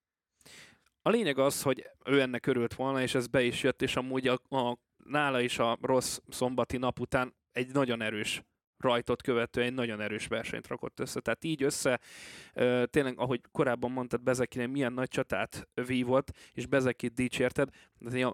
A 1.03 1.11
lényeg 1.11 1.39
az, 1.39 1.63
hogy 1.63 1.91
ő 2.05 2.21
ennek 2.21 2.47
örült 2.47 2.75
volna, 2.75 3.03
és 3.03 3.15
ez 3.15 3.27
be 3.27 3.43
is 3.43 3.63
jött, 3.63 3.83
és 3.83 3.97
amúgy 3.97 4.29
a, 4.29 4.57
a, 4.57 4.79
nála 5.05 5.41
is 5.41 5.59
a 5.59 5.79
rossz 5.81 6.19
szombati 6.29 6.77
nap 6.77 7.01
után 7.01 7.35
egy 7.53 7.73
nagyon 7.73 8.03
erős 8.03 8.43
rajtot 8.79 9.23
követően 9.23 9.67
egy 9.67 9.75
nagyon 9.75 10.01
erős 10.01 10.27
versenyt 10.27 10.67
rakott 10.67 11.01
össze. 11.01 11.21
Tehát 11.21 11.45
így 11.45 11.63
össze, 11.63 12.01
tényleg, 12.85 13.19
ahogy 13.19 13.41
korábban 13.53 13.91
mondtad, 13.91 14.23
Bezekinek 14.23 14.69
milyen 14.69 14.93
nagy 14.93 15.09
csatát 15.09 15.69
vívott, 15.87 16.31
és 16.53 16.67
Bezekit 16.67 17.15
dicsérted, 17.15 17.69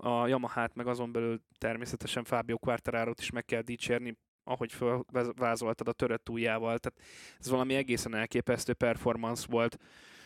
a 0.01 0.27
Yamahát 0.27 0.75
meg 0.75 0.87
azon 0.87 1.13
belül 1.13 1.41
természetesen 1.59 2.25
Fábio 2.25 2.59
Quartararo-t 2.59 3.21
is 3.21 3.31
meg 3.31 3.45
kell 3.45 3.61
dicsérni, 3.61 4.19
ahogy 4.45 4.73
felvázoltad 4.73 5.89
a 5.89 5.93
törött 5.93 6.29
ujjával. 6.29 6.79
Tehát 6.79 7.01
ez 7.39 7.49
valami 7.49 7.75
egészen 7.75 8.15
elképesztő 8.15 8.73
performance 8.73 9.47
volt 9.51 9.79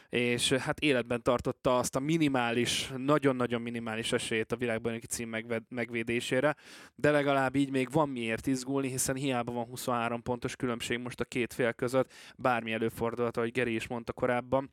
és 0.09 0.53
hát 0.53 0.81
életben 0.81 1.23
tartotta 1.23 1.79
azt 1.79 1.97
a 1.97 2.01
minimális, 2.01 2.93
nagyon-nagyon 2.97 3.63
minimális 3.63 4.13
esélyt 4.13 4.53
a 4.53 4.57
világbajnoki 4.57 5.07
cím 5.07 5.29
megved, 5.29 5.63
megvédésére, 5.69 6.57
de 6.95 7.11
legalább 7.11 7.55
így 7.55 7.71
még 7.71 7.91
van 7.91 8.09
miért 8.09 8.47
izgulni, 8.47 8.89
hiszen 8.89 9.17
hiába 9.17 9.53
van 9.53 9.65
23 9.65 10.23
pontos 10.23 10.57
különbség 10.57 10.99
most 10.99 11.21
a 11.21 11.25
két 11.25 11.53
fél 11.53 11.73
között, 11.73 12.13
bármi 12.37 12.73
előfordulhat, 12.73 13.37
ahogy 13.37 13.53
Geri 13.53 13.75
is 13.75 13.87
mondta 13.87 14.13
korábban. 14.13 14.73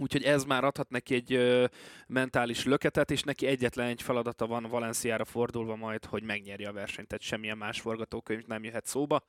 Úgyhogy 0.00 0.22
ez 0.22 0.44
már 0.44 0.64
adhat 0.64 0.90
neki 0.90 1.14
egy 1.14 1.32
ö, 1.32 1.64
mentális 2.06 2.64
löketet, 2.64 3.10
és 3.10 3.22
neki 3.22 3.46
egyetlen 3.46 3.86
egy 3.86 4.02
feladata 4.02 4.46
van 4.46 4.62
Valenciára 4.62 5.24
fordulva 5.24 5.76
majd, 5.76 6.04
hogy 6.04 6.22
megnyerje 6.22 6.68
a 6.68 6.72
versenyt, 6.72 7.08
tehát 7.08 7.24
semmilyen 7.24 7.58
más 7.58 7.80
forgatókönyv 7.80 8.44
nem 8.46 8.64
jöhet 8.64 8.86
szóba 8.86 9.22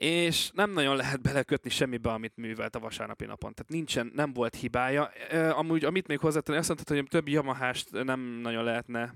és 0.00 0.50
nem 0.54 0.70
nagyon 0.70 0.96
lehet 0.96 1.22
belekötni 1.22 1.70
semmibe, 1.70 2.10
amit 2.10 2.36
művelt 2.36 2.76
a 2.76 2.78
vasárnapi 2.78 3.24
napon. 3.24 3.54
Tehát 3.54 3.72
nincsen, 3.72 4.10
nem 4.14 4.32
volt 4.32 4.54
hibája. 4.54 5.10
Amúgy, 5.52 5.84
amit 5.84 6.06
még 6.06 6.18
hozzátenni, 6.18 6.58
azt 6.58 6.68
mondtad, 6.68 6.96
hogy 6.96 7.06
több 7.08 7.28
Yamahást 7.28 7.90
nem 7.90 8.20
nagyon 8.20 8.64
lehetne 8.64 9.14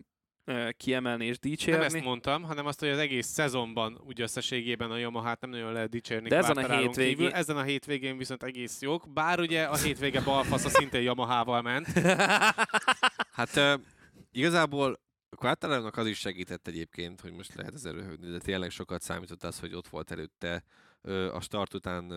kiemelni 0.77 1.25
és 1.25 1.39
Nem 1.39 1.51
dicsérni. 1.51 1.85
ezt 1.85 2.03
mondtam, 2.03 2.43
hanem 2.43 2.67
azt, 2.67 2.81
hogy 2.81 2.89
az 2.89 2.99
egész 2.99 3.27
szezonban 3.27 4.01
úgy 4.07 4.21
összességében 4.21 4.91
a 4.91 4.97
Yamahát 4.97 5.41
nem 5.41 5.51
nagyon 5.51 5.73
lehet 5.73 5.91
dicsérni. 5.91 6.29
De 6.29 6.37
ezen 6.37 6.57
a 6.57 6.77
hétvégén- 6.77 7.17
Kívül. 7.17 7.33
Ezen 7.33 7.57
a 7.57 7.63
hétvégén 7.63 8.17
viszont 8.17 8.43
egész 8.43 8.81
jók, 8.81 9.13
bár 9.13 9.41
ugye 9.41 9.63
a 9.63 9.77
hétvége 9.77 10.21
balfasza 10.21 10.69
szintén 10.69 11.03
Yamahával 11.03 11.63
ment. 11.63 11.87
Hát 13.33 13.57
uh, 13.57 13.81
igazából 14.33 15.01
Quartararo-nak 15.35 15.97
az 15.97 16.07
is 16.07 16.19
segített 16.19 16.67
egyébként, 16.67 17.21
hogy 17.21 17.33
most 17.33 17.55
lehet 17.55 17.75
ezzel 17.75 17.93
röhögni, 17.93 18.31
de 18.31 18.39
tényleg 18.39 18.71
sokat 18.71 19.03
számított 19.03 19.45
az, 19.45 19.61
hogy 19.61 19.75
ott 19.75 19.89
volt 19.89 20.11
előtte 20.11 20.65
a 21.33 21.41
start 21.41 21.75
után 21.75 22.13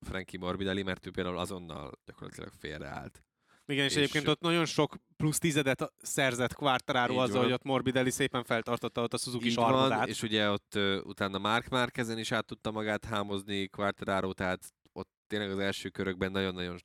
Frankie 0.00 0.38
Morbidelli, 0.38 0.82
mert 0.82 1.06
ő 1.06 1.10
például 1.10 1.38
azonnal 1.38 1.92
gyakorlatilag 2.04 2.52
félreállt. 2.58 3.22
Igen, 3.66 3.84
és, 3.84 3.90
És- 3.90 3.96
egyébként 3.96 4.28
ott 4.28 4.40
nagyon 4.40 4.64
sok 4.64 4.96
plusz 5.16 5.38
tizedet 5.38 5.92
szerzett 5.98 6.54
Quartararo 6.54 7.16
azzal, 7.16 7.34
van. 7.34 7.42
hogy 7.44 7.52
ott 7.52 7.62
Morbidelli 7.62 8.10
szépen 8.10 8.44
feltartotta 8.44 9.02
ott 9.02 9.12
a 9.12 9.16
Suzuki 9.16 9.50
sarmadát. 9.50 10.08
és 10.08 10.22
ugye 10.22 10.50
ott 10.50 10.74
ö, 10.74 11.00
utána 11.00 11.38
Mark 11.38 11.68
Márkezen 11.68 12.18
is 12.18 12.32
át 12.32 12.46
tudta 12.46 12.70
magát 12.70 13.04
hámozni 13.04 13.68
Quartararo, 13.68 14.32
tehát 14.32 14.74
ott 14.92 15.10
tényleg 15.26 15.50
az 15.50 15.58
első 15.58 15.88
körökben 15.88 16.30
nagyon-nagyon 16.30 16.78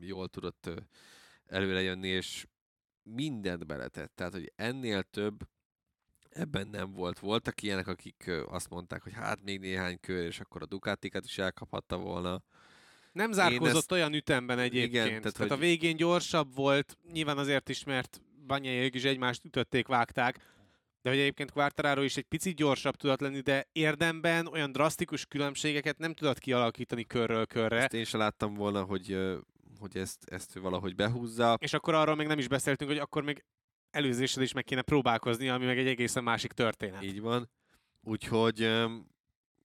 jól 0.00 0.28
tudott 0.28 0.70
előre 1.46 1.80
jönni, 1.80 2.08
és 2.08 2.46
mindent 3.02 3.66
beletett. 3.66 4.12
Tehát, 4.14 4.32
hogy 4.32 4.52
ennél 4.56 5.02
több 5.02 5.40
ebben 6.30 6.68
nem 6.68 6.92
volt. 6.92 7.18
Voltak 7.18 7.62
ilyenek, 7.62 7.86
akik 7.86 8.30
azt 8.48 8.70
mondták, 8.70 9.02
hogy 9.02 9.12
hát 9.12 9.42
még 9.42 9.60
néhány 9.60 10.00
kör, 10.00 10.24
és 10.24 10.40
akkor 10.40 10.62
a 10.62 10.66
Ducatikat 10.66 11.24
is 11.24 11.38
elkaphatta 11.38 11.96
volna. 11.98 12.42
Nem 13.12 13.32
zárkózott 13.32 13.76
ezt- 13.76 13.92
olyan 13.92 14.14
ütemben 14.14 14.58
egyébként. 14.58 14.92
Igen, 14.92 15.04
tehát, 15.06 15.20
tehát, 15.20 15.36
tehát 15.36 15.50
a 15.50 15.54
hogy- 15.54 15.64
végén 15.64 15.96
gyorsabb 15.96 16.54
volt, 16.54 16.96
nyilván 17.12 17.38
azért 17.38 17.68
is, 17.68 17.84
mert 17.84 18.20
Banyaiak 18.46 18.94
is 18.94 19.04
egymást 19.04 19.44
ütötték, 19.44 19.86
vágták, 19.86 20.38
de 21.02 21.10
hogy 21.10 21.18
egyébként 21.18 21.50
Quartararo 21.52 22.02
is 22.02 22.16
egy 22.16 22.24
picit 22.24 22.56
gyorsabb 22.56 22.96
tudott 22.96 23.20
lenni, 23.20 23.40
de 23.40 23.66
érdemben 23.72 24.46
olyan 24.46 24.72
drasztikus 24.72 25.26
különbségeket 25.26 25.98
nem 25.98 26.14
tudott 26.14 26.38
kialakítani 26.38 27.04
körről 27.04 27.46
körre. 27.46 27.76
Ezt 27.82 27.94
én 27.94 28.04
sem 28.04 28.20
láttam 28.20 28.54
volna, 28.54 28.82
hogy, 28.82 29.18
hogy 29.80 29.96
ezt, 29.96 30.24
ezt 30.24 30.58
valahogy 30.58 30.94
behúzza. 30.94 31.56
És 31.60 31.72
akkor 31.72 31.94
arról 31.94 32.14
még 32.14 32.26
nem 32.26 32.38
is 32.38 32.48
beszéltünk, 32.48 32.90
hogy 32.90 33.00
akkor 33.00 33.22
még 33.22 33.44
előzéssel 33.90 34.42
is 34.42 34.52
meg 34.52 34.64
kéne 34.64 34.82
próbálkozni, 34.82 35.48
ami 35.48 35.64
meg 35.64 35.78
egy 35.78 35.86
egészen 35.86 36.22
másik 36.22 36.52
történet. 36.52 37.02
Így 37.02 37.20
van. 37.20 37.50
Úgyhogy 38.00 38.62
öm, 38.62 39.06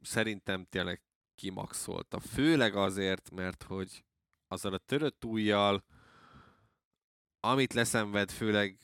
szerintem 0.01 0.65
tényleg 0.69 1.01
kimaxolta. 1.36 2.19
Főleg 2.19 2.75
azért, 2.75 3.32
mert 3.32 3.63
hogy 3.63 4.04
azzal 4.47 4.73
a 4.73 4.78
törött 4.78 5.25
ujjal, 5.25 5.84
amit 7.39 7.73
leszenved, 7.73 8.32
főleg 8.32 8.78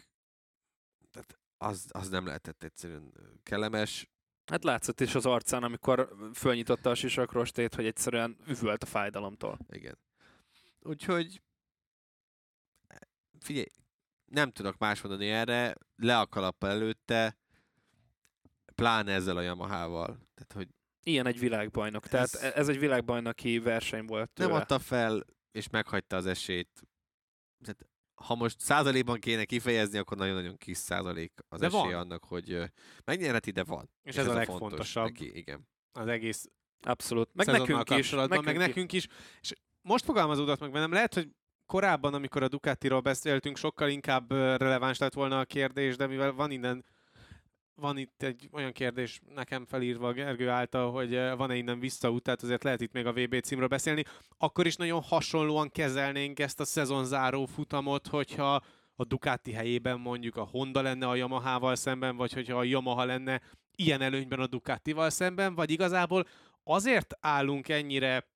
tehát 1.11 1.39
az, 1.57 1.85
az 1.91 2.09
nem 2.09 2.25
lehetett 2.25 2.63
egyszerűen 2.63 3.13
kellemes. 3.43 4.09
Hát 4.45 4.63
látszott 4.63 4.99
is 4.99 5.15
az 5.15 5.25
arcán, 5.25 5.63
amikor 5.63 6.15
fölnyitotta 6.33 6.89
a 6.89 6.95
sisakrostét, 6.95 7.75
hogy 7.75 7.85
egyszerűen 7.85 8.37
üvölt 8.47 8.83
a 8.83 8.85
fájdalomtól. 8.85 9.59
Igen. 9.69 9.97
Úgyhogy 10.83 11.41
figyelj, 13.39 13.65
nem 14.25 14.51
tudok 14.51 14.77
más 14.77 15.01
mondani 15.01 15.29
erre, 15.29 15.75
le 15.95 16.19
a 16.19 16.27
kalappal 16.27 16.69
előtte, 16.69 17.37
pláne 18.75 19.13
ezzel 19.13 19.37
a 19.37 19.41
Yamahával. 19.41 20.05
Tehát, 20.07 20.53
hogy 20.53 20.67
Ilyen 21.03 21.25
egy 21.25 21.39
világbajnok. 21.39 22.07
Tehát 22.07 22.33
Ez- 22.33 22.41
ez, 22.41 22.53
ez 22.53 22.67
egy 22.69 22.79
világbajnoki 22.79 23.59
verseny 23.59 24.05
volt 24.05 24.29
tőle. 24.31 24.49
nem 24.49 24.59
adta 24.61 24.79
fel, 24.79 25.25
és 25.51 25.69
meghagyta 25.69 26.15
az 26.15 26.25
esélyt. 26.25 26.81
Tehát, 27.63 27.85
ha 28.13 28.35
most 28.35 28.59
százalékban 28.59 29.19
kéne 29.19 29.45
kifejezni, 29.45 29.97
akkor 29.97 30.17
nagyon-nagyon 30.17 30.57
kis 30.57 30.77
százalék 30.77 31.31
az 31.49 31.59
De 31.59 31.65
esély 31.65 31.79
van. 31.79 31.93
annak, 31.93 32.23
hogy 32.23 32.71
megnyerheti, 33.05 33.51
de 33.51 33.63
van. 33.63 33.89
És 34.03 34.15
ez 34.17 34.27
a 34.27 34.29
fontos 34.31 34.47
legfontosabb. 34.47 35.03
Neki, 35.05 35.37
igen. 35.37 35.67
Az 35.91 36.07
egész 36.07 36.49
Abszolút. 36.81 37.29
Meg 37.33 37.45
nekünk 37.45 37.89
is. 37.89 38.11
meg 38.11 38.45
is. 38.47 38.57
nekünk 38.57 38.91
is. 38.93 39.07
És 39.41 39.53
most 39.81 40.05
fogalmazódott 40.05 40.59
meg 40.59 40.71
bennem, 40.71 40.91
lehet, 40.91 41.13
hogy 41.13 41.29
korábban, 41.65 42.13
amikor 42.13 42.43
a 42.43 42.47
Ducatiról 42.47 42.99
beszéltünk, 42.99 43.57
sokkal 43.57 43.89
inkább 43.89 44.31
releváns 44.31 44.97
lett 44.97 45.13
volna 45.13 45.39
a 45.39 45.45
kérdés, 45.45 45.95
de 45.95 46.07
mivel 46.07 46.31
van 46.33 46.51
innen 46.51 46.83
van 47.75 47.97
itt 47.97 48.23
egy 48.23 48.49
olyan 48.51 48.71
kérdés 48.71 49.19
nekem 49.35 49.65
felírva 49.65 50.11
Gergő 50.11 50.49
által, 50.49 50.91
hogy 50.91 51.15
van-e 51.37 51.55
innen 51.55 51.79
visszaút, 51.79 52.23
tehát 52.23 52.43
azért 52.43 52.63
lehet 52.63 52.81
itt 52.81 52.91
még 52.91 53.05
a 53.05 53.13
VB 53.13 53.39
címről 53.39 53.67
beszélni, 53.67 54.03
akkor 54.37 54.65
is 54.65 54.75
nagyon 54.75 55.01
hasonlóan 55.01 55.69
kezelnénk 55.69 56.39
ezt 56.39 56.59
a 56.59 56.65
szezonzáró 56.65 57.45
futamot, 57.45 58.07
hogyha 58.07 58.61
a 58.95 59.03
Ducati 59.03 59.51
helyében 59.51 59.99
mondjuk 59.99 60.35
a 60.35 60.47
Honda 60.51 60.81
lenne 60.81 61.07
a 61.07 61.15
Yamahával 61.15 61.75
szemben, 61.75 62.15
vagy 62.15 62.33
hogyha 62.33 62.57
a 62.57 62.63
Yamaha 62.63 63.05
lenne 63.05 63.41
ilyen 63.75 64.01
előnyben 64.01 64.39
a 64.39 64.47
Ducatival 64.47 65.09
szemben, 65.09 65.55
vagy 65.55 65.71
igazából 65.71 66.25
azért 66.63 67.17
állunk 67.19 67.69
ennyire 67.69 68.27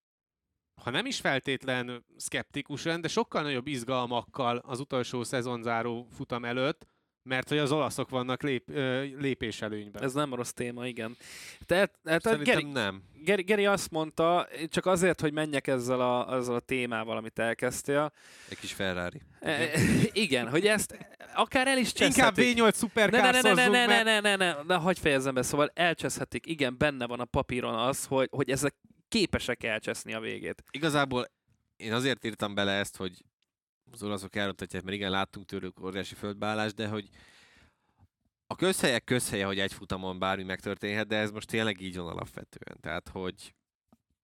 ha 0.84 0.90
nem 0.90 1.06
is 1.06 1.20
feltétlen 1.20 2.06
szkeptikusan, 2.18 3.02
de 3.02 3.08
sokkal 3.08 3.42
nagyobb 3.42 3.68
izgalmakkal 3.68 4.58
az 4.58 4.80
utolsó 4.80 5.24
szezonzáró 5.24 6.08
futam 6.16 6.46
előtt, 6.46 6.88
mert 7.24 7.50
hogy 7.50 7.58
az 7.58 7.72
olaszok 7.72 8.10
vannak 8.10 8.44
lép, 8.44 8.70
lépéselőnyben. 9.20 10.04
Ez 10.04 10.14
nem 10.14 10.34
rossz 10.34 10.52
téma, 10.52 10.88
igen. 10.88 11.18
Tehát, 11.66 11.92
tehát 12.04 12.22
Szerintem 12.22 12.56
Geri, 12.56 12.72
nem. 12.72 13.04
Geri, 13.24 13.44
Geri 13.44 13.66
azt 13.66 13.92
mondta, 13.92 14.48
csak 14.68 14.86
azért, 14.86 15.22
hogy 15.22 15.34
menjek 15.34 15.68
ezzel 15.68 16.02
a, 16.02 16.36
ezzel 16.36 16.56
a 16.56 16.60
témával, 16.60 17.18
amit 17.18 17.40
elkezdtél. 17.40 18.12
Egy 18.50 18.60
kis 18.60 18.74
Ferrari. 18.74 19.22
E, 19.40 19.70
igen, 20.12 20.50
hogy 20.50 20.66
ezt 20.66 20.98
akár 21.36 21.68
el 21.68 21.78
is 21.78 21.94
Inkább 21.94 22.36
cseszhetik. 22.36 22.58
V8 22.58 22.74
szuperkár 22.74 23.34
ne, 23.34 23.42
ne, 23.42 23.54
ne, 23.54 23.68
ne, 23.68 23.68
ne, 23.68 23.86
ne, 23.86 23.86
mert... 23.86 24.04
ne, 24.04 24.20
ne, 24.20 24.36
ne, 24.36 24.56
ne, 24.68 24.76
hagyj 24.76 25.00
fejezzem 25.00 25.34
be, 25.34 25.42
szóval 25.42 25.72
elcseszhetik, 25.74 26.46
igen, 26.46 26.78
benne 26.78 27.08
van 27.08 27.20
a 27.20 27.26
papíron 27.26 27.76
az, 27.76 28.06
hogy, 28.06 28.28
hogy 28.32 28.50
ezek 28.50 28.76
képesek 29.16 29.64
elcseszni 29.64 30.14
a 30.14 30.20
végét. 30.20 30.64
Igazából 30.72 31.26
én 31.76 31.94
azért 31.94 32.26
írtam 32.26 32.54
bele 32.54 32.72
ezt, 32.72 32.96
hogy 32.96 33.26
az 33.92 34.04
olaszok 34.04 34.36
elrontatják, 34.36 34.84
mert 34.84 34.96
igen, 34.96 35.12
láttunk 35.12 35.46
tőlük 35.46 35.80
óriási 35.80 36.16
földbeállást, 36.16 36.76
de 36.76 36.88
hogy 36.88 37.10
a 38.48 38.56
közhelyek 38.56 39.04
közhelye, 39.04 39.46
hogy 39.46 39.60
egy 39.60 39.74
futamon 39.74 40.20
bármi 40.20 40.44
megtörténhet, 40.44 41.08
de 41.08 41.18
ez 41.18 41.32
most 41.32 41.48
tényleg 41.48 41.82
így 41.82 41.98
van 41.98 42.08
alapvetően. 42.08 42.80
Tehát, 42.80 43.10
hogy 43.10 43.56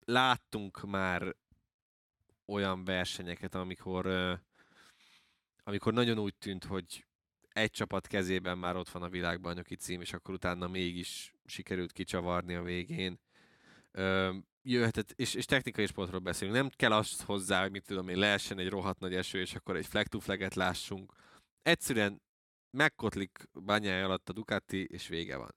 láttunk 0.06 0.82
már 0.82 1.36
olyan 2.46 2.84
versenyeket, 2.84 3.56
amikor, 3.56 4.06
amikor 5.64 5.94
nagyon 5.94 6.20
úgy 6.20 6.36
tűnt, 6.36 6.64
hogy 6.64 7.06
egy 7.50 7.72
csapat 7.72 8.08
kezében 8.08 8.58
már 8.58 8.76
ott 8.76 8.90
van 8.90 9.04
a 9.04 9.10
világbajnoki 9.10 9.76
cím, 9.76 10.02
és 10.02 10.14
akkor 10.14 10.34
utána 10.34 10.68
mégis 10.68 11.34
sikerült 11.46 11.92
kicsavarni 11.92 12.56
a 12.56 12.64
végén. 12.64 13.20
Jöhetett, 14.64 15.12
és, 15.12 15.34
és 15.34 15.46
technikai 15.46 15.86
sportról 15.86 16.20
beszélünk. 16.20 16.58
Nem 16.58 16.70
kell 16.70 16.92
azt 16.92 17.22
hozzá, 17.22 17.62
hogy 17.62 17.72
mit 17.72 17.86
tudom 17.86 18.10
én, 18.10 18.18
lehessen 18.18 18.60
egy 18.60 18.70
rohadt 18.70 19.00
nagy 19.00 19.16
eső, 19.16 19.40
és 19.40 19.56
akkor 19.56 19.76
egy 19.76 19.86
flag 19.86 20.08
to 20.08 20.20
flaget 20.20 20.56
lássunk. 20.56 21.14
Egyszerűen 21.62 22.22
megkotlik 22.78 23.48
bányája 23.54 24.06
alatt 24.06 24.30
a 24.30 24.34
Ducati, 24.34 24.86
és 24.86 25.08
vége 25.08 25.38
van. 25.38 25.56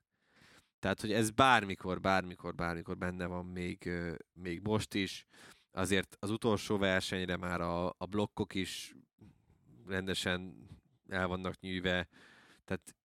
Tehát, 0.78 1.00
hogy 1.00 1.12
ez 1.12 1.30
bármikor, 1.30 2.00
bármikor, 2.00 2.55
bármikor 2.55 2.96
benne 2.96 3.26
van 3.26 3.46
még, 3.46 3.90
még 4.32 4.61
most 4.62 4.94
is. 4.94 5.24
Azért 5.70 6.16
az 6.20 6.30
utolsó 6.30 6.78
versenyre 6.78 7.36
már 7.36 7.61
a, 7.61 7.88
a 7.88 8.07
blokkok 8.07 8.55
is 8.55 8.94
rendesen 9.86 10.68
el 11.09 11.26
vannak 11.26 11.61
nyűve. 11.61 12.09
Tehát 12.64 12.96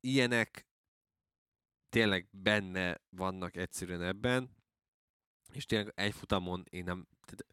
ilyenek 0.00 0.66
tényleg 1.88 2.28
benne 2.30 3.00
vannak 3.08 3.56
egyszerűen 3.56 4.02
ebben, 4.02 4.50
és 5.52 5.64
tényleg 5.64 5.92
egy 5.96 6.14
futamon 6.14 6.64
én 6.70 6.84
nem... 6.84 7.06
Tehát 7.24 7.46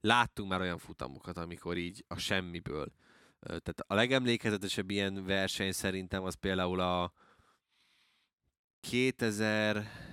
láttunk 0.00 0.48
már 0.48 0.60
olyan 0.60 0.78
futamokat, 0.78 1.36
amikor 1.36 1.76
így 1.76 2.04
a 2.08 2.18
semmiből. 2.18 2.92
Tehát 3.40 3.80
a 3.86 3.94
legemlékezetesebb 3.94 4.90
ilyen 4.90 5.24
verseny 5.24 5.72
szerintem 5.72 6.22
az 6.22 6.34
például 6.34 6.80
a 6.80 7.12
2000... 8.80 10.12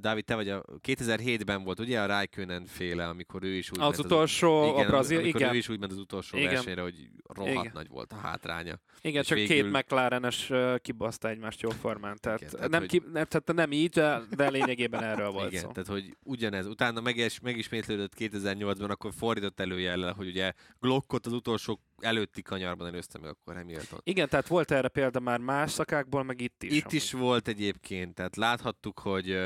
Dávid, 0.00 0.24
te 0.24 0.34
vagy 0.34 0.48
a 0.48 0.64
2007-ben 0.88 1.62
volt, 1.62 1.78
ugye 1.80 2.00
a 2.00 2.06
Raikkonen 2.06 2.66
féle, 2.66 3.08
amikor 3.08 3.42
ő 3.42 3.54
is 3.54 3.70
úgy 3.70 3.78
Az 3.80 3.84
ment 3.84 3.98
utolsó, 3.98 4.64
igen, 4.72 4.84
a 4.84 4.88
brazil, 4.88 5.18
amikor 5.18 5.40
igen. 5.40 5.54
ő 5.54 5.56
is 5.56 5.68
úgy 5.68 5.78
ment 5.78 5.92
az 5.92 5.98
utolsó 5.98 6.36
Igen. 6.38 6.50
versenyre, 6.52 6.82
hogy 6.82 7.08
rohadt 7.34 7.54
Igen. 7.58 7.70
nagy 7.74 7.88
volt 7.88 8.12
a 8.12 8.16
hátránya. 8.16 8.78
Igen, 9.02 9.20
És 9.22 9.28
csak 9.28 9.36
végül- 9.38 9.56
két 9.56 9.72
McLaren-es 9.72 10.52
kibaszta 10.82 11.28
egymást 11.28 11.60
jóformán. 11.60 12.16
Tehát, 12.20 12.40
Igen, 12.40 12.52
tehát, 12.52 12.70
nem, 12.70 12.80
hogy- 12.80 12.88
ki, 12.88 12.98
nem, 13.12 13.24
tehát 13.24 13.52
nem 13.52 13.72
így, 13.72 13.88
de, 13.90 14.20
de 14.36 14.50
lényegében 14.50 15.02
erről 15.02 15.30
volt 15.30 15.50
Igen, 15.50 15.62
szó. 15.62 15.68
tehát 15.70 15.88
hogy 15.88 16.16
ugyanez. 16.22 16.66
Utána 16.66 17.00
meges, 17.00 17.40
megismétlődött 17.40 18.12
2008-ban, 18.18 18.88
akkor 18.90 19.12
fordított 19.16 19.60
előjellel, 19.60 20.12
hogy 20.12 20.26
ugye 20.26 20.52
Glockot 20.80 21.26
az 21.26 21.32
utolsó 21.32 21.80
előtti 21.98 22.42
kanyarban 22.42 22.86
előzte 22.86 23.18
meg 23.18 23.30
akkor 23.30 23.54
Hamilton. 23.54 24.00
Igen, 24.02 24.28
tehát 24.28 24.46
volt 24.46 24.70
erre 24.70 24.88
példa 24.88 25.20
már 25.20 25.38
más 25.38 25.70
szakákból, 25.70 26.22
meg 26.22 26.40
itt 26.40 26.62
is. 26.62 26.70
Itt 26.76 26.80
amúgy. 26.84 26.94
is 26.94 27.12
volt 27.12 27.48
egyébként, 27.48 28.14
tehát 28.14 28.36
láthattuk, 28.36 28.98
hogy 28.98 29.38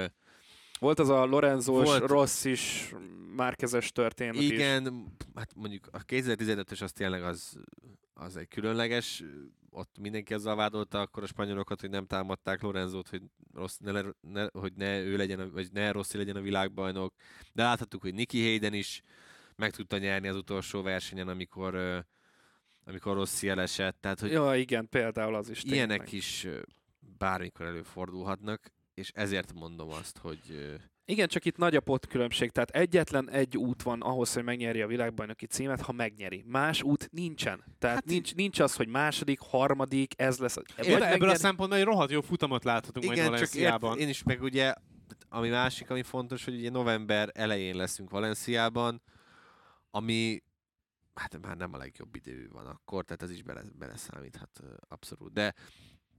Volt 0.85 0.99
az 0.99 1.09
a 1.09 1.24
Lorenzo 1.24 1.80
és 1.82 1.87
Volt. 1.89 2.07
Rossz 2.11 2.45
is 2.45 2.95
márkezes 3.37 3.93
történet 3.93 4.35
is. 4.35 4.51
igen, 4.51 5.07
hát 5.35 5.55
mondjuk 5.55 5.87
a 5.93 6.05
2015-ös 6.05 6.82
az 6.82 6.93
tényleg 6.93 7.22
az, 7.22 7.59
az 8.14 8.37
egy 8.37 8.49
különleges, 8.49 9.22
ott 9.70 9.99
mindenki 10.01 10.35
azzal 10.35 10.57
vádolta 10.57 11.01
akkor 11.01 11.22
a 11.22 11.26
spanyolokat, 11.26 11.80
hogy 11.80 11.91
nem 11.91 12.07
támadták 12.07 12.62
Lorenzót, 12.62 13.09
hogy, 13.09 13.22
rossz, 13.55 13.76
ne, 13.76 14.03
ne, 14.20 14.47
hogy 14.53 14.72
ne 14.76 15.01
ő 15.01 15.16
legyen, 15.16 15.41
a- 15.41 15.51
vagy 15.51 15.68
ne 15.72 15.91
Rossi 15.93 16.16
legyen 16.16 16.37
a 16.37 16.41
világbajnok, 16.41 17.14
de 17.53 17.62
láthattuk, 17.62 18.01
hogy 18.03 18.14
Nicky 18.14 18.43
Hayden 18.43 18.72
is 18.74 19.03
meg 19.57 19.70
tudta 19.70 19.99
nyerni 19.99 20.28
az 20.28 20.37
utolsó 20.37 20.82
versenyen, 20.82 21.28
amikor, 21.28 22.05
amikor 22.85 23.14
Rossi 23.14 23.49
elesett, 23.49 23.97
tehát 24.01 24.20
hogy 24.20 24.30
Ja, 24.30 24.55
igen, 24.57 24.89
például 24.89 25.35
az 25.35 25.49
is. 25.51 25.62
ilyenek 25.64 25.97
tényleg. 25.99 26.12
is 26.12 26.47
bármikor 27.18 27.66
előfordulhatnak, 27.66 28.72
és 28.95 29.11
ezért 29.14 29.53
mondom 29.53 29.90
azt, 29.90 30.18
hogy 30.18 30.70
Igen, 31.05 31.28
csak 31.28 31.45
itt 31.45 31.57
nagy 31.57 31.76
a 31.76 31.99
különbség. 32.09 32.51
Tehát 32.51 32.70
egyetlen 32.70 33.30
egy 33.30 33.57
út 33.57 33.82
van 33.82 34.01
ahhoz, 34.03 34.32
hogy 34.32 34.45
megnyerje 34.45 34.84
a 34.84 34.86
világbajnoki 34.86 35.47
címet, 35.47 35.80
ha 35.80 35.92
megnyeri. 35.92 36.45
Más 36.47 36.82
út 36.82 37.09
nincsen. 37.12 37.64
Tehát 37.78 37.97
hát 37.97 38.05
nincs, 38.05 38.34
nincs 38.34 38.61
az, 38.61 38.76
hogy 38.76 38.88
második, 38.88 39.40
harmadik, 39.40 40.12
ez 40.16 40.38
lesz. 40.38 40.55
Vagy 40.55 40.64
Ebből, 40.76 40.92
ebből 40.92 41.05
a 41.07 41.09
megnyeri- 41.11 41.38
szempontból 41.38 41.78
egy 41.78 41.84
rohadt 41.84 42.11
jó 42.11 42.20
futamot 42.20 42.64
láthatunk 42.64 43.05
majd 43.07 43.18
Igen, 43.18 43.30
csak 43.30 43.38
Valenciában. 43.38 43.92
ért, 43.92 44.01
én 44.01 44.09
is 44.09 44.22
meg 44.22 44.42
ugye, 44.42 44.74
ami 45.28 45.49
másik, 45.49 45.90
ami 45.90 46.03
fontos, 46.03 46.45
hogy 46.45 46.55
ugye 46.55 46.70
november 46.70 47.30
elején 47.34 47.76
leszünk 47.76 48.11
Valenciában, 48.11 49.03
ami 49.90 50.42
hát 51.14 51.38
már 51.40 51.57
nem 51.57 51.74
a 51.74 51.76
legjobb 51.76 52.14
idő 52.16 52.49
van 52.53 52.66
akkor, 52.66 53.05
tehát 53.05 53.22
ez 53.22 53.30
is 53.30 53.42
bele, 53.42 53.62
beleszámíthat 53.78 54.61
abszolút. 54.88 55.32
De 55.32 55.55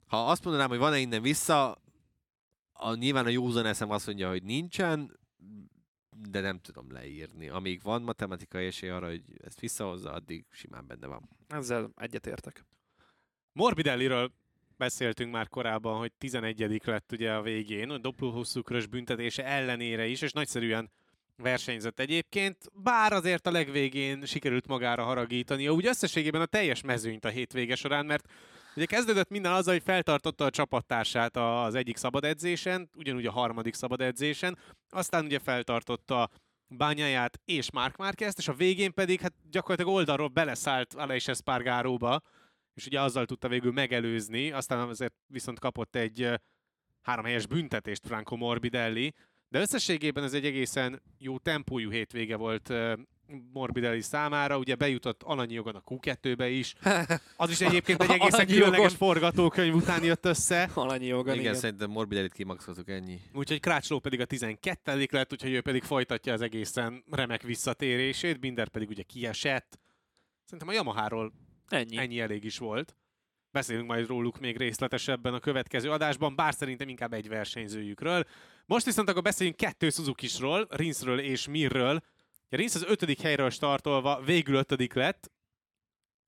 ha 0.08 0.30
azt 0.30 0.44
mondanám, 0.44 0.70
hogy 0.70 0.78
van-e 0.78 0.98
innen 0.98 1.22
vissza, 1.22 1.78
a, 2.78 2.96
nyilván 2.96 3.26
a 3.26 3.30
józan 3.30 3.66
eszem 3.66 3.90
azt 3.90 4.06
mondja, 4.06 4.30
hogy 4.30 4.44
nincsen, 4.44 5.20
de 6.30 6.40
nem 6.40 6.60
tudom 6.60 6.92
leírni. 6.92 7.50
Amíg 7.50 7.82
van 7.82 8.02
matematikai 8.02 8.66
esély 8.66 8.90
arra, 8.90 9.08
hogy 9.08 9.24
ezt 9.44 9.60
visszahozza, 9.60 10.12
addig 10.12 10.46
simán 10.50 10.88
benne 10.88 11.08
van. 11.08 11.30
Ezzel 11.48 11.92
egyetértek. 11.96 12.66
Morbidelliről 13.52 14.32
beszéltünk 14.78 15.32
már 15.32 15.50
korábban, 15.50 15.98
hogy 15.98 16.12
11 16.18 16.82
lett 16.86 17.12
ugye 17.12 17.34
a 17.34 17.42
végén, 17.42 17.90
a 17.90 17.98
doppel 17.98 18.30
hosszú 18.30 18.62
körös 18.62 18.88
büntetése 18.88 19.46
ellenére 19.46 20.08
is, 20.08 20.22
és 20.22 20.32
nagyszerűen 20.32 20.92
versenyzett 21.38 22.00
egyébként, 22.00 22.58
bár 22.74 23.14
azért 23.14 23.48
a 23.48 23.52
legvégén 23.52 24.26
sikerült 24.26 24.68
magára 24.68 25.04
haragítani, 25.04 25.68
úgy 25.68 25.86
összességében 25.86 26.42
a 26.42 26.46
teljes 26.46 26.82
mezőnyt 26.82 27.26
a 27.26 27.30
hétvége 27.30 27.76
során, 27.76 28.06
mert 28.06 28.30
ugye 28.76 28.86
kezdődött 28.86 29.30
minden 29.30 29.52
azzal, 29.52 29.74
hogy 29.74 29.84
feltartotta 29.84 30.46
a 30.46 30.50
csapattársát 30.50 31.38
az 31.38 31.76
egyik 31.76 31.98
szabad 31.98 32.24
edzésen, 32.24 32.90
ugyanúgy 32.96 33.26
a 33.26 33.32
harmadik 33.32 33.74
szabad 33.74 34.02
edzésen, 34.02 34.58
aztán 34.90 35.26
ugye 35.26 35.40
feltartotta 35.40 36.30
bányáját 36.68 37.40
és 37.46 37.72
Mark 37.72 37.98
Márquezt, 37.98 38.38
és 38.38 38.48
a 38.48 38.54
végén 38.54 38.94
pedig 38.94 39.20
hát 39.20 39.34
gyakorlatilag 39.50 39.94
oldalról 39.94 40.28
beleszállt 40.28 40.94
Aleix 40.94 41.28
Espargaróba, 41.28 42.22
és 42.74 42.86
ugye 42.86 43.02
azzal 43.02 43.26
tudta 43.26 43.48
végül 43.48 43.72
megelőzni, 43.72 44.52
aztán 44.52 44.88
azért 44.88 45.14
viszont 45.28 45.60
kapott 45.60 45.96
egy 45.96 46.30
háromhelyes 47.02 47.48
büntetést 47.48 48.08
Franco 48.08 48.36
Morbidelli, 48.36 49.14
de 49.50 49.60
összességében 49.60 50.24
ez 50.24 50.34
egy 50.34 50.46
egészen 50.46 51.02
jó 51.18 51.38
tempójú 51.38 51.90
hétvége 51.90 52.36
volt 52.36 52.74
Morbidelli 53.54 54.02
számára, 54.02 54.58
ugye 54.58 54.76
bejutott 54.76 55.24
alanyi 55.24 55.54
jogon 55.54 55.76
a 55.76 55.82
Q2-be 55.82 56.50
is, 56.50 56.74
az 57.38 57.50
is 57.50 57.62
egyébként 57.62 58.04
egy 58.04 58.10
egészen 58.10 58.46
különleges 58.46 58.92
jogon. 58.92 58.98
forgatókönyv 58.98 59.76
után 59.76 60.04
jött 60.04 60.26
össze, 60.26 60.70
Alanyi 60.74 61.06
joga, 61.06 61.32
igen, 61.32 61.44
igen. 61.44 61.54
szerintem 61.54 61.90
Morbidellit 61.90 62.34
kimaxoltuk 62.34 62.90
ennyi. 62.90 63.22
úgyhogy 63.34 63.60
Krácsló 63.60 64.00
pedig 64.00 64.20
a 64.20 64.26
12 64.26 65.08
lett, 65.12 65.32
úgyhogy 65.32 65.54
ő 65.54 65.62
pedig 65.62 65.84
folytatja 65.84 66.34
az 66.34 66.42
egészen 66.42 67.04
remek 67.12 67.42
visszatérését, 67.42 68.40
Binder 68.40 68.68
pedig 68.68 68.90
ugye 68.90 69.04
kiesett. 69.04 69.80
Szerintem 70.44 70.68
a 70.68 70.74
Yamaháról 70.74 71.34
Ennyi. 71.70 71.98
Ennyi 71.98 72.20
elég 72.20 72.44
is 72.44 72.58
volt. 72.58 72.96
Beszélünk 73.52 73.88
majd 73.88 74.08
róluk 74.08 74.40
még 74.40 74.58
részletesebben 74.58 75.34
a 75.34 75.40
következő 75.40 75.92
adásban, 75.92 76.36
bár 76.36 76.54
szerintem 76.54 76.90
inkább 76.90 77.14
egy 77.14 77.28
versenyzőjükről. 77.28 78.24
Most 78.66 78.86
viszont 78.86 79.10
akkor 79.10 79.22
beszéljünk 79.22 79.58
kettő 79.58 79.90
Suzuki-sról, 79.90 80.68
Rinsről 80.70 81.20
és 81.20 81.48
Mirről. 81.48 82.02
Rins 82.56 82.76
az 82.76 82.84
ötödik 82.84 83.22
helyről 83.22 83.50
startolva 83.50 84.22
végül 84.22 84.56
ötödik 84.56 84.94
lett, 84.94 85.32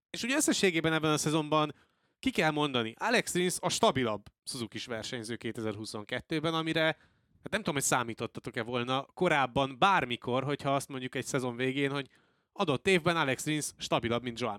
és 0.10 0.24
ugye 0.24 0.36
összességében 0.36 0.94
ebben 0.94 1.12
a 1.12 1.18
szezonban 1.18 1.76
ki 2.20 2.32
kell 2.32 2.52
mondani, 2.52 2.94
Alex 2.98 3.34
Rins 3.34 3.58
a 3.60 3.70
stabilabb 3.70 4.26
suzuki 4.44 4.80
versenyző 4.86 5.38
2022-ben, 5.40 6.54
amire 6.54 6.84
hát 6.84 7.52
nem 7.52 7.60
tudom, 7.60 7.74
hogy 7.74 7.84
számítottatok-e 7.84 8.64
volna 8.64 9.02
korábban 9.14 9.76
bármikor, 9.80 10.44
hogyha 10.44 10.76
azt 10.76 10.90
mondjuk 10.90 11.16
egy 11.16 11.26
szezon 11.26 11.56
végén, 11.56 11.92
hogy 11.92 12.10
adott 12.54 12.88
évben 12.88 13.18
Alex 13.18 13.46
Rins 13.46 13.72
stabilabb, 13.78 14.24
mint 14.24 14.40
Joao 14.40 14.58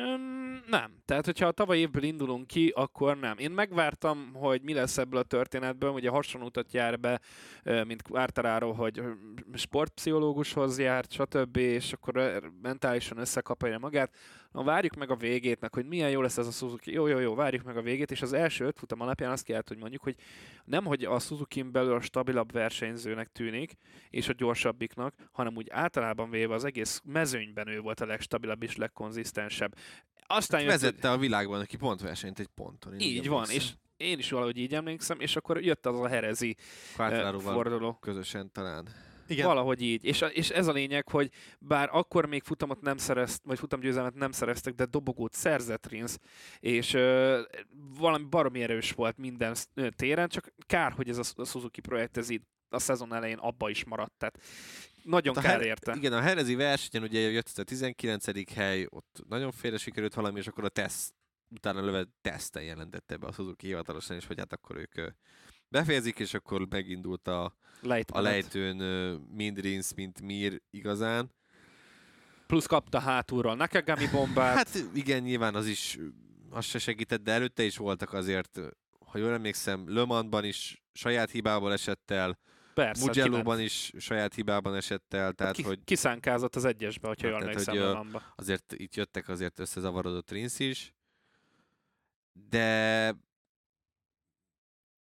Öm, 0.00 0.62
nem. 0.66 1.02
Tehát, 1.04 1.24
hogyha 1.24 1.46
a 1.46 1.52
tavaly 1.52 1.78
évből 1.78 2.02
indulunk 2.02 2.46
ki, 2.46 2.72
akkor 2.76 3.18
nem. 3.18 3.38
Én 3.38 3.50
megvártam, 3.50 4.30
hogy 4.34 4.62
mi 4.62 4.72
lesz 4.72 4.98
ebből 4.98 5.20
a 5.20 5.22
történetből. 5.22 5.90
Ugye 5.90 6.10
hasonlótat 6.10 6.72
jár 6.72 7.00
be, 7.00 7.20
mint 7.84 8.02
Quartararo, 8.02 8.72
hogy 8.72 9.02
sportpszichológushoz 9.54 10.78
járt, 10.78 11.12
stb. 11.12 11.56
És 11.56 11.92
akkor 11.92 12.40
mentálisan 12.62 13.18
összekapja 13.18 13.78
magát. 13.78 14.14
Na, 14.52 14.62
várjuk 14.62 14.94
meg 14.94 15.10
a 15.10 15.16
végét, 15.16 15.60
meg 15.60 15.74
hogy 15.74 15.86
milyen 15.86 16.10
jó 16.10 16.20
lesz 16.20 16.36
ez 16.38 16.46
a 16.46 16.50
Suzuki. 16.50 16.92
Jó, 16.92 17.06
jó, 17.06 17.18
jó, 17.18 17.34
várjuk 17.34 17.64
meg 17.64 17.76
a 17.76 17.82
végét. 17.82 18.10
És 18.10 18.22
az 18.22 18.32
első 18.32 18.64
öt 18.64 18.78
futam 18.78 19.00
alapján 19.00 19.32
azt 19.32 19.44
kellett, 19.44 19.68
hogy 19.68 19.78
mondjuk, 19.78 20.02
hogy 20.02 20.14
nem, 20.64 20.84
hogy 20.84 21.04
a 21.04 21.18
suzuki 21.18 21.62
belül 21.62 21.92
a 21.94 22.00
stabilabb 22.00 22.52
versenyzőnek 22.52 23.32
tűnik, 23.32 23.72
és 24.10 24.28
a 24.28 24.32
gyorsabbiknak, 24.32 25.14
hanem 25.32 25.56
úgy 25.56 25.70
általában 25.70 26.30
véve 26.30 26.54
az 26.54 26.64
egész 26.64 27.00
mezőnyben 27.04 27.68
ő 27.68 27.80
volt 27.80 28.00
a 28.00 28.06
legstabilabb 28.06 28.62
és 28.62 28.76
legkonzisztensebb. 28.76 29.74
Aztán 30.26 30.60
jött, 30.60 30.70
Vezette 30.70 31.10
a 31.10 31.18
világban, 31.18 31.60
aki 31.60 31.76
pontversenyt 31.76 32.38
egy 32.38 32.48
ponton. 32.54 33.00
így 33.00 33.28
van, 33.28 33.48
és 33.50 33.72
én 33.96 34.18
is 34.18 34.30
valahogy 34.30 34.56
így 34.56 34.74
emlékszem, 34.74 35.20
és 35.20 35.36
akkor 35.36 35.64
jött 35.64 35.86
az 35.86 36.00
a 36.00 36.08
herezi 36.08 36.56
eh, 36.58 36.96
Quartararoval 36.96 37.54
forduló. 37.54 37.98
közösen 38.00 38.52
talán. 38.52 38.88
Igen. 39.28 39.46
Valahogy 39.46 39.82
így. 39.82 40.04
És, 40.04 40.24
és 40.32 40.50
ez 40.50 40.66
a 40.66 40.72
lényeg, 40.72 41.08
hogy 41.08 41.30
bár 41.58 41.88
akkor 41.92 42.26
még 42.26 42.42
futamot 42.42 42.80
nem 42.80 42.96
szerezt, 42.96 43.42
vagy 43.44 43.58
futamgyőzelmet 43.58 44.14
nem 44.14 44.32
szereztek, 44.32 44.74
de 44.74 44.84
dobogót 44.84 45.32
szerzett 45.32 45.86
Rins, 45.86 46.16
és 46.60 46.94
ö, 46.94 47.40
valami 47.98 48.24
baromi 48.24 48.62
erős 48.62 48.92
volt 48.92 49.16
minden 49.18 49.56
téren, 49.96 50.28
csak 50.28 50.52
kár, 50.66 50.92
hogy 50.92 51.08
ez 51.08 51.18
a, 51.36 51.44
Suzuki 51.44 51.80
projekt 51.80 52.16
ez 52.16 52.28
így 52.30 52.42
a 52.68 52.78
szezon 52.78 53.14
elején 53.14 53.38
abba 53.38 53.70
is 53.70 53.84
maradt. 53.84 54.12
Tehát 54.18 54.38
nagyon 55.02 55.34
Hát 55.34 55.44
kár 55.44 55.52
Her- 55.52 55.64
érte. 55.66 55.94
Igen, 55.96 56.12
a 56.12 56.20
Herezi 56.20 56.54
versenyen 56.54 57.08
ugye 57.08 57.18
jött 57.18 57.58
a 57.58 57.62
19. 57.62 58.52
hely, 58.54 58.86
ott 58.90 59.22
nagyon 59.28 59.52
félre 59.52 59.78
sikerült 59.78 60.14
valami, 60.14 60.38
és 60.38 60.46
akkor 60.46 60.64
a 60.64 60.68
teszt, 60.68 61.14
utána 61.48 61.84
löve 61.84 62.06
teszten 62.20 62.62
jelentette 62.62 63.16
be 63.16 63.26
a 63.26 63.32
Suzuki 63.32 63.66
hivatalosan 63.66 64.16
is, 64.16 64.26
hogy 64.26 64.38
hát 64.38 64.52
akkor 64.52 64.76
ők 64.76 65.12
befejezik, 65.68 66.18
és 66.18 66.34
akkor 66.34 66.66
megindult 66.68 67.28
a, 67.28 67.54
Lejt 67.80 68.10
a 68.10 68.20
lejtőn 68.20 68.76
mind 69.30 69.60
Rins, 69.60 69.94
mint 69.94 70.20
Mir 70.20 70.62
igazán. 70.70 71.30
Plusz 72.46 72.66
kapta 72.66 72.98
hátulról 72.98 73.56
Nakagami 73.56 74.06
bombát. 74.12 74.56
Hát 74.56 74.84
igen, 74.94 75.22
nyilván 75.22 75.54
az 75.54 75.66
is, 75.66 75.98
az 76.50 76.64
se 76.64 76.78
segített, 76.78 77.22
de 77.22 77.32
előtte 77.32 77.62
is 77.62 77.76
voltak 77.76 78.12
azért, 78.12 78.60
ha 79.06 79.18
jól 79.18 79.32
emlékszem, 79.32 79.94
Le 79.94 80.04
Mansban 80.04 80.44
is 80.44 80.82
saját 80.92 81.30
hibából 81.30 81.72
esett 81.72 82.10
el, 82.10 82.38
Persze, 82.74 83.04
Mugello-ban 83.04 83.60
is 83.60 83.92
saját 83.98 84.34
hibában 84.34 84.74
esett 84.74 85.14
el, 85.14 85.32
tehát 85.32 85.54
Ki, 85.54 85.62
hogy 85.62 85.84
kiszánkázott 85.84 86.56
az 86.56 86.64
egyesbe, 86.64 87.08
hogyha 87.08 87.26
Hát, 87.26 87.36
jól 87.36 87.42
emlékszem 87.48 88.06
hogy, 88.12 88.20
azért 88.36 88.72
itt 88.72 88.94
jöttek 88.94 89.28
azért 89.28 89.58
összezavarodott 89.58 90.30
Rinsz 90.30 90.58
is, 90.58 90.94
de 92.32 93.14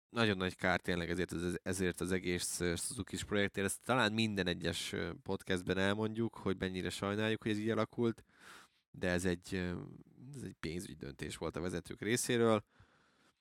nagyon 0.09 0.37
nagy 0.37 0.55
kár 0.55 0.79
tényleg 0.79 1.09
ezért 1.09 1.33
ezért 1.63 2.01
az 2.01 2.11
egész 2.11 2.59
ö, 2.59 2.75
Suzuki-s 2.75 3.23
projektért. 3.23 3.67
Ezt 3.67 3.81
talán 3.83 4.13
minden 4.13 4.47
egyes 4.47 4.95
podcastben 5.23 5.77
elmondjuk, 5.77 6.35
hogy 6.35 6.55
mennyire 6.59 6.89
sajnáljuk, 6.89 7.41
hogy 7.41 7.51
ez 7.51 7.57
így 7.57 7.69
alakult, 7.69 8.23
de 8.91 9.09
ez 9.09 9.25
egy, 9.25 9.53
ez 10.35 10.41
egy 10.41 10.55
pénzügyi 10.59 10.95
döntés 10.95 11.37
volt 11.37 11.55
a 11.55 11.61
vezetők 11.61 12.01
részéről. 12.01 12.63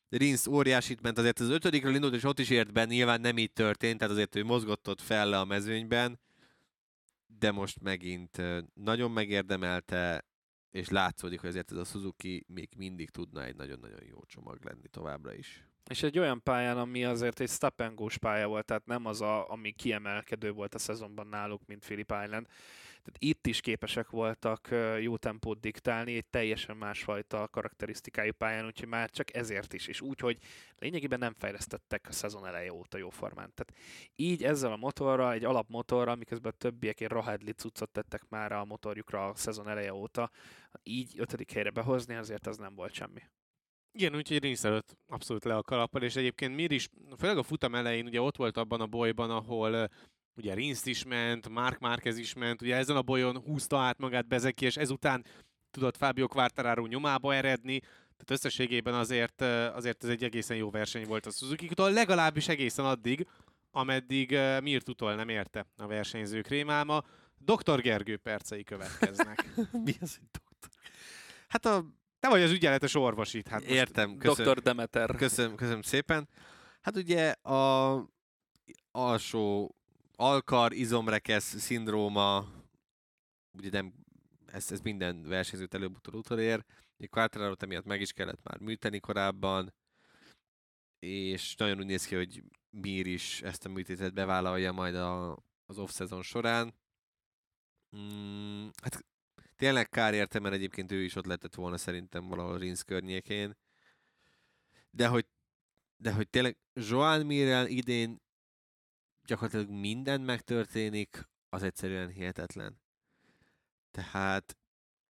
Rinsz 0.08 0.46
óriásit 0.46 1.00
ment, 1.00 1.18
azért 1.18 1.40
az 1.40 1.48
ötödikről 1.48 1.94
indult, 1.94 2.14
és 2.14 2.24
ott 2.24 2.38
is 2.38 2.50
ért 2.50 2.72
be, 2.72 2.84
nyilván 2.84 3.20
nem 3.20 3.38
így 3.38 3.52
történt, 3.52 3.98
tehát 3.98 4.12
azért 4.12 4.36
ő 4.36 4.44
mozgott 4.44 4.88
ott 4.88 5.00
fel 5.00 5.28
le 5.28 5.38
a 5.38 5.44
mezőnyben, 5.44 6.20
de 7.38 7.50
most 7.50 7.80
megint 7.80 8.42
nagyon 8.74 9.10
megérdemelte, 9.10 10.24
és 10.70 10.88
látszódik, 10.88 11.40
hogy 11.40 11.48
azért 11.48 11.72
ez 11.72 11.78
a 11.78 11.84
Suzuki 11.84 12.44
még 12.48 12.68
mindig 12.76 13.10
tudna 13.10 13.44
egy 13.44 13.56
nagyon-nagyon 13.56 14.04
jó 14.04 14.24
csomag 14.24 14.64
lenni 14.64 14.88
továbbra 14.88 15.34
is. 15.34 15.67
És 15.88 16.02
egy 16.02 16.18
olyan 16.18 16.42
pályán, 16.42 16.78
ami 16.78 17.04
azért 17.04 17.40
egy 17.40 17.48
stop 17.48 17.82
pálya 18.20 18.48
volt, 18.48 18.64
tehát 18.64 18.86
nem 18.86 19.06
az, 19.06 19.20
a, 19.20 19.50
ami 19.50 19.70
kiemelkedő 19.70 20.52
volt 20.52 20.74
a 20.74 20.78
szezonban 20.78 21.26
náluk, 21.26 21.66
mint 21.66 21.84
Philip 21.84 22.14
Island. 22.24 22.46
Tehát 23.08 23.16
itt 23.18 23.46
is 23.46 23.60
képesek 23.60 24.10
voltak 24.10 24.68
jó 25.00 25.16
tempót 25.16 25.60
diktálni, 25.60 26.16
egy 26.16 26.26
teljesen 26.26 26.76
másfajta 26.76 27.48
karakterisztikájú 27.48 28.32
pályán, 28.32 28.66
úgyhogy 28.66 28.88
már 28.88 29.10
csak 29.10 29.34
ezért 29.34 29.72
is, 29.72 29.86
és 29.86 30.00
úgy, 30.00 30.20
hogy 30.20 30.38
lényegében 30.78 31.18
nem 31.18 31.34
fejlesztettek 31.38 32.06
a 32.08 32.12
szezon 32.12 32.46
eleje 32.46 32.72
óta 32.72 32.98
jóformán. 32.98 33.52
Tehát 33.54 33.82
így 34.16 34.44
ezzel 34.44 34.72
a 34.72 34.76
motorral, 34.76 35.32
egy 35.32 35.44
alapmotorral, 35.44 36.16
miközben 36.16 36.52
a 36.54 36.58
többiek 36.58 37.00
egy 37.00 37.08
rohadli 37.08 37.52
cuccot 37.52 37.90
tettek 37.90 38.22
már 38.28 38.52
a 38.52 38.64
motorjukra 38.64 39.28
a 39.28 39.34
szezon 39.34 39.68
eleje 39.68 39.94
óta, 39.94 40.30
így 40.82 41.14
ötödik 41.16 41.52
helyre 41.52 41.70
behozni, 41.70 42.14
azért 42.14 42.46
az 42.46 42.56
nem 42.56 42.74
volt 42.74 42.92
semmi. 42.92 43.22
Igen, 43.98 44.16
úgyhogy 44.16 44.42
Rinsz 44.42 44.64
előtt 44.64 44.96
abszolút 45.08 45.44
le 45.44 45.56
a 45.56 45.62
kalappal, 45.62 46.02
és 46.02 46.16
egyébként 46.16 46.54
Mir 46.54 46.70
is, 46.70 46.88
főleg 47.16 47.38
a 47.38 47.42
futam 47.42 47.74
elején 47.74 48.06
ugye 48.06 48.20
ott 48.20 48.36
volt 48.36 48.56
abban 48.56 48.80
a 48.80 48.86
bolyban, 48.86 49.30
ahol 49.30 49.90
ugye 50.36 50.54
Rinsz 50.54 50.86
is 50.86 51.04
ment, 51.04 51.48
Mark 51.48 51.78
Márquez 51.78 52.18
is 52.18 52.34
ment, 52.34 52.62
ugye 52.62 52.76
ezen 52.76 52.96
a 52.96 53.02
bolyon 53.02 53.38
húzta 53.38 53.78
át 53.78 53.98
magát 53.98 54.28
Bezeki, 54.28 54.64
és 54.64 54.76
ezután 54.76 55.24
tudott 55.70 55.96
Fábio 55.96 56.28
Quartararo 56.28 56.86
nyomába 56.86 57.34
eredni, 57.34 57.78
tehát 57.78 58.30
összességében 58.30 58.94
azért, 58.94 59.40
azért 59.74 60.04
ez 60.04 60.10
egy 60.10 60.24
egészen 60.24 60.56
jó 60.56 60.70
verseny 60.70 61.06
volt 61.06 61.26
a 61.26 61.30
Suzuki-tól, 61.30 61.92
legalábbis 61.92 62.48
egészen 62.48 62.84
addig, 62.84 63.26
ameddig 63.70 64.38
Mirt 64.62 64.88
utol 64.88 65.14
nem 65.14 65.28
érte 65.28 65.66
a 65.76 65.86
versenyzők 65.86 66.46
rémálma. 66.46 67.04
Dr. 67.38 67.80
Gergő 67.80 68.16
percei 68.16 68.64
következnek. 68.64 69.48
Mi 69.84 69.94
az, 70.00 70.16
hogy 70.16 70.28
doktor? 70.30 70.70
Hát 71.48 71.66
a... 71.66 71.84
Te 72.20 72.28
vagy 72.28 72.42
az 72.42 72.50
ügyeletes 72.50 72.94
orvos 72.94 73.34
itt. 73.34 73.48
Hát 73.48 73.62
Értem, 73.62 74.16
köszönöm. 74.16 74.52
Dr. 74.52 74.62
Demeter. 74.62 75.16
Köszönöm, 75.16 75.54
köszönöm 75.54 75.82
szépen. 75.82 76.28
Hát 76.80 76.96
ugye 76.96 77.30
a 77.30 78.04
alsó 78.90 79.76
alkar 80.14 80.72
izomrekesz 80.72 81.58
szindróma, 81.58 82.46
ugye 83.52 83.70
nem, 83.70 83.92
ez, 84.46 84.72
ez 84.72 84.80
minden 84.80 85.22
versenyzőt 85.22 85.74
előbb-utóbb 85.74 86.14
utolér. 86.14 86.64
Quartararo 87.10 87.54
emiatt 87.58 87.84
meg 87.84 88.00
is 88.00 88.12
kellett 88.12 88.42
már 88.42 88.58
műteni 88.58 89.00
korábban, 89.00 89.74
és 90.98 91.54
nagyon 91.54 91.78
úgy 91.78 91.86
néz 91.86 92.04
ki, 92.04 92.14
hogy 92.14 92.42
Mir 92.70 93.06
is 93.06 93.42
ezt 93.42 93.64
a 93.64 93.68
műtétet 93.68 94.14
bevállalja 94.14 94.72
majd 94.72 94.94
a, 94.94 95.38
az 95.66 95.78
off-szezon 95.78 96.22
során. 96.22 96.74
Mm, 97.96 98.68
hát 98.82 99.04
tényleg 99.58 99.88
kár 99.88 100.14
érte, 100.14 100.38
mert 100.38 100.54
egyébként 100.54 100.92
ő 100.92 101.02
is 101.02 101.16
ott 101.16 101.24
lehetett 101.24 101.54
volna 101.54 101.76
szerintem 101.76 102.28
valahol 102.28 102.58
Rinsz 102.58 102.82
környékén. 102.82 103.56
De 104.90 105.08
hogy, 105.08 105.26
de 105.96 106.12
hogy 106.12 106.28
tényleg 106.28 106.56
Joan 106.72 107.26
Mirrel 107.26 107.66
idén 107.66 108.20
gyakorlatilag 109.24 109.68
minden 109.68 110.20
megtörténik, 110.20 111.28
az 111.48 111.62
egyszerűen 111.62 112.08
hihetetlen. 112.08 112.80
Tehát 113.90 114.58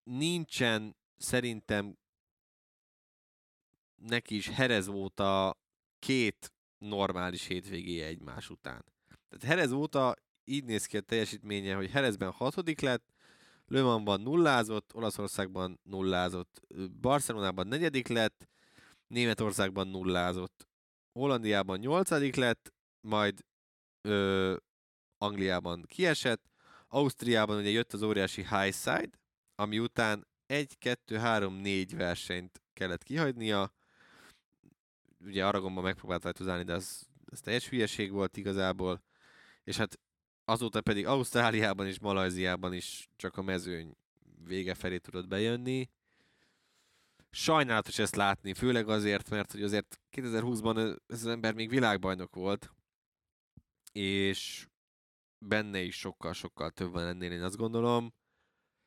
nincsen 0.03 0.95
szerintem 1.17 1.97
neki 3.95 4.35
is 4.35 4.47
Herez 4.47 4.87
óta 4.87 5.59
két 5.99 6.53
normális 6.77 7.45
hétvégéje 7.45 8.05
egymás 8.05 8.49
után. 8.49 8.85
Tehát 9.07 9.45
Herez 9.45 9.71
óta 9.71 10.15
így 10.43 10.63
néz 10.63 10.85
ki 10.85 10.97
a 10.97 11.01
teljesítménye, 11.01 11.75
hogy 11.75 11.89
Herezben 11.89 12.31
hatodik 12.31 12.79
lett, 12.79 13.13
Le 13.69 13.81
Mansban 13.81 14.21
nullázott, 14.21 14.95
Olaszországban 14.95 15.79
nullázott, 15.83 16.61
Barcelonában 17.01 17.67
negyedik 17.67 18.07
lett, 18.07 18.47
Németországban 19.07 19.87
nullázott, 19.87 20.67
Hollandiában 21.11 21.79
nyolcadik 21.79 22.35
lett, 22.35 22.73
majd 23.01 23.45
ö, 24.01 24.55
Angliában 25.17 25.83
kiesett, 25.87 26.49
Ausztriában 26.87 27.57
ugye 27.57 27.69
jött 27.69 27.93
az 27.93 28.01
óriási 28.01 28.41
high 28.41 28.73
side, 28.73 29.19
ami 29.55 29.79
után 29.79 30.27
1, 30.45 30.77
2, 30.77 31.17
3, 31.17 31.53
4 31.53 31.95
versenyt 31.95 32.61
kellett 32.73 33.03
kihagynia. 33.03 33.73
Ugye 35.25 35.45
Aragonban 35.45 35.83
megpróbált 35.83 36.23
rajtozálni, 36.23 36.63
de 36.63 36.73
az, 36.73 37.07
az 37.25 37.39
teljes 37.39 37.69
hülyeség 37.69 38.11
volt 38.11 38.37
igazából. 38.37 39.03
És 39.63 39.77
hát 39.77 39.99
azóta 40.49 40.81
pedig 40.81 41.05
Ausztráliában 41.05 41.87
és 41.87 41.99
Malajziában 41.99 42.73
is 42.73 43.09
csak 43.15 43.37
a 43.37 43.41
mezőny 43.41 43.95
vége 44.45 44.73
felé 44.73 44.97
tudott 44.97 45.27
bejönni. 45.27 45.89
Sajnálatos 47.29 47.99
ezt 47.99 48.15
látni, 48.15 48.53
főleg 48.53 48.87
azért, 48.89 49.29
mert 49.29 49.51
hogy 49.51 49.63
azért 49.63 49.99
2020-ban 50.11 50.97
ez 51.07 51.23
az 51.23 51.27
ember 51.27 51.53
még 51.53 51.69
világbajnok 51.69 52.35
volt, 52.35 52.71
és 53.91 54.67
benne 55.45 55.81
is 55.81 55.95
sokkal-sokkal 55.95 56.71
több 56.71 56.91
van 56.91 57.05
ennél, 57.05 57.31
én 57.31 57.43
azt 57.43 57.57
gondolom. 57.57 58.13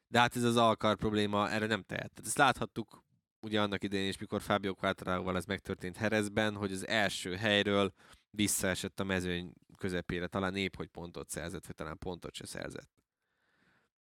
De 0.09 0.19
hát 0.19 0.37
ez 0.37 0.43
az 0.43 0.57
alkar 0.57 0.97
probléma, 0.97 1.51
erre 1.51 1.67
nem 1.67 1.83
tehet. 1.83 2.11
Tehát 2.11 2.27
ezt 2.27 2.39
láthattuk 2.39 3.03
ugye 3.41 3.61
annak 3.61 3.85
idején 3.85 4.09
is, 4.09 4.19
mikor 4.19 4.41
Fábio 4.43 4.75
Quartararoval 4.75 5.37
ez 5.37 5.45
megtörtént 5.45 5.97
Herezben, 5.97 6.55
hogy 6.55 6.73
az 6.73 6.87
első 6.87 7.37
helyről 7.37 7.93
visszaesett 8.31 9.01
a 9.01 9.05
mezőny 9.05 9.53
közepére, 9.83 10.27
talán 10.27 10.57
épp, 10.57 10.77
hogy 10.77 10.89
pontot 10.89 11.31
szerzett, 11.31 11.67
vagy 11.67 11.75
talán 11.75 11.99
pontot 11.99 12.35
se 12.35 12.47
szerzett. 12.47 12.91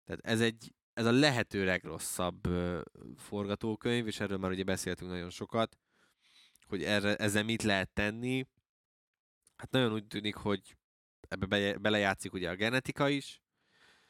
Tehát 0.03 0.25
ez 0.25 0.41
egy 0.41 0.73
ez 0.93 1.05
a 1.05 1.11
lehető 1.11 1.65
legrosszabb 1.65 2.47
forgatókönyv, 3.15 4.07
és 4.07 4.19
erről 4.19 4.37
már 4.37 4.51
ugye 4.51 4.63
beszéltünk 4.63 5.11
nagyon 5.11 5.29
sokat, 5.29 5.77
hogy 6.67 6.83
erre, 6.83 7.15
ezzel 7.15 7.43
mit 7.43 7.63
lehet 7.63 7.89
tenni. 7.89 8.47
Hát 9.55 9.71
nagyon 9.71 9.93
úgy 9.93 10.07
tűnik, 10.07 10.35
hogy 10.35 10.77
ebbe 11.19 11.45
be, 11.45 11.77
belejátszik 11.77 12.33
ugye 12.33 12.49
a 12.49 12.55
genetika 12.55 13.09
is, 13.09 13.41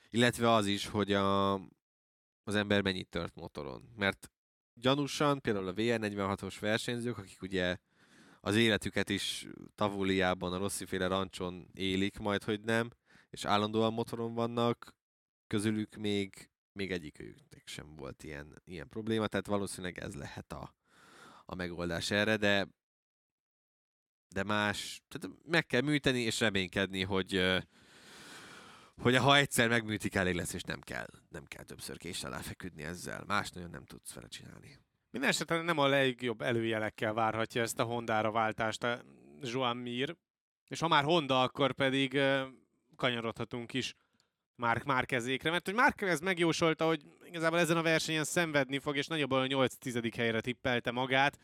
illetve 0.09 0.51
az 0.51 0.65
is, 0.65 0.85
hogy 0.85 1.13
a, 1.13 1.53
az 2.43 2.55
ember 2.55 2.81
mennyit 2.81 3.09
tört 3.09 3.35
motoron. 3.35 3.91
Mert 3.95 4.31
gyanúsan 4.73 5.41
például 5.41 5.67
a 5.67 5.73
VR46-os 5.73 6.55
versenyzők, 6.59 7.17
akik 7.17 7.41
ugye 7.41 7.77
az 8.45 8.55
életüket 8.55 9.09
is 9.09 9.47
Tavuliában, 9.75 10.53
a 10.53 10.57
Rossziféle 10.57 11.07
rancson 11.07 11.67
élik, 11.73 12.17
majd 12.17 12.43
hogy 12.43 12.61
nem, 12.61 12.89
és 13.29 13.45
állandóan 13.45 13.93
motoron 13.93 14.33
vannak, 14.33 14.95
közülük 15.47 15.95
még, 15.95 16.49
még 16.71 16.91
egyikőjüknek 16.91 17.67
sem 17.67 17.95
volt 17.95 18.23
ilyen, 18.23 18.61
ilyen 18.65 18.89
probléma, 18.89 19.27
tehát 19.27 19.47
valószínűleg 19.47 19.99
ez 19.99 20.15
lehet 20.15 20.53
a, 20.53 20.75
a 21.45 21.55
megoldás 21.55 22.11
erre, 22.11 22.37
de 22.37 22.67
de 24.27 24.43
más, 24.43 25.01
tehát 25.07 25.37
meg 25.45 25.65
kell 25.65 25.81
műteni 25.81 26.19
és 26.19 26.39
reménykedni, 26.39 27.03
hogy 27.03 27.63
hogy 29.01 29.15
ha 29.15 29.37
egyszer 29.37 29.69
megműtik, 29.69 30.15
elég 30.15 30.35
lesz, 30.35 30.53
és 30.53 30.63
nem 30.63 30.81
kell, 30.81 31.07
nem 31.29 31.45
kell 31.45 31.63
többször 31.63 31.97
késsel 31.97 32.33
elfeküdni 32.33 32.83
ezzel. 32.83 33.23
Más 33.27 33.49
nagyon 33.49 33.69
nem 33.69 33.85
tudsz 33.85 34.13
vele 34.13 34.27
csinálni. 34.27 34.84
Minden 35.15 35.33
esetben 35.33 35.65
nem 35.65 35.77
a 35.77 35.87
legjobb 35.87 36.41
előjelekkel 36.41 37.13
várhatja 37.13 37.61
ezt 37.61 37.79
a 37.79 37.83
Hondára 37.83 38.31
váltást 38.31 38.83
a 38.83 39.01
Joan 39.41 39.77
Mir. 39.77 40.15
És 40.67 40.79
ha 40.79 40.87
már 40.87 41.03
Honda, 41.03 41.41
akkor 41.41 41.71
pedig 41.73 42.19
kanyarodhatunk 42.95 43.73
is 43.73 43.95
Márk 44.55 44.83
Márkezékre, 44.83 45.51
mert 45.51 45.65
hogy 45.65 45.73
Márkez 45.73 46.19
megjósolta, 46.19 46.85
hogy 46.85 47.01
igazából 47.23 47.59
ezen 47.59 47.77
a 47.77 47.81
versenyen 47.81 48.23
szenvedni 48.23 48.79
fog, 48.79 48.97
és 48.97 49.07
nagyobb 49.07 49.31
a 49.31 49.45
8 49.45 49.75
tizedik 49.75 50.15
helyre 50.15 50.41
tippelte 50.41 50.91
magát, 50.91 51.37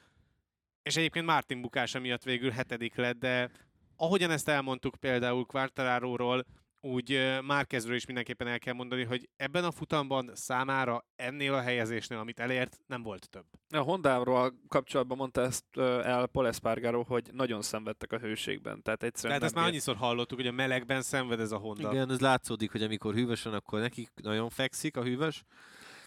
és 0.83 0.95
egyébként 0.95 1.25
Martin 1.25 1.61
bukása 1.61 1.99
miatt 1.99 2.23
végül 2.23 2.51
hetedik 2.51 2.95
lett, 2.95 3.19
de 3.19 3.51
ahogyan 3.95 4.31
ezt 4.31 4.49
elmondtuk 4.49 4.95
például 4.95 5.45
Quartararo-ról, 5.45 6.45
úgy 6.81 7.11
ö, 7.11 7.41
Márkezről 7.41 7.95
is 7.95 8.05
mindenképpen 8.05 8.47
el 8.47 8.59
kell 8.59 8.73
mondani, 8.73 9.03
hogy 9.03 9.29
ebben 9.35 9.63
a 9.63 9.71
futamban 9.71 10.31
számára 10.33 11.05
ennél 11.15 11.53
a 11.53 11.61
helyezésnél, 11.61 12.17
amit 12.17 12.39
elért, 12.39 12.79
nem 12.87 13.01
volt 13.03 13.29
több. 13.29 13.45
A 13.69 13.77
Hondáról 13.77 14.53
kapcsolatban 14.67 15.17
mondta 15.17 15.41
ezt 15.41 15.65
el 15.77 16.27
Paul 16.27 16.47
Espargaro, 16.47 17.03
hogy 17.03 17.29
nagyon 17.31 17.61
szenvedtek 17.61 18.11
a 18.11 18.17
hőségben. 18.19 18.81
Tehát 18.81 19.03
egyszerűen 19.03 19.39
Tehát 19.39 19.43
ezt 19.43 19.61
már 19.63 19.71
bírt- 19.71 19.87
annyiszor 19.87 20.07
hallottuk, 20.07 20.37
hogy 20.37 20.47
a 20.47 20.51
melegben 20.51 21.01
szenved 21.01 21.39
ez 21.39 21.51
a 21.51 21.57
Honda. 21.57 21.91
Igen, 21.91 22.09
ez 22.11 22.19
látszódik, 22.19 22.71
hogy 22.71 22.83
amikor 22.83 23.13
hűvös 23.13 23.43
van, 23.43 23.53
akkor 23.53 23.79
nekik 23.79 24.09
nagyon 24.21 24.49
fekszik 24.49 24.97
a 24.97 25.03
hűvös, 25.03 25.43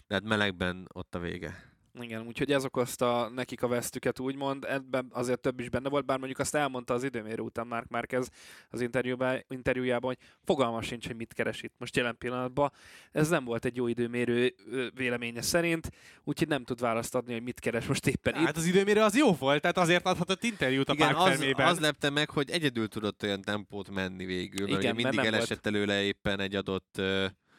de 0.07 0.13
hát 0.13 0.23
melegben 0.23 0.87
ott 0.93 1.15
a 1.15 1.19
vége. 1.19 1.73
Igen, 1.99 2.27
úgyhogy 2.27 2.51
ez 2.51 2.65
okozta 2.65 3.29
nekik 3.35 3.63
a 3.63 3.67
vesztüket, 3.67 4.19
úgymond. 4.19 4.65
Ebben 4.65 5.07
azért 5.11 5.39
több 5.39 5.59
is 5.59 5.69
benne 5.69 5.89
volt, 5.89 6.05
bár 6.05 6.17
mondjuk 6.17 6.39
azt 6.39 6.55
elmondta 6.55 6.93
az 6.93 7.03
időmérő 7.03 7.41
után 7.41 7.67
Mark 7.67 7.87
Márquez 7.87 8.29
az 8.69 8.81
interjújában, 8.81 9.43
interjújában, 9.47 10.15
hogy 10.15 10.27
fogalma 10.43 10.81
sincs, 10.81 11.07
hogy 11.07 11.15
mit 11.15 11.33
keres 11.33 11.61
itt 11.61 11.73
most 11.77 11.95
jelen 11.95 12.17
pillanatban. 12.17 12.71
Ez 13.11 13.29
nem 13.29 13.43
volt 13.45 13.65
egy 13.65 13.75
jó 13.75 13.87
időmérő 13.87 14.55
véleménye 14.93 15.41
szerint, 15.41 15.89
úgyhogy 16.23 16.47
nem 16.47 16.63
tud 16.63 16.79
választ 16.79 17.15
adni, 17.15 17.33
hogy 17.33 17.43
mit 17.43 17.59
keres 17.59 17.85
most 17.85 18.07
éppen 18.07 18.35
itt. 18.35 18.45
Hát 18.45 18.57
az 18.57 18.65
időmérő 18.65 19.01
az 19.01 19.17
jó 19.17 19.33
volt, 19.33 19.61
tehát 19.61 19.77
azért 19.77 20.05
adhatott 20.05 20.43
interjút 20.43 20.89
a 20.89 20.93
Igen, 20.93 21.13
Park 21.13 21.27
az, 21.27 21.53
az 21.57 21.79
lepte 21.79 22.09
meg, 22.09 22.29
hogy 22.29 22.49
egyedül 22.49 22.87
tudott 22.87 23.23
olyan 23.23 23.41
tempót 23.41 23.89
menni 23.89 24.25
végül, 24.25 24.67
mert 24.67 24.69
Igen, 24.69 24.77
ugye 24.79 24.87
mert 24.87 24.95
mindig 24.95 25.13
nem 25.15 25.23
volt- 25.23 25.35
elesett 25.35 25.65
előle 25.65 26.03
éppen 26.03 26.39
egy 26.39 26.55
adott, 26.55 27.01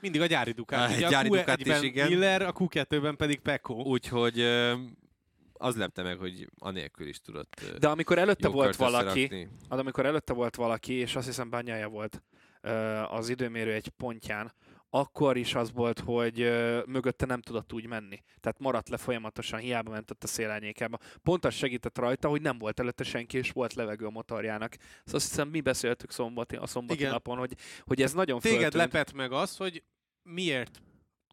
Mindig 0.01 0.21
a 0.21 0.27
gyári 0.27 0.51
Ducati. 0.53 0.93
Ah, 0.93 0.99
Ugye 0.99 1.09
gyári 1.09 1.29
a 1.29 1.31
Ducati 1.31 1.61
is, 1.61 1.67
Q1-ben 1.69 1.85
igen. 1.85 2.09
Miller, 2.09 2.43
a 2.43 2.53
Q2-ben 2.53 3.17
pedig 3.17 3.41
Pecco. 3.41 3.75
úgyhogy 3.75 4.41
az 5.53 5.77
lepte 5.77 6.03
meg, 6.03 6.19
hogy 6.19 6.49
anélkül 6.59 7.09
is 7.09 7.21
tudott 7.21 7.61
De 7.79 7.89
amikor 7.89 8.19
előtte 8.19 8.49
volt 8.49 8.77
valaki, 8.77 9.23
összerakni. 9.23 9.49
az 9.69 9.79
amikor 9.79 10.07
előtte 10.07 10.33
volt 10.33 10.55
valaki, 10.57 10.93
és 10.93 11.17
azt 11.17 11.27
hiszem 11.27 11.51
bányája 11.51 11.89
volt 11.89 12.23
az 13.09 13.29
időmérő 13.29 13.73
egy 13.73 13.89
pontján, 13.89 14.53
akkor 14.91 15.37
is 15.37 15.55
az 15.55 15.73
volt, 15.73 16.01
hogy 16.01 16.41
ö, 16.41 16.83
mögötte 16.87 17.27
nem 17.27 17.41
tudott 17.41 17.73
úgy 17.73 17.87
menni. 17.87 18.23
Tehát 18.41 18.59
maradt 18.59 18.89
le 18.89 18.97
folyamatosan, 18.97 19.61
hiába 19.61 19.91
ment 19.91 20.11
ott 20.11 20.23
a 20.23 20.27
szélányékába. 20.27 20.99
Pont 21.23 21.45
az 21.45 21.55
segített 21.55 21.99
rajta, 21.99 22.29
hogy 22.29 22.41
nem 22.41 22.59
volt 22.59 22.81
előtte 22.81 23.05
senki, 23.05 23.39
és 23.39 23.51
volt 23.51 23.75
levegő 23.75 24.07
a 24.07 24.11
motorjának. 24.11 24.75
Szóval 24.81 25.15
azt 25.15 25.29
hiszem, 25.29 25.49
mi 25.49 25.61
beszéltük 25.61 26.11
szombati, 26.11 26.57
a 26.57 26.67
szombati 26.67 26.99
Igen. 26.99 27.13
napon, 27.13 27.39
hogy, 27.39 27.55
hogy 27.81 28.03
ez 28.03 28.13
nagyon 28.13 28.41
Téged 28.41 28.61
föltűnt. 28.61 28.83
lepett 28.83 29.13
meg 29.13 29.33
az, 29.33 29.57
hogy 29.57 29.83
miért 30.23 30.81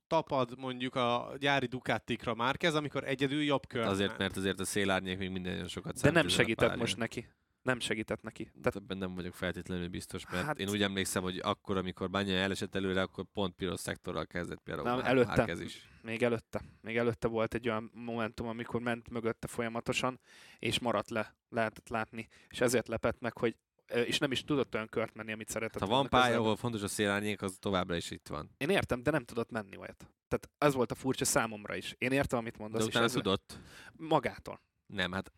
tapad 0.07 0.57
mondjuk 0.57 0.95
a 0.95 1.33
gyári 1.39 1.65
Ducatikra 1.65 2.33
Márquez, 2.33 2.75
amikor 2.75 3.03
egyedül 3.03 3.41
jobb 3.43 3.67
kör. 3.67 3.85
Azért, 3.85 4.17
mert 4.17 4.37
azért 4.37 4.59
a 4.59 4.65
szélárnyék 4.65 5.17
még 5.17 5.29
minden 5.29 5.67
sokat 5.67 6.01
De 6.01 6.11
nem 6.11 6.27
segített 6.27 6.75
most 6.75 6.97
neki. 6.97 7.27
Nem 7.63 7.79
segített 7.79 8.21
neki. 8.21 8.43
Tehát 8.43 8.61
Tehát 8.61 8.75
ebben 8.75 8.97
nem 8.97 9.15
vagyok 9.15 9.33
feltétlenül 9.33 9.87
biztos, 9.89 10.23
mert 10.23 10.35
Hát- 10.37 10.45
hát... 10.45 10.59
én 10.59 10.69
úgy 10.69 10.81
emlékszem, 10.81 11.23
hogy 11.23 11.39
akkor, 11.43 11.77
amikor 11.77 12.09
Banya 12.09 12.33
elesett 12.33 12.75
előre, 12.75 13.01
akkor 13.01 13.25
pont 13.33 13.55
piros 13.55 13.79
szektorral 13.79 14.25
kezdett 14.25 14.59
például 14.63 14.87
Nem, 14.87 14.97
Már- 14.97 15.07
előtte. 15.07 15.35
Márquez 15.35 15.59
is. 15.59 15.87
még 16.01 16.23
előtte. 16.23 16.61
Még 16.81 16.97
előtte 16.97 17.27
volt 17.27 17.53
egy 17.53 17.67
olyan 17.69 17.91
momentum, 17.93 18.47
amikor 18.47 18.81
ment 18.81 19.09
mögötte 19.09 19.47
folyamatosan, 19.47 20.19
és 20.59 20.79
maradt 20.79 21.09
le, 21.09 21.35
lehetett 21.49 21.89
látni. 21.89 22.27
És 22.49 22.61
ezért 22.61 22.87
lepett 22.87 23.19
meg, 23.19 23.37
hogy 23.37 23.55
és 23.87 24.17
nem 24.17 24.31
is 24.31 24.43
tudott 24.43 24.73
olyan 24.73 24.89
kört 24.89 25.13
menni, 25.13 25.31
amit 25.31 25.49
szeretett 25.49 25.81
Ha 25.81 25.87
van 25.87 26.09
pálya, 26.09 26.37
ahol 26.37 26.55
fontos 26.55 26.81
a 26.81 26.87
szélárnyék, 26.87 27.41
az 27.41 27.57
továbbra 27.59 27.95
is 27.95 28.11
itt 28.11 28.27
van. 28.27 28.49
Én 28.57 28.69
értem, 28.69 29.03
de 29.03 29.11
nem 29.11 29.23
tudott 29.23 29.51
menni 29.51 29.77
olyat. 29.77 30.07
Tehát 30.27 30.49
ez 30.57 30.73
volt 30.73 30.91
a 30.91 30.95
furcsa 30.95 31.25
számomra 31.25 31.75
is. 31.75 31.95
Én 31.97 32.11
értem, 32.11 32.39
amit 32.39 32.57
mondasz. 32.57 32.79
De 32.79 32.83
és 32.85 32.89
utána 32.89 33.05
ez 33.05 33.11
tudott. 33.11 33.59
Magától. 33.93 34.61
Nem, 34.85 35.11
hát 35.11 35.31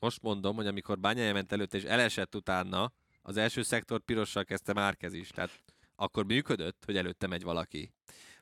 most 0.00 0.22
mondom, 0.22 0.56
hogy 0.56 0.66
amikor 0.66 0.98
Bányája 0.98 1.32
ment 1.32 1.52
előtte, 1.52 1.76
és 1.76 1.84
elesett 1.84 2.34
utána, 2.34 2.92
az 3.22 3.36
első 3.36 3.62
szektor 3.62 4.00
pirossal 4.00 4.44
kezdte 4.44 4.72
Márkez 4.72 5.12
is. 5.12 5.28
Tehát 5.28 5.62
akkor 5.96 6.24
működött, 6.24 6.84
hogy 6.84 6.96
előtte 6.96 7.26
megy 7.26 7.42
valaki. 7.42 7.92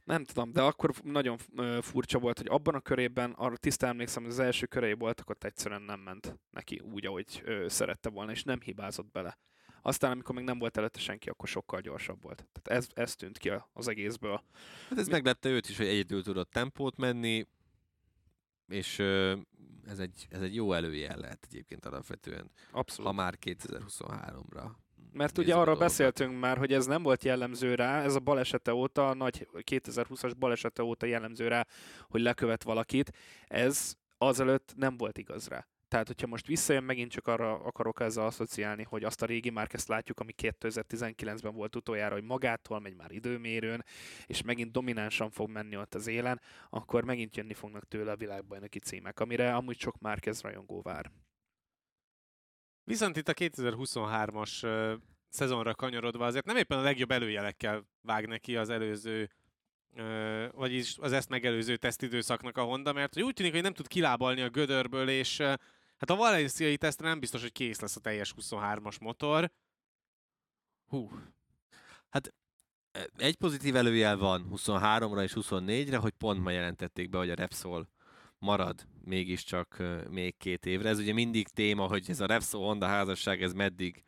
Nem 0.04 0.24
tudom, 0.24 0.52
de 0.52 0.62
akkor 0.62 0.94
nagyon 1.02 1.38
furcsa 1.80 2.18
volt, 2.18 2.38
hogy 2.38 2.48
abban 2.50 2.74
a 2.74 2.80
körében, 2.80 3.30
arra 3.30 3.56
tisztán 3.56 3.90
emlékszem, 3.90 4.22
hogy 4.22 4.32
az 4.32 4.38
első 4.38 4.66
körei 4.66 4.92
voltak, 4.92 5.30
ott 5.30 5.44
egyszerűen 5.44 5.82
nem 5.82 6.00
ment 6.00 6.38
neki 6.50 6.78
úgy, 6.78 7.06
ahogy 7.06 7.42
szerette 7.66 8.08
volna, 8.08 8.30
és 8.30 8.42
nem 8.42 8.60
hibázott 8.60 9.10
bele. 9.12 9.38
Aztán, 9.82 10.10
amikor 10.10 10.34
még 10.34 10.44
nem 10.44 10.58
volt 10.58 10.76
előtte 10.76 10.98
senki, 10.98 11.28
akkor 11.28 11.48
sokkal 11.48 11.80
gyorsabb 11.80 12.22
volt. 12.22 12.46
Tehát 12.52 12.82
ez, 12.82 12.88
ez 12.94 13.14
tűnt 13.14 13.38
ki 13.38 13.52
az 13.72 13.88
egészből. 13.88 14.42
Hát 14.88 14.98
ez 14.98 15.08
meglepte 15.08 15.48
őt 15.48 15.68
is, 15.68 15.76
hogy 15.76 15.86
egyedül 15.86 16.22
tudott 16.22 16.50
tempót 16.50 16.96
menni, 16.96 17.46
és 18.68 18.98
ez 19.88 19.98
egy, 19.98 20.26
ez 20.30 20.42
egy 20.42 20.54
jó 20.54 20.72
előjel 20.72 21.16
lehet 21.16 21.46
egyébként 21.50 21.84
alapvetően, 21.84 22.50
Abszolút. 22.70 23.10
ha 23.10 23.16
már 23.16 23.34
2023-ra. 23.46 24.70
Mert 25.12 25.38
ugye 25.38 25.52
a 25.52 25.54
arról 25.54 25.64
dolgokat. 25.64 25.88
beszéltünk 25.88 26.40
már, 26.40 26.58
hogy 26.58 26.72
ez 26.72 26.86
nem 26.86 27.02
volt 27.02 27.24
jellemző 27.24 27.74
rá, 27.74 28.02
ez 28.02 28.14
a 28.14 28.20
balesete 28.20 28.74
óta, 28.74 29.08
a 29.08 29.14
nagy 29.14 29.48
2020-as 29.52 30.32
balesete 30.38 30.82
óta 30.82 31.06
jellemző 31.06 31.48
rá, 31.48 31.66
hogy 32.08 32.20
lekövet 32.20 32.62
valakit. 32.62 33.10
Ez 33.46 33.94
azelőtt 34.18 34.72
nem 34.76 34.96
volt 34.96 35.18
igaz 35.18 35.48
rá. 35.48 35.66
Tehát, 35.88 36.06
hogyha 36.06 36.26
most 36.26 36.46
visszajön, 36.46 36.84
megint 36.84 37.10
csak 37.10 37.26
arra 37.26 37.52
akarok 37.52 38.00
ezzel 38.00 38.24
asszociálni, 38.24 38.82
hogy 38.82 39.04
azt 39.04 39.22
a 39.22 39.26
régi 39.26 39.50
már 39.50 39.68
ezt 39.70 39.88
látjuk, 39.88 40.20
ami 40.20 40.34
2019-ben 40.42 41.54
volt 41.54 41.76
utoljára, 41.76 42.14
hogy 42.14 42.24
magától 42.24 42.80
megy 42.80 42.94
már 42.94 43.10
időmérőn, 43.10 43.84
és 44.26 44.42
megint 44.42 44.72
dominánsan 44.72 45.30
fog 45.30 45.50
menni 45.50 45.76
ott 45.76 45.94
az 45.94 46.06
élen, 46.06 46.40
akkor 46.70 47.04
megint 47.04 47.36
jönni 47.36 47.54
fognak 47.54 47.88
tőle 47.88 48.10
a 48.10 48.16
világbajnoki 48.16 48.78
címek, 48.78 49.20
amire 49.20 49.54
amúgy 49.54 49.78
sok 49.78 49.98
Márquez 49.98 50.40
rajongó 50.40 50.82
vár. 50.82 51.10
Viszont 52.84 53.16
itt 53.16 53.28
a 53.28 53.34
2023-as 53.34 54.64
ö, 54.64 54.94
szezonra 55.28 55.74
kanyarodva 55.74 56.26
azért 56.26 56.44
nem 56.44 56.56
éppen 56.56 56.78
a 56.78 56.82
legjobb 56.82 57.10
előjelekkel 57.10 57.86
vág 58.02 58.26
neki 58.26 58.56
az 58.56 58.68
előző 58.68 59.28
vagyis 60.50 60.96
az 60.98 61.12
ezt 61.12 61.28
megelőző 61.28 61.76
tesztidőszaknak 61.76 62.56
a 62.56 62.62
Honda, 62.62 62.92
mert 62.92 63.22
úgy 63.22 63.34
tűnik, 63.34 63.52
hogy 63.52 63.62
nem 63.62 63.72
tud 63.72 63.86
kilábalni 63.86 64.40
a 64.40 64.48
gödörből, 64.48 65.08
és 65.08 65.42
hát 65.98 66.10
a 66.10 66.16
valenciai 66.16 66.76
tesztre 66.76 67.08
nem 67.08 67.20
biztos, 67.20 67.40
hogy 67.40 67.52
kész 67.52 67.80
lesz 67.80 67.96
a 67.96 68.00
teljes 68.00 68.34
23-as 68.40 69.00
motor. 69.00 69.50
Hú, 70.86 71.10
Egy 73.16 73.36
pozitív 73.36 73.76
előjel 73.76 74.16
van 74.16 74.48
23-ra 74.50 75.22
és 75.22 75.32
24-re, 75.34 75.96
hogy 75.96 76.12
pont 76.12 76.40
ma 76.40 76.50
jelentették 76.50 77.08
be, 77.08 77.18
hogy 77.18 77.30
a 77.30 77.34
Repsol 77.34 77.88
marad 78.38 78.86
mégiscsak 79.04 79.82
még 80.10 80.36
két 80.36 80.66
évre. 80.66 80.88
Ez 80.88 80.98
ugye 80.98 81.12
mindig 81.12 81.48
téma, 81.48 81.86
hogy 81.86 82.04
ez 82.08 82.20
a 82.20 82.26
Repsol 82.26 82.64
Honda 82.66 82.86
házasság, 82.86 83.42
ez 83.42 83.52
meddig, 83.52 84.04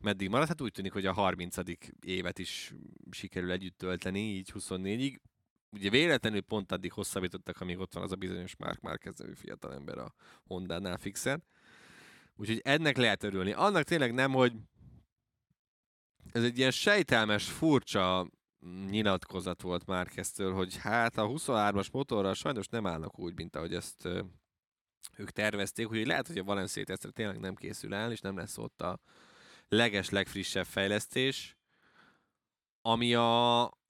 meddig 0.00 0.28
marad. 0.28 0.48
Hát 0.48 0.60
úgy 0.60 0.72
tűnik, 0.72 0.92
hogy 0.92 1.06
a 1.06 1.12
30. 1.12 1.56
évet 2.00 2.38
is 2.38 2.72
sikerül 3.10 3.50
együtt 3.50 3.78
tölteni, 3.78 4.20
így 4.20 4.52
24-ig. 4.54 5.16
Ugye 5.72 5.90
véletlenül 5.90 6.40
pont 6.40 6.72
addig 6.72 6.92
hosszabbítottak, 6.92 7.60
amíg 7.60 7.78
ott 7.78 7.92
van 7.92 8.02
az 8.02 8.12
a 8.12 8.16
bizonyos 8.16 8.56
Mark 8.56 8.80
Márquez 8.80 9.16
nevű 9.16 9.34
fiatalember 9.34 9.98
a 9.98 10.14
Honda-nál 10.44 10.98
fixen. 10.98 11.44
Úgyhogy 12.36 12.60
ennek 12.64 12.96
lehet 12.96 13.22
örülni. 13.22 13.52
Annak 13.52 13.82
tényleg 13.82 14.14
nem, 14.14 14.32
hogy 14.32 14.52
ez 16.32 16.44
egy 16.44 16.58
ilyen 16.58 16.70
sejtelmes, 16.70 17.50
furcsa 17.50 18.30
nyilatkozat 18.90 19.62
volt 19.62 19.86
Márkeztől, 19.86 20.52
hogy 20.52 20.76
hát 20.76 21.16
a 21.16 21.26
23-as 21.26 21.90
motorral 21.92 22.34
sajnos 22.34 22.66
nem 22.66 22.86
állnak 22.86 23.18
úgy, 23.18 23.34
mint 23.34 23.56
ahogy 23.56 23.74
ezt 23.74 24.08
ők 25.16 25.30
tervezték, 25.30 25.88
úgyhogy 25.88 26.06
lehet, 26.06 26.26
hogy 26.26 26.38
a 26.38 26.44
Valencia 26.44 26.84
tesztre 26.84 27.10
tényleg 27.10 27.40
nem 27.40 27.54
készül 27.54 27.94
el, 27.94 28.12
és 28.12 28.20
nem 28.20 28.36
lesz 28.36 28.58
ott 28.58 28.82
a 28.82 29.00
leges, 29.68 30.10
legfrissebb 30.10 30.66
fejlesztés, 30.66 31.56
ami 32.80 33.14
a 33.14 33.81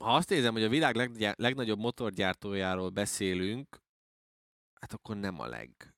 ha 0.00 0.14
azt 0.14 0.28
nézem, 0.28 0.52
hogy 0.52 0.62
a 0.62 0.68
világ 0.68 0.94
leggyá- 0.94 1.38
legnagyobb 1.38 1.78
motorgyártójáról 1.78 2.88
beszélünk, 2.88 3.82
hát 4.80 4.92
akkor 4.92 5.16
nem 5.16 5.40
a 5.40 5.46
legjobb, 5.46 5.88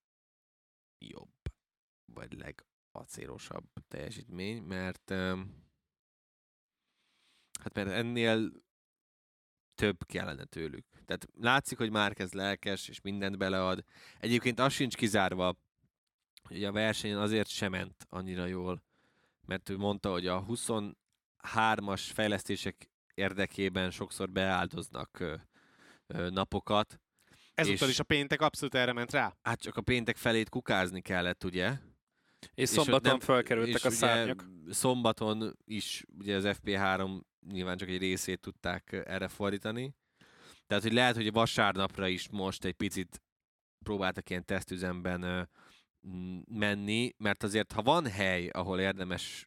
vagy 2.12 2.32
legacélosabb 2.32 3.64
teljesítmény, 3.88 4.62
mert 4.62 5.10
hát 7.60 7.74
mert 7.74 7.90
ennél 7.90 8.50
több 9.74 10.06
kellene 10.06 10.44
tőlük. 10.44 10.86
Tehát 11.04 11.28
látszik, 11.34 11.78
hogy 11.78 11.90
már 11.90 12.14
kezd 12.14 12.34
lelkes, 12.34 12.88
és 12.88 13.00
mindent 13.00 13.38
belead. 13.38 13.84
Egyébként 14.18 14.58
az 14.58 14.72
sincs 14.72 14.96
kizárva, 14.96 15.56
hogy 16.42 16.64
a 16.64 16.72
versenyen 16.72 17.18
azért 17.18 17.48
sem 17.48 17.70
ment 17.70 18.06
annyira 18.08 18.46
jól, 18.46 18.82
mert 19.46 19.68
ő 19.68 19.76
mondta, 19.76 20.10
hogy 20.10 20.26
a 20.26 20.44
23-as 20.44 22.10
fejlesztések 22.12 22.91
érdekében 23.14 23.90
sokszor 23.90 24.30
beáldoznak 24.30 25.24
napokat. 26.06 27.00
Ezúttal 27.54 27.86
És- 27.88 27.94
is 27.94 28.00
a 28.00 28.04
péntek 28.04 28.40
abszolút 28.40 28.74
erre 28.74 28.92
ment 28.92 29.10
rá. 29.12 29.36
Hát 29.42 29.60
csak 29.60 29.76
a 29.76 29.80
péntek 29.80 30.16
felét 30.16 30.48
kukázni 30.48 31.00
kellett, 31.00 31.44
ugye? 31.44 31.72
És 32.54 32.68
szombaton 32.68 33.10
nem- 33.10 33.20
felkerültek 33.20 33.74
és 33.74 33.84
a 33.84 33.90
szárnyak. 33.90 34.44
Szombaton 34.70 35.56
is 35.64 36.04
ugye 36.18 36.36
az 36.36 36.44
FP3 36.44 37.20
nyilván 37.50 37.76
csak 37.76 37.88
egy 37.88 37.98
részét 37.98 38.40
tudták 38.40 38.92
erre 38.92 39.28
fordítani. 39.28 39.94
Tehát, 40.66 40.82
hogy 40.82 40.92
lehet, 40.92 41.14
hogy 41.14 41.32
vasárnapra 41.32 42.08
is 42.08 42.28
most 42.30 42.64
egy 42.64 42.72
picit 42.74 43.22
próbáltak 43.84 44.30
ilyen 44.30 44.44
tesztüzemben 44.44 45.48
menni, 46.44 47.12
mert 47.16 47.42
azért, 47.42 47.72
ha 47.72 47.82
van 47.82 48.06
hely, 48.06 48.48
ahol 48.48 48.80
érdemes 48.80 49.46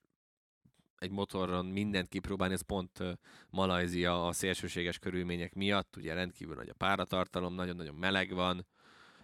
egy 1.00 1.12
motoron 1.12 1.66
mindent 1.66 2.08
kipróbálni, 2.08 2.54
ez 2.54 2.62
pont 2.62 3.00
Malajzia 3.50 4.28
a 4.28 4.32
szélsőséges 4.32 5.00
körülmények 5.00 5.54
miatt, 5.54 5.96
ugye 5.96 6.14
rendkívül 6.14 6.56
nagy 6.56 6.70
a 6.70 6.74
páratartalom, 6.74 7.54
nagyon-nagyon 7.54 7.96
meleg 7.96 8.34
van, 8.34 8.66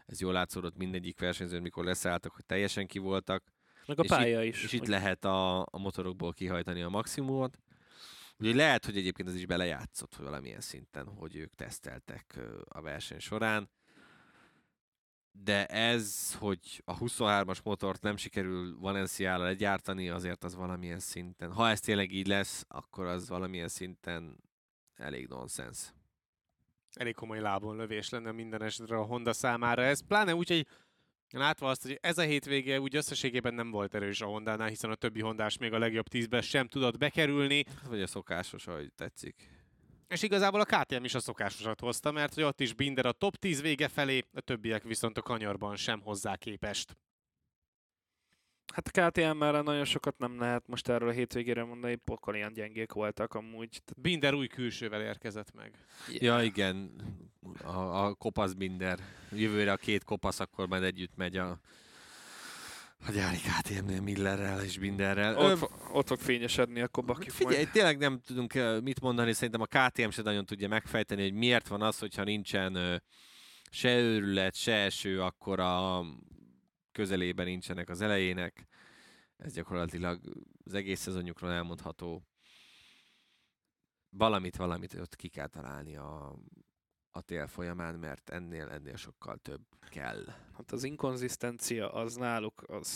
ez 0.05 0.21
jól 0.21 0.33
látszódott 0.33 0.77
mindegyik 0.77 1.19
versenyzőn, 1.19 1.61
mikor 1.61 1.83
leszálltak, 1.83 2.33
hogy 2.33 2.45
teljesen 2.45 2.87
ki 2.87 2.99
voltak, 2.99 3.43
Meg 3.85 3.99
a 3.99 4.03
és 4.03 4.09
pálya 4.09 4.43
is. 4.43 4.63
és 4.63 4.73
itt 4.73 4.87
lehet 4.87 5.25
a, 5.25 5.59
a 5.59 5.77
motorokból 5.77 6.33
kihajtani 6.33 6.81
a 6.81 6.89
maximumot. 6.89 7.57
Ugye 8.39 8.55
lehet, 8.55 8.85
hogy 8.85 8.97
egyébként 8.97 9.29
ez 9.29 9.35
is 9.35 9.45
belejátszott 9.45 10.15
valamilyen 10.15 10.61
szinten, 10.61 11.07
hogy 11.07 11.35
ők 11.35 11.53
teszteltek 11.53 12.39
a 12.65 12.81
verseny 12.81 13.19
során. 13.19 13.69
De 15.31 15.65
ez, 15.65 16.35
hogy 16.35 16.81
a 16.85 16.97
23-as 16.97 17.63
motort 17.63 18.01
nem 18.01 18.17
sikerül 18.17 18.77
Valenciára 18.79 19.43
legyártani, 19.43 20.09
azért 20.09 20.43
az 20.43 20.55
valamilyen 20.55 20.99
szinten, 20.99 21.51
ha 21.53 21.69
ez 21.69 21.79
tényleg 21.79 22.11
így 22.11 22.27
lesz, 22.27 22.65
akkor 22.67 23.05
az 23.05 23.29
valamilyen 23.29 23.67
szinten 23.67 24.37
elég 24.95 25.27
nonsens. 25.27 25.93
Elég 26.93 27.15
komoly 27.15 27.39
lábon 27.39 27.75
lövés 27.75 28.09
lenne 28.09 28.31
minden 28.31 28.61
esetre 28.61 28.97
a 28.97 29.03
Honda 29.03 29.33
számára 29.33 29.83
ez. 29.83 30.01
Pláne 30.07 30.35
úgy, 30.35 30.49
hogy 30.49 30.67
látva 31.29 31.69
azt, 31.69 31.81
hogy 31.81 31.97
ez 32.01 32.17
a 32.17 32.21
hétvége 32.21 32.79
úgy 32.79 32.95
összességében 32.95 33.53
nem 33.53 33.71
volt 33.71 33.95
erős 33.95 34.21
a 34.21 34.25
Hondánál, 34.25 34.67
hiszen 34.67 34.91
a 34.91 34.95
többi 34.95 35.21
Hondás 35.21 35.57
még 35.57 35.73
a 35.73 35.79
legjobb 35.79 36.07
tízbe 36.07 36.41
sem 36.41 36.67
tudott 36.67 36.97
bekerülni. 36.97 37.65
Vagy 37.87 38.01
a 38.01 38.07
szokásos, 38.07 38.67
ahogy 38.67 38.93
tetszik. 38.93 39.60
És 40.11 40.21
igazából 40.21 40.61
a 40.61 40.65
KTM 40.65 41.03
is 41.03 41.15
a 41.15 41.19
szokásosat 41.19 41.79
hozta, 41.79 42.11
mert 42.11 42.33
hogy 42.33 42.43
ott 42.43 42.59
is 42.59 42.73
Binder 42.73 43.05
a 43.05 43.11
top 43.11 43.35
10 43.35 43.61
vége 43.61 43.87
felé, 43.87 44.25
a 44.33 44.41
többiek 44.41 44.83
viszont 44.83 45.17
a 45.17 45.21
kanyarban 45.21 45.75
sem 45.75 46.01
hozzá 46.01 46.35
képest. 46.35 46.97
Hát 48.73 48.87
a 48.87 49.09
KTM-mel 49.09 49.61
nagyon 49.61 49.85
sokat 49.85 50.17
nem 50.17 50.39
lehet 50.39 50.67
most 50.67 50.89
erről 50.89 51.09
a 51.09 51.11
hétvégére 51.11 51.63
mondani, 51.63 51.95
pokol 51.95 52.35
ilyen 52.35 52.53
gyengék 52.53 52.91
voltak 52.91 53.33
amúgy. 53.33 53.81
Binder 53.97 54.33
új 54.33 54.47
külsővel 54.47 55.01
érkezett 55.01 55.53
meg. 55.53 55.85
Ja, 56.07 56.41
igen, 56.41 56.91
a, 57.63 58.05
a 58.05 58.13
kopasz 58.13 58.53
binder. 58.53 58.99
Jövőre 59.31 59.71
a 59.71 59.77
két 59.77 60.03
kopasz 60.03 60.39
akkor 60.39 60.67
majd 60.67 60.83
együtt 60.83 61.15
megy 61.15 61.37
a, 61.37 61.59
a 63.07 63.11
gyári 63.11 63.37
KTM-nél 63.37 64.01
Millerrel 64.01 64.63
és 64.63 64.77
Binderrel. 64.77 65.37
Ott, 65.37 65.51
Ö, 65.51 65.55
fo- 65.55 65.71
ott 65.91 66.07
fog 66.07 66.19
fényesedni 66.19 66.81
a 66.81 66.87
kobaki 66.87 67.29
Figyelj, 67.29 67.65
tényleg 67.65 67.97
nem 67.97 68.19
tudunk 68.19 68.53
mit 68.83 69.01
mondani, 69.01 69.33
szerintem 69.33 69.61
a 69.61 69.65
KTM 69.65 70.09
se 70.09 70.21
nagyon 70.21 70.45
tudja 70.45 70.67
megfejteni, 70.67 71.21
hogy 71.21 71.33
miért 71.33 71.67
van 71.67 71.81
az, 71.81 71.99
hogyha 71.99 72.23
nincsen 72.23 73.01
se 73.71 73.97
őrület, 73.99 74.55
se 74.55 74.73
eső, 74.73 75.21
akkor 75.21 75.59
a 75.59 76.05
közelében 76.91 77.45
nincsenek 77.45 77.89
az 77.89 78.01
elejének. 78.01 78.67
Ez 79.37 79.53
gyakorlatilag 79.53 80.19
az 80.63 80.73
egész 80.73 80.99
szezonjukról 80.99 81.51
elmondható. 81.51 82.23
Valamit, 84.09 84.55
valamit 84.55 84.93
ott 84.93 85.15
ki 85.15 85.27
kell 85.27 85.47
találni 85.47 85.95
a, 85.95 86.35
a 87.11 87.21
tél 87.21 87.47
folyamán, 87.47 87.95
mert 87.95 88.29
ennél, 88.29 88.67
ennél 88.69 88.95
sokkal 88.95 89.37
több 89.37 89.61
kell. 89.89 90.25
Hát 90.57 90.71
az 90.71 90.83
inkonzisztencia 90.83 91.91
az 91.91 92.15
náluk 92.15 92.63
az, 92.67 92.89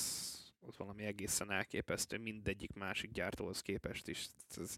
az 0.60 0.78
valami 0.78 1.04
egészen 1.04 1.52
elképesztő, 1.52 2.18
mindegyik 2.18 2.74
másik 2.74 3.12
gyártóhoz 3.12 3.62
képest 3.62 4.08
is. 4.08 4.28
Ez 4.58 4.76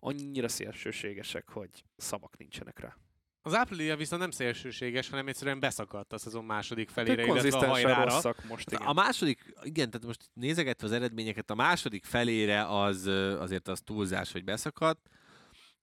annyira 0.00 0.48
szélsőségesek, 0.48 1.48
hogy 1.48 1.84
szavak 1.96 2.36
nincsenek 2.36 2.78
rá. 2.78 2.96
Az 3.42 3.54
áprilia 3.54 3.96
viszont 3.96 4.20
nem 4.20 4.30
szélsőséges, 4.30 5.08
hanem 5.08 5.28
egyszerűen 5.28 5.60
beszakadt 5.60 6.12
a 6.12 6.18
szezon 6.18 6.44
második 6.44 6.88
felére, 6.88 7.26
De 7.26 7.32
illetve 7.32 7.58
a 7.58 7.68
hajrára. 7.68 8.04
rosszak 8.04 8.44
most, 8.44 8.70
igen. 8.70 8.86
A 8.86 8.92
második, 8.92 9.54
igen, 9.62 9.90
tehát 9.90 10.06
most 10.06 10.30
nézegetve 10.32 10.86
az 10.86 10.92
eredményeket, 10.92 11.50
a 11.50 11.54
második 11.54 12.04
felére 12.04 12.66
az 12.66 13.06
azért 13.38 13.68
az 13.68 13.80
túlzás, 13.80 14.32
hogy 14.32 14.44
beszakadt. 14.44 15.08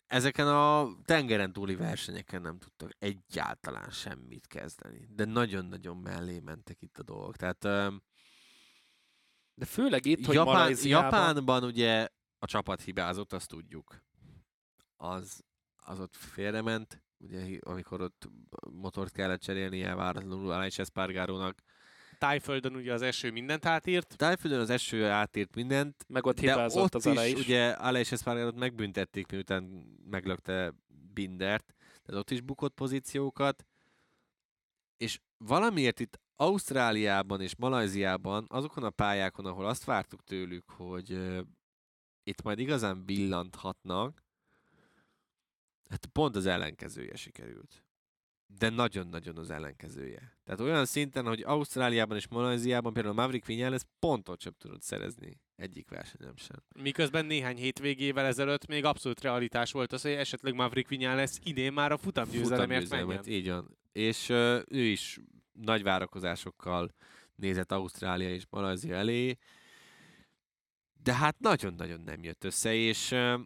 Ezeken 0.08 0.47
a 0.47 0.95
tengeren 1.03 1.53
túli 1.53 1.76
versenyeken 1.76 2.41
nem 2.41 2.58
tudtak 2.58 2.91
egyáltalán 2.99 3.89
semmit 3.89 4.47
kezdeni. 4.47 5.08
De 5.10 5.26
nagyon-nagyon 5.26 5.97
mellé 5.97 6.39
mentek 6.39 6.82
itt 6.82 6.97
a 6.97 7.03
dolgok. 7.03 7.36
Tehát 7.36 7.62
De 9.53 9.66
főleg 9.66 10.06
itt, 10.06 10.26
hogy 10.26 10.36
Japán, 10.36 10.53
Malajziában... 10.53 11.20
Japánban 11.20 11.64
ugye 11.64 12.08
a 12.39 12.45
csapat 12.45 12.82
hibázott, 12.82 13.34
azt 13.34 13.47
tudjuk. 13.47 14.03
Az, 14.95 15.43
az 15.76 15.99
ott 15.99 16.16
félrement, 16.16 17.03
ugye 17.18 17.60
amikor 17.62 18.01
ott 18.01 18.30
motort 18.72 19.14
kellett 19.14 19.41
cserélnie 19.41 19.95
váratlanul 19.95 20.51
Alex 20.51 20.80
Espargarónak. 20.80 21.62
Tájföldön 22.26 22.76
ugye 22.76 22.93
az 22.93 23.01
eső 23.01 23.32
mindent 23.32 23.65
átírt. 23.65 24.15
Tájföldön 24.17 24.59
az 24.59 24.69
eső 24.69 25.05
átírt 25.05 25.55
mindent, 25.55 26.05
Meg 26.07 26.26
ott 26.26 26.39
hibázott 26.39 26.84
ott 26.84 26.95
az 26.95 27.05
is, 27.05 27.11
ele 27.11 27.28
is. 27.28 27.39
ugye 27.39 27.69
Alex 27.69 28.11
Espargarót 28.11 28.55
megbüntették, 28.55 29.32
miután 29.32 29.63
meglökte 30.09 30.73
Bindert, 31.13 31.73
tehát 32.03 32.21
ott 32.21 32.32
is 32.32 32.41
bukott 32.41 32.73
pozíciókat, 32.73 33.65
és 34.97 35.19
valamiért 35.38 35.99
itt 35.99 36.19
Ausztráliában 36.36 37.41
és 37.41 37.55
Malajziában, 37.55 38.45
azokon 38.49 38.84
a 38.84 38.89
pályákon, 38.89 39.45
ahol 39.45 39.65
azt 39.65 39.84
vártuk 39.84 40.23
tőlük, 40.23 40.69
hogy 40.69 41.11
uh, 41.11 41.39
itt 42.23 42.41
majd 42.41 42.59
igazán 42.59 43.05
villanthatnak, 43.05 44.23
hát 45.89 46.05
pont 46.05 46.36
az 46.36 46.45
ellenkezője 46.45 47.15
sikerült. 47.15 47.84
De 48.48 48.70
nagyon-nagyon 48.70 49.38
az 49.38 49.50
ellenkezője. 49.50 50.38
Tehát 50.43 50.60
olyan 50.60 50.86
szinten, 50.86 51.26
hogy 51.26 51.41
Ausztráliában 51.41 52.18
és 52.18 52.28
Malajziában 52.28 52.93
például 52.93 53.14
Maverick 53.16 53.46
Viñales 53.48 53.82
pontot 54.00 54.41
sem 54.41 54.54
tudott 54.58 54.82
szerezni 54.82 55.39
egyik 55.56 55.89
versenyen 55.89 56.34
sem. 56.36 56.58
Miközben 56.82 57.26
néhány 57.26 57.58
hétvégével 57.58 58.26
ezelőtt 58.26 58.68
még 58.68 58.86
abszolút 58.86 59.22
realitás 59.22 59.72
volt 59.72 59.93
az, 59.93 60.02
hogy 60.02 60.12
esetleg 60.12 60.54
Maverick 60.54 60.89
Viñales 60.89 61.38
idén 61.43 61.74
már 61.74 61.91
a 61.91 61.98
futamgyőzelemért 61.98 62.89
menjen. 62.89 63.24
Így 63.26 63.50
van. 63.50 63.78
És 63.91 64.30
uh, 64.30 64.62
ő 64.68 64.82
is 64.82 65.20
nagy 65.52 65.84
várakozásokkal 65.84 66.93
nézett 67.36 67.72
Ausztrália 67.72 68.30
és 68.30 68.43
Malajzia 68.50 68.96
elé, 68.96 69.38
de 71.04 71.14
hát 71.14 71.39
nagyon-nagyon 71.39 72.02
nem 72.02 72.24
jött 72.24 72.43
össze, 72.43 72.74
és 72.74 73.12
uh, 73.12 73.39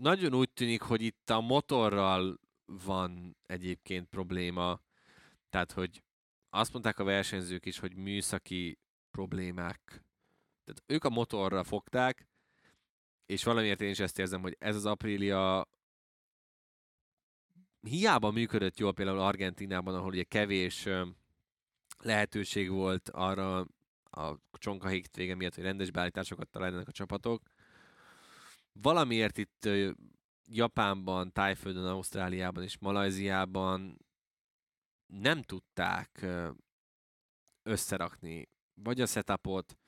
nagyon 0.00 0.34
úgy 0.34 0.50
tűnik, 0.50 0.80
hogy 0.80 1.02
itt 1.02 1.30
a 1.30 1.40
motorral 1.40 2.40
van 2.84 3.36
egyébként 3.46 4.08
probléma, 4.08 4.80
tehát 5.50 5.72
hogy 5.72 6.02
azt 6.50 6.72
mondták 6.72 6.98
a 6.98 7.04
versenyzők 7.04 7.66
is, 7.66 7.78
hogy 7.78 7.96
műszaki 7.96 8.78
problémák. 9.10 10.04
Tehát 10.64 10.82
ők 10.86 11.04
a 11.04 11.10
motorra 11.10 11.64
fogták, 11.64 12.26
és 13.26 13.44
valamiért 13.44 13.80
én 13.80 13.90
is 13.90 13.98
ezt 13.98 14.18
érzem, 14.18 14.40
hogy 14.40 14.56
ez 14.58 14.76
az 14.76 14.86
Aprilia 14.86 15.68
hiába 17.80 18.30
működött 18.30 18.78
jól 18.78 18.92
például 18.92 19.18
Argentinában, 19.18 19.94
ahol 19.94 20.08
ugye 20.08 20.22
kevés 20.22 20.88
lehetőség 21.98 22.70
volt 22.70 23.08
arra 23.08 23.66
a 24.10 24.36
csonka 24.52 24.88
hétvége 24.88 25.34
miatt, 25.34 25.54
hogy 25.54 25.64
rendes 25.64 25.90
beállításokat 25.90 26.48
találjanak 26.48 26.88
a 26.88 26.92
csapatok. 26.92 27.42
Valamiért 28.72 29.38
itt 29.38 29.68
Japánban, 30.54 31.32
Tájföldön, 31.32 31.84
Ausztráliában 31.84 32.62
és 32.62 32.78
Malajziában 32.78 33.98
nem 35.06 35.42
tudták 35.42 36.26
összerakni 37.62 38.48
vagy 38.74 39.00
a 39.00 39.06
setupot, 39.06 39.78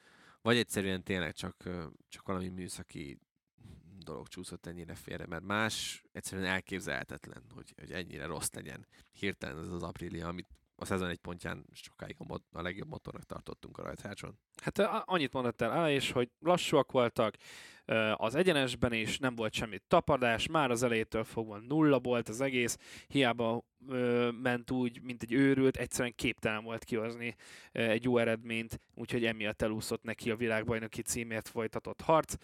vagy 0.43 0.57
egyszerűen 0.57 1.03
tényleg 1.03 1.35
csak, 1.35 1.69
csak 2.09 2.27
valami 2.27 2.49
műszaki 2.49 3.19
dolog 3.99 4.29
csúszott 4.29 4.67
ennyire 4.67 4.95
félre, 4.95 5.27
mert 5.27 5.43
más 5.43 6.05
egyszerűen 6.12 6.49
elképzelhetetlen, 6.49 7.43
hogy, 7.55 7.73
hogy 7.77 7.91
ennyire 7.91 8.27
rossz 8.27 8.53
legyen 8.53 8.87
hirtelen 9.12 9.59
ez 9.59 9.69
az 9.69 9.83
Aprilia, 9.83 10.29
amit 10.29 10.49
a 10.77 10.85
szezon 10.85 11.09
egy 11.09 11.19
pontján 11.19 11.67
sokáig 11.73 12.17
a, 12.19 12.25
mod- 12.25 12.45
a 12.53 12.62
legjobb 12.62 12.89
motornak 12.89 13.25
tartottunk 13.25 13.79
a 13.79 13.83
rajtrácson. 13.83 14.39
Hát 14.62 14.79
annyit 15.05 15.33
mondott 15.33 15.61
el 15.61 15.71
Á, 15.71 15.91
és 15.91 16.11
hogy 16.11 16.31
lassúak 16.39 16.93
voltak, 16.93 17.37
az 18.14 18.35
egyenesben 18.35 18.93
is 18.93 19.18
nem 19.18 19.35
volt 19.35 19.53
semmi 19.53 19.78
tapadás, 19.89 20.47
már 20.47 20.70
az 20.70 20.82
elejétől 20.82 21.24
fogva 21.24 21.59
nulla 21.59 21.99
volt 21.99 22.28
az 22.28 22.41
egész, 22.41 22.78
hiába 23.07 23.64
ment 24.43 24.70
úgy, 24.70 25.03
mint 25.03 25.22
egy 25.22 25.32
őrült, 25.32 25.76
egyszerűen 25.76 26.14
képtelen 26.14 26.64
volt 26.64 26.85
kihozni 26.85 27.35
egy 27.72 28.05
jó 28.05 28.18
eredményt, 28.18 28.80
úgyhogy 28.95 29.24
emiatt 29.24 29.62
elúszott 29.62 30.03
neki 30.03 30.30
a 30.30 30.37
világbajnoki 30.37 31.03
címért 31.03 31.49
folytatott 31.49 32.01
harc. 32.01 32.35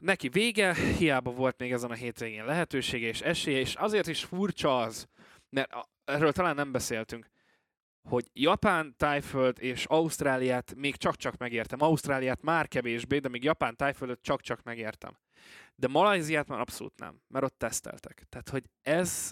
Neki 0.00 0.28
vége, 0.28 0.74
hiába 0.74 1.30
volt 1.30 1.58
még 1.58 1.72
ezen 1.72 1.90
a 1.90 1.94
hétvégén 1.94 2.44
lehetősége 2.44 3.06
és 3.06 3.20
esélye, 3.20 3.58
és 3.58 3.74
azért 3.74 4.06
is 4.06 4.24
furcsa 4.24 4.80
az, 4.80 5.08
mert 5.50 5.72
erről 6.04 6.32
talán 6.32 6.54
nem 6.54 6.72
beszéltünk, 6.72 7.30
hogy 8.08 8.30
Japán, 8.32 8.94
Tájföld 8.96 9.56
és 9.60 9.84
Ausztráliát 9.84 10.74
még 10.76 10.96
csak-csak 10.96 11.36
megértem. 11.36 11.82
Ausztráliát 11.82 12.42
már 12.42 12.68
kevésbé, 12.68 13.18
de 13.18 13.28
még 13.28 13.44
Japán, 13.44 13.76
Tájföldöt 13.76 14.22
csak-csak 14.22 14.62
megértem. 14.62 15.18
De 15.74 15.88
Malajziát 15.88 16.48
már 16.48 16.60
abszolút 16.60 16.98
nem, 16.98 17.20
mert 17.28 17.44
ott 17.44 17.58
teszteltek. 17.58 18.26
Tehát, 18.28 18.48
hogy 18.48 18.64
ez, 18.82 19.30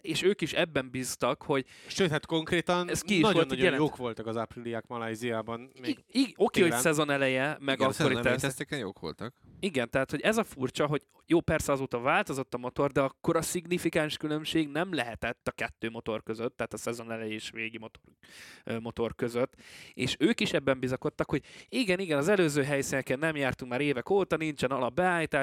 és 0.00 0.22
ők 0.22 0.40
is 0.40 0.52
ebben 0.52 0.90
bíztak, 0.90 1.42
hogy 1.42 1.66
Sőt, 1.86 2.10
hát 2.10 2.26
konkrétan 2.26 2.90
nagyon-nagyon 3.06 3.58
jelent. 3.64 3.76
jók 3.82 3.96
voltak 3.96 4.26
az 4.26 4.36
ápriliák 4.36 4.86
Malajziában. 4.86 5.70
Még 5.80 5.90
í- 5.90 6.28
í- 6.28 6.34
oké, 6.36 6.60
hogy 6.60 6.72
szezon 6.72 7.10
eleje, 7.10 7.56
meg 7.60 7.74
Igen, 7.78 7.88
a 7.88 7.90
akkori 7.90 8.20
teszteken 8.20 8.78
jók 8.78 8.98
voltak. 8.98 9.34
Igen, 9.60 9.90
tehát 9.90 10.10
hogy 10.10 10.20
ez 10.20 10.36
a 10.36 10.44
furcsa, 10.44 10.86
hogy 10.86 11.02
jó, 11.26 11.40
persze 11.40 11.72
azóta 11.72 12.00
változott 12.00 12.54
a 12.54 12.58
motor, 12.58 12.90
de 12.92 13.00
akkor 13.00 13.36
a 13.36 13.42
szignifikáns 13.42 14.16
különbség 14.16 14.68
nem 14.68 14.94
lehetett 14.94 15.48
a 15.48 15.50
kettő 15.50 15.90
motor 15.90 16.22
között, 16.22 16.56
tehát 16.56 16.72
a 16.72 16.76
szezon 16.76 17.12
elejé 17.12 17.32
és 17.34 17.50
végi 17.50 17.78
motor, 17.78 18.02
motor 18.80 19.14
között. 19.14 19.54
És 19.92 20.16
ők 20.18 20.40
is 20.40 20.52
ebben 20.52 20.78
bizakodtak, 20.78 21.30
hogy 21.30 21.44
igen, 21.68 21.98
igen, 21.98 22.18
az 22.18 22.28
előző 22.28 22.62
helyszíneken 22.62 23.18
nem 23.18 23.36
jártunk 23.36 23.70
már 23.70 23.80
évek 23.80 24.10
óta, 24.10 24.36
nincsen 24.36 24.70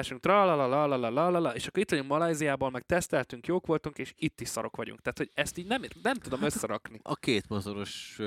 elsők, 0.02 0.20
tralalalalalalala, 0.20 1.54
és 1.54 1.66
akkor 1.66 1.82
itt 1.82 1.90
vagyunk 1.90 2.08
Malajziában, 2.08 2.70
meg 2.70 2.82
teszteltünk, 2.86 3.46
jók 3.46 3.66
voltunk, 3.66 3.98
és 3.98 4.14
itt 4.16 4.40
is 4.40 4.48
szarok 4.48 4.76
vagyunk. 4.76 5.00
Tehát, 5.00 5.18
hogy 5.18 5.30
ezt 5.34 5.58
így 5.58 5.66
nem, 5.66 5.82
nem 6.02 6.14
tudom 6.14 6.40
hát 6.40 6.54
összerakni. 6.54 7.00
A 7.02 7.16
két 7.16 7.48
mozoros 7.48 8.18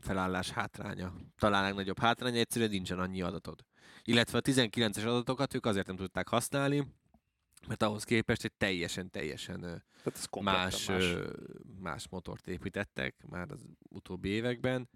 felállás 0.00 0.50
hátránya. 0.50 1.12
Talán 1.38 1.62
legnagyobb 1.62 1.98
hátránya, 1.98 2.38
egyszerűen 2.38 2.70
nincsen 2.70 2.98
annyi 2.98 3.22
adatod. 3.22 3.64
Illetve 4.02 4.38
a 4.38 4.40
19-es 4.40 5.06
adatokat 5.06 5.54
ők 5.54 5.66
azért 5.66 5.86
nem 5.86 5.96
tudták 5.96 6.28
használni, 6.28 6.86
mert 7.68 7.82
ahhoz 7.82 8.04
képest 8.04 8.44
egy 8.44 8.52
teljesen, 8.52 9.10
teljesen 9.10 9.84
hát 10.04 10.28
más, 10.40 10.86
más. 10.86 11.14
más 11.80 12.08
motort 12.08 12.48
építettek 12.48 13.14
már 13.28 13.50
az 13.50 13.66
utóbbi 13.88 14.28
években, 14.28 14.88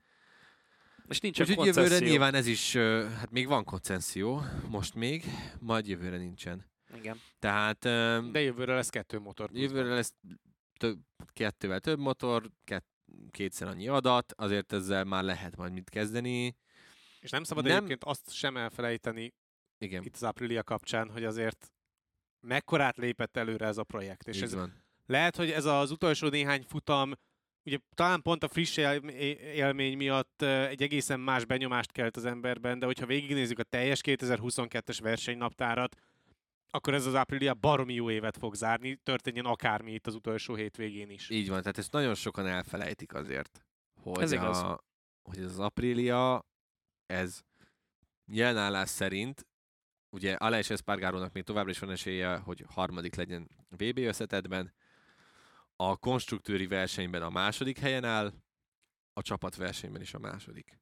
és 1.08 1.20
nincsen 1.20 1.46
Úgyhogy 1.48 1.66
jövőre 1.66 1.98
nyilván 1.98 2.34
ez 2.34 2.46
is, 2.46 2.76
hát 3.16 3.30
még 3.30 3.46
van 3.46 3.64
koncesszió, 3.64 4.42
most 4.68 4.94
még, 4.94 5.24
majd 5.60 5.88
jövőre 5.88 6.16
nincsen. 6.16 6.64
Igen. 6.96 7.20
Tehát 7.38 7.78
De 8.32 8.40
jövőre 8.40 8.74
lesz 8.74 8.88
kettő 8.88 9.18
motor. 9.18 9.50
Jövőre 9.52 9.94
lesz 9.94 10.12
több, 10.78 10.98
kettővel 11.32 11.80
több 11.80 11.98
motor, 11.98 12.50
kett, 12.64 12.86
kétszer 13.30 13.68
annyi 13.68 13.88
adat, 13.88 14.32
azért 14.36 14.72
ezzel 14.72 15.04
már 15.04 15.22
lehet 15.22 15.56
majd 15.56 15.72
mit 15.72 15.90
kezdeni. 15.90 16.56
És 17.20 17.30
nem 17.30 17.44
szabad 17.44 17.64
Nem- 17.64 17.76
egyébként 17.76 18.04
azt 18.04 18.32
sem 18.32 18.56
elfelejteni 18.56 19.34
Igen, 19.78 20.02
itt 20.02 20.14
az 20.14 20.22
Aprilia 20.22 20.62
kapcsán, 20.62 21.10
hogy 21.10 21.24
azért 21.24 21.72
mekkorát 22.40 22.96
lépett 22.96 23.36
előre 23.36 23.66
ez 23.66 23.78
a 23.78 23.84
projekt. 23.84 24.28
És 24.28 24.36
így 24.36 24.42
ez 24.42 24.54
van. 24.54 24.82
lehet, 25.06 25.36
hogy 25.36 25.50
ez 25.50 25.64
az 25.64 25.90
utolsó 25.90 26.28
néhány 26.28 26.62
futam, 26.62 27.12
ugye 27.64 27.78
talán 27.94 28.22
pont 28.22 28.42
a 28.44 28.48
friss 28.48 28.76
él- 28.76 29.08
élmény 29.54 29.96
miatt 29.96 30.42
egy 30.42 30.82
egészen 30.82 31.20
más 31.20 31.44
benyomást 31.44 31.92
kelt 31.92 32.16
az 32.16 32.24
emberben, 32.24 32.78
de 32.78 32.86
hogyha 32.86 33.06
végignézzük 33.06 33.58
a 33.58 33.62
teljes 33.62 34.00
2022-es 34.04 34.98
versenynaptárat, 35.02 35.96
akkor 36.70 36.94
ez 36.94 37.06
az 37.06 37.14
Aprilia 37.14 37.54
baromi 37.54 37.94
jó 37.94 38.10
évet 38.10 38.36
fog 38.36 38.54
zárni, 38.54 38.94
történjen 39.02 39.44
akármi 39.44 39.92
itt 39.92 40.06
az 40.06 40.14
utolsó 40.14 40.54
hétvégén 40.54 41.10
is. 41.10 41.30
Így 41.30 41.48
van, 41.48 41.60
tehát 41.60 41.78
ezt 41.78 41.92
nagyon 41.92 42.14
sokan 42.14 42.46
elfelejtik 42.46 43.14
azért, 43.14 43.64
hogy, 44.00 44.22
Ez 44.22 44.32
igaz. 44.32 44.58
a, 44.58 44.84
hogy 45.22 45.38
ez 45.38 45.44
az 45.44 45.58
Aprilia, 45.58 46.46
ez 47.06 47.40
jelenállás 48.26 48.88
szerint, 48.88 49.46
ugye 50.10 50.32
Aleix 50.32 50.70
Espargarónak 50.70 51.32
még 51.32 51.42
továbbra 51.42 51.70
is 51.70 51.78
van 51.78 51.90
esélye, 51.90 52.36
hogy 52.36 52.64
harmadik 52.68 53.14
legyen 53.14 53.48
VB 53.68 53.98
összetetben, 53.98 54.72
a 55.76 55.96
konstruktőri 55.96 56.66
versenyben 56.66 57.22
a 57.22 57.30
második 57.30 57.78
helyen 57.78 58.04
áll, 58.04 58.32
a 59.12 59.22
csapatversenyben 59.22 60.00
is 60.00 60.14
a 60.14 60.18
második. 60.18 60.78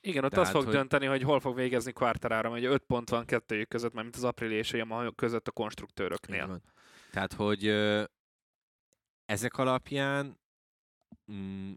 Igen, 0.00 0.24
ott 0.24 0.30
Tehát, 0.30 0.44
azt 0.44 0.54
fog 0.54 0.64
hogy- 0.64 0.74
dönteni, 0.74 1.06
hogy 1.06 1.22
hol 1.22 1.40
fog 1.40 1.54
végezni 1.56 1.92
Quartararo, 1.92 2.52
ugye 2.52 2.68
5 2.68 2.82
pont 2.84 3.08
van 3.08 3.24
kettőjük 3.26 3.68
között, 3.68 3.92
mert 3.92 4.02
mint 4.04 4.16
az 4.16 4.24
Aprilia 4.24 4.58
és 4.58 4.72
Yamaha 4.72 5.12
között 5.12 5.48
a 5.48 5.52
konstruktőröknél. 5.52 6.46
van. 6.46 6.62
Tehát, 7.10 7.32
hogy 7.32 7.66
ö, 7.66 8.04
ezek 9.24 9.56
alapján 9.58 10.40
mm, 11.32 11.72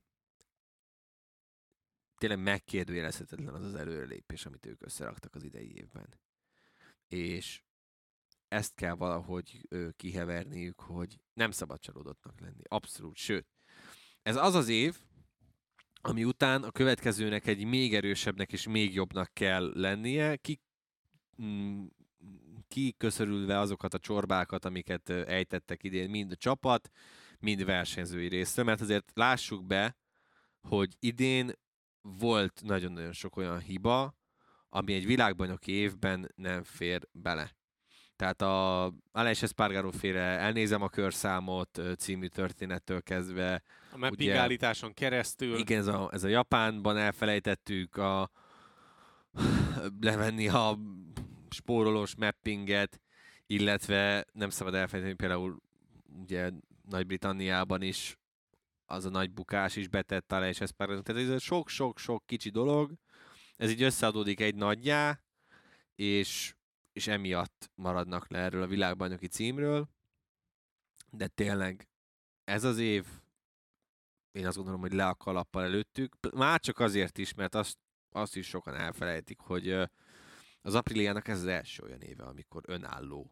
tényleg 2.18 2.39
megkérdőjelezhetetlen 2.39 3.54
az 3.54 3.64
az 3.66 3.76
előrelépés, 3.76 4.46
amit 4.46 4.66
ők 4.66 4.82
összeraktak 4.82 5.36
az 5.36 5.44
idei 5.44 5.76
évben. 5.76 6.20
És 7.08 7.62
ezt 8.52 8.76
kell 8.76 8.93
valahogy 8.93 9.68
kiheverniük, 9.95 10.80
hogy 10.80 11.20
nem 11.34 11.52
szabad 11.52 11.80
csalódottnak 11.80 12.39
lenni. 12.39 12.62
Abszolút. 12.68 13.16
Sőt, 13.16 13.47
ez 14.22 14.36
az 14.36 14.56
az 14.56 14.68
év, 14.68 14.97
ami 16.02 16.24
után 16.24 16.64
a 16.64 16.72
következőnek 16.72 17.47
egy 17.47 17.66
még 17.66 17.95
erősebbnek 17.95 18.52
és 18.52 18.68
még 18.68 18.93
jobbnak 18.93 19.34
kell 19.34 19.72
lennie, 19.74 20.36
ki, 20.36 20.62
mm, 21.41 21.86
kiköszörülve 22.68 23.60
azokat 23.60 23.93
a 23.93 23.99
csorbákat, 23.99 24.66
amiket 24.66 25.10
ejtettek 25.10 25.84
idén 25.84 26.10
mind 26.10 26.32
a 26.32 26.36
csapat, 26.36 26.89
mind 27.39 27.66
versenyzői 27.66 28.28
részről, 28.28 28.66
mert 28.66 28.82
azért 28.82 29.12
lássuk 29.14 29.66
be, 29.66 29.97
hogy 30.62 30.95
idén 30.99 31.52
volt 32.02 32.62
nagyon-nagyon 32.64 33.14
sok 33.14 33.36
olyan 33.36 33.60
hiba, 33.60 34.16
ami 34.70 34.93
egy 34.93 35.06
világbajnoki 35.06 35.72
évben 35.72 36.32
nem 36.36 36.64
fér 36.64 37.08
bele. 37.12 37.60
Tehát 38.22 38.42
a 38.42 38.84
Aleix 39.12 39.42
Espargaró 39.44 39.92
féle 39.92 40.20
Elnézem 40.22 40.82
a 40.82 40.90
körszámot 40.90 41.82
című 41.98 42.28
történettől 42.28 43.02
kezdve, 43.02 43.64
A 43.92 43.98
mapping 43.98 44.30
ugye- 44.30 44.38
állításon 44.40 44.94
keresztül. 44.94 45.58
igen, 45.58 45.80
ez 45.80 45.88
a, 45.88 46.10
ez 46.12 46.24
a 46.24 46.28
Japánban 46.28 46.98
elfelejtettük 46.98 47.98
a 47.98 48.32
levenni 50.02 50.48
a 50.48 50.78
spórolós 51.50 52.16
mappinget, 52.16 53.02
illetve 53.48 54.26
nem 54.34 54.50
szabad 54.50 54.74
elfelejteni 54.74 55.16
például 55.16 55.62
ugye 56.22 56.50
Nagy-Britanniában 56.90 57.82
is 57.82 58.18
az 58.86 59.06
a 59.06 59.10
nagy 59.10 59.32
bukás 59.32 59.76
is 59.76 59.88
betett 59.88 60.32
alá, 60.32 60.48
és 60.48 60.62
ez 60.62 60.70
pár, 60.70 60.88
tehát 60.88 61.30
ez 61.32 61.42
sok-sok-sok 61.42 62.26
kicsi 62.26 62.50
dolog, 62.50 62.94
ez 63.58 63.72
így 63.72 63.84
összeadódik 63.84 64.40
egy 64.40 64.56
nagyjá, 64.56 65.20
és, 65.96 66.56
és 67.02 67.08
emiatt 67.08 67.72
maradnak 67.76 68.30
le 68.30 68.39
erről 68.39 68.62
a 68.62 68.68
világbajnoki 68.68 69.28
címről, 69.28 69.89
de 71.10 71.28
tényleg 71.28 71.88
ez 72.43 72.64
az 72.64 72.78
év 72.78 73.06
én 74.32 74.47
azt 74.47 74.56
gondolom, 74.56 74.82
hogy 74.82 74.93
le 74.93 75.08
a 75.08 75.16
kalappal 75.16 75.64
előttük. 75.64 76.16
Már 76.34 76.60
csak 76.60 76.80
azért 76.80 77.18
is, 77.18 77.34
mert 77.34 77.56
azt, 77.56 77.78
azt 78.12 78.36
is 78.36 78.47
sokan 78.47 78.76
elfelejtik, 78.76 79.39
hogy 79.39 79.70
az 80.62 80.76
Apriliának 80.76 81.28
ez 81.28 81.38
az 81.38 81.45
első 81.45 81.84
olyan 81.84 82.02
éve, 82.02 82.24
amikor 82.24 82.64
önálló 82.68 83.32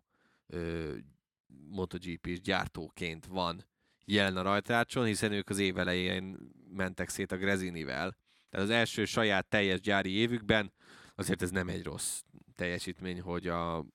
MotoGP-s 1.48 2.42
gyártóként 2.42 3.26
van 3.26 3.66
jelen 4.06 4.38
a 4.38 4.42
rajtrácson, 4.42 5.06
hiszen 5.06 5.32
ők 5.32 5.50
az 5.50 5.60
év 5.60 5.78
elején 5.78 6.38
mentek 6.70 7.10
szét 7.10 7.32
a 7.32 7.38
Grezinivel. 7.38 8.18
Tehát 8.50 8.66
az 8.66 8.72
első 8.72 9.06
saját 9.06 9.48
teljes 9.48 9.80
gyári 9.80 10.12
évükben 10.12 10.74
azért 11.16 11.42
ez 11.42 11.52
nem 11.52 11.68
egy 11.68 11.84
rossz 11.84 12.22
teljesítmény, 12.60 13.22
hogy 13.22 13.48
a 13.48 13.86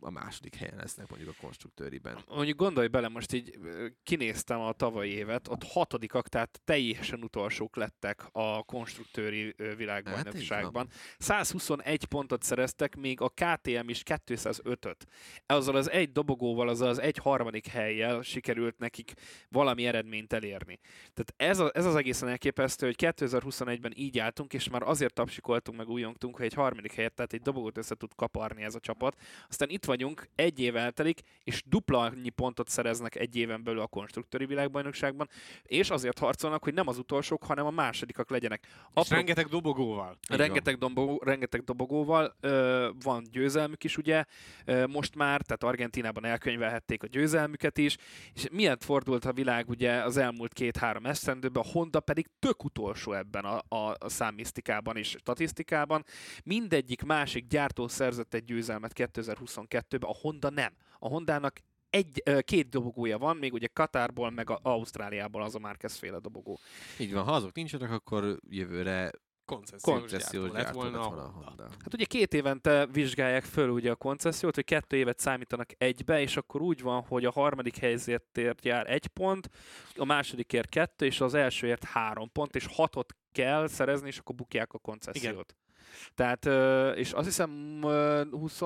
a 0.00 0.10
második 0.10 0.54
helyen 0.54 0.76
lesznek 0.76 1.08
mondjuk 1.08 1.34
a 1.38 1.40
konstruktőriben. 1.40 2.18
Mondjuk 2.28 2.56
gondolj 2.56 2.86
bele, 2.86 3.08
most 3.08 3.32
így 3.32 3.58
kinéztem 4.02 4.60
a 4.60 4.72
tavalyi 4.72 5.10
évet, 5.10 5.48
ott 5.48 5.64
hatodikak, 5.64 6.28
tehát 6.28 6.60
teljesen 6.64 7.22
utolsók 7.22 7.76
lettek 7.76 8.28
a 8.32 8.62
konstruktőri 8.62 9.54
világbajnokságban. 9.76 10.88
121 11.18 12.04
pontot 12.04 12.42
szereztek, 12.42 12.96
még 12.96 13.20
a 13.20 13.28
KTM 13.28 13.88
is 13.88 14.02
205-öt. 14.04 15.06
Azzal 15.46 15.76
az 15.76 15.90
egy 15.90 16.12
dobogóval, 16.12 16.68
azzal 16.68 16.88
az 16.88 16.98
egy 16.98 17.16
harmadik 17.16 17.66
helyjel 17.66 18.22
sikerült 18.22 18.78
nekik 18.78 19.12
valami 19.48 19.86
eredményt 19.86 20.32
elérni. 20.32 20.78
Tehát 21.14 21.34
ez, 21.36 21.58
a, 21.58 21.70
ez 21.74 21.84
az 21.84 21.94
egészen 21.94 22.28
elképesztő, 22.28 22.86
hogy 22.86 22.96
2021-ben 22.98 23.92
így 23.94 24.18
álltunk, 24.18 24.52
és 24.52 24.68
már 24.68 24.82
azért 24.82 25.14
tapsikoltunk 25.14 25.78
meg 25.78 25.88
újongtunk, 25.88 26.36
hogy 26.36 26.44
egy 26.44 26.54
harmadik 26.54 26.92
helyet, 26.92 27.14
tehát 27.14 27.32
egy 27.32 27.42
dobogót 27.42 27.78
össze 27.78 27.94
tud 27.94 28.14
kaparni 28.14 28.62
ez 28.62 28.74
a 28.74 28.80
csapat. 28.80 29.20
Aztán 29.48 29.68
itt 29.68 29.84
vagyunk, 29.86 30.28
egy 30.34 30.60
év 30.60 30.76
eltelik, 30.76 31.20
és 31.44 31.62
dupla 31.66 32.00
annyi 32.00 32.28
pontot 32.28 32.68
szereznek 32.68 33.14
egy 33.14 33.36
éven 33.36 33.64
belül 33.64 33.80
a 33.80 33.86
konstruktőri 33.86 34.46
világbajnokságban, 34.46 35.28
és 35.62 35.90
azért 35.90 36.18
harcolnak, 36.18 36.64
hogy 36.64 36.74
nem 36.74 36.88
az 36.88 36.98
utolsók, 36.98 37.44
hanem 37.44 37.66
a 37.66 37.70
másodikak 37.70 38.30
legyenek. 38.30 38.60
És 38.64 38.72
Apró- 38.94 39.16
rengeteg 39.16 39.46
dobogóval. 39.46 40.18
rengeteg, 40.28 40.78
dobogó, 40.78 41.22
rengeteg 41.24 41.62
dobogóval 41.62 42.36
ö, 42.40 42.88
van 43.02 43.24
győzelmük 43.30 43.84
is, 43.84 43.96
ugye, 43.96 44.24
ö, 44.64 44.86
most 44.86 45.14
már, 45.14 45.40
tehát 45.40 45.64
Argentinában 45.64 46.24
elkönyvelhették 46.24 47.02
a 47.02 47.06
győzelmüket 47.06 47.78
is, 47.78 47.96
és 48.34 48.46
miért 48.52 48.84
fordult 48.84 49.24
a 49.24 49.32
világ 49.32 49.68
ugye 49.68 49.92
az 49.92 50.16
elmúlt 50.16 50.52
két-három 50.52 51.06
esztendőben, 51.06 51.62
a 51.62 51.70
Honda 51.72 52.00
pedig 52.00 52.26
tök 52.38 52.64
utolsó 52.64 53.12
ebben 53.12 53.44
a, 53.44 53.76
a, 53.76 53.94
a 53.98 54.08
számmisztikában 54.08 54.96
és 54.96 55.08
statisztikában. 55.08 56.04
Mindegyik 56.44 57.02
másik 57.02 57.46
gyártó 57.46 57.88
szerzett 57.88 58.34
egy 58.34 58.44
győzelmet 58.44 58.92
2022-ben, 59.80 60.10
a 60.10 60.16
Honda 60.20 60.50
nem. 60.50 60.72
A 60.98 61.08
Hondának 61.08 61.60
egy, 61.90 62.22
két 62.40 62.68
dobogója 62.68 63.18
van, 63.18 63.36
még 63.36 63.52
ugye 63.52 63.66
Katárból, 63.66 64.30
meg 64.30 64.50
a 64.50 64.58
Ausztráliából 64.62 65.42
az 65.42 65.54
a 65.54 65.58
Márquez 65.58 65.96
féle 65.96 66.18
dobogó. 66.18 66.58
Így 66.98 67.12
van, 67.12 67.24
ha 67.24 67.32
azok 67.32 67.54
nincsenek, 67.54 67.90
akkor 67.90 68.38
jövőre 68.48 69.10
Koncesziós 69.46 69.98
koncesziós 69.98 70.50
lett 70.50 70.70
volna 70.70 70.90
lett 70.90 71.06
a 71.06 71.08
volna 71.08 71.24
a 71.24 71.30
Honda. 71.30 71.62
Hát 71.62 71.94
ugye 71.94 72.04
két 72.04 72.34
évente 72.34 72.86
vizsgálják 72.86 73.44
föl 73.44 73.68
ugye 73.68 73.90
a 73.90 73.94
koncesziót, 73.94 74.54
hogy 74.54 74.64
kettő 74.64 74.96
évet 74.96 75.18
számítanak 75.18 75.70
egybe, 75.78 76.20
és 76.20 76.36
akkor 76.36 76.60
úgy 76.60 76.82
van, 76.82 77.02
hogy 77.02 77.24
a 77.24 77.30
harmadik 77.30 77.76
helyzetért 77.76 78.64
jár 78.64 78.90
egy 78.90 79.06
pont, 79.06 79.50
a 79.96 80.04
másodikért 80.04 80.68
kettő, 80.68 81.06
és 81.06 81.20
az 81.20 81.34
elsőért 81.34 81.84
három 81.84 82.32
pont, 82.32 82.54
és 82.54 82.66
hatot 82.70 83.16
kell 83.32 83.68
szerezni, 83.68 84.06
és 84.06 84.18
akkor 84.18 84.34
bukják 84.34 84.72
a 84.72 84.78
koncesziót. 84.78 85.56
Tehát, 86.14 86.44
és 86.96 87.12
azt 87.12 87.26
hiszem, 87.26 87.82
ö, 87.82 88.24
20, 88.30 88.60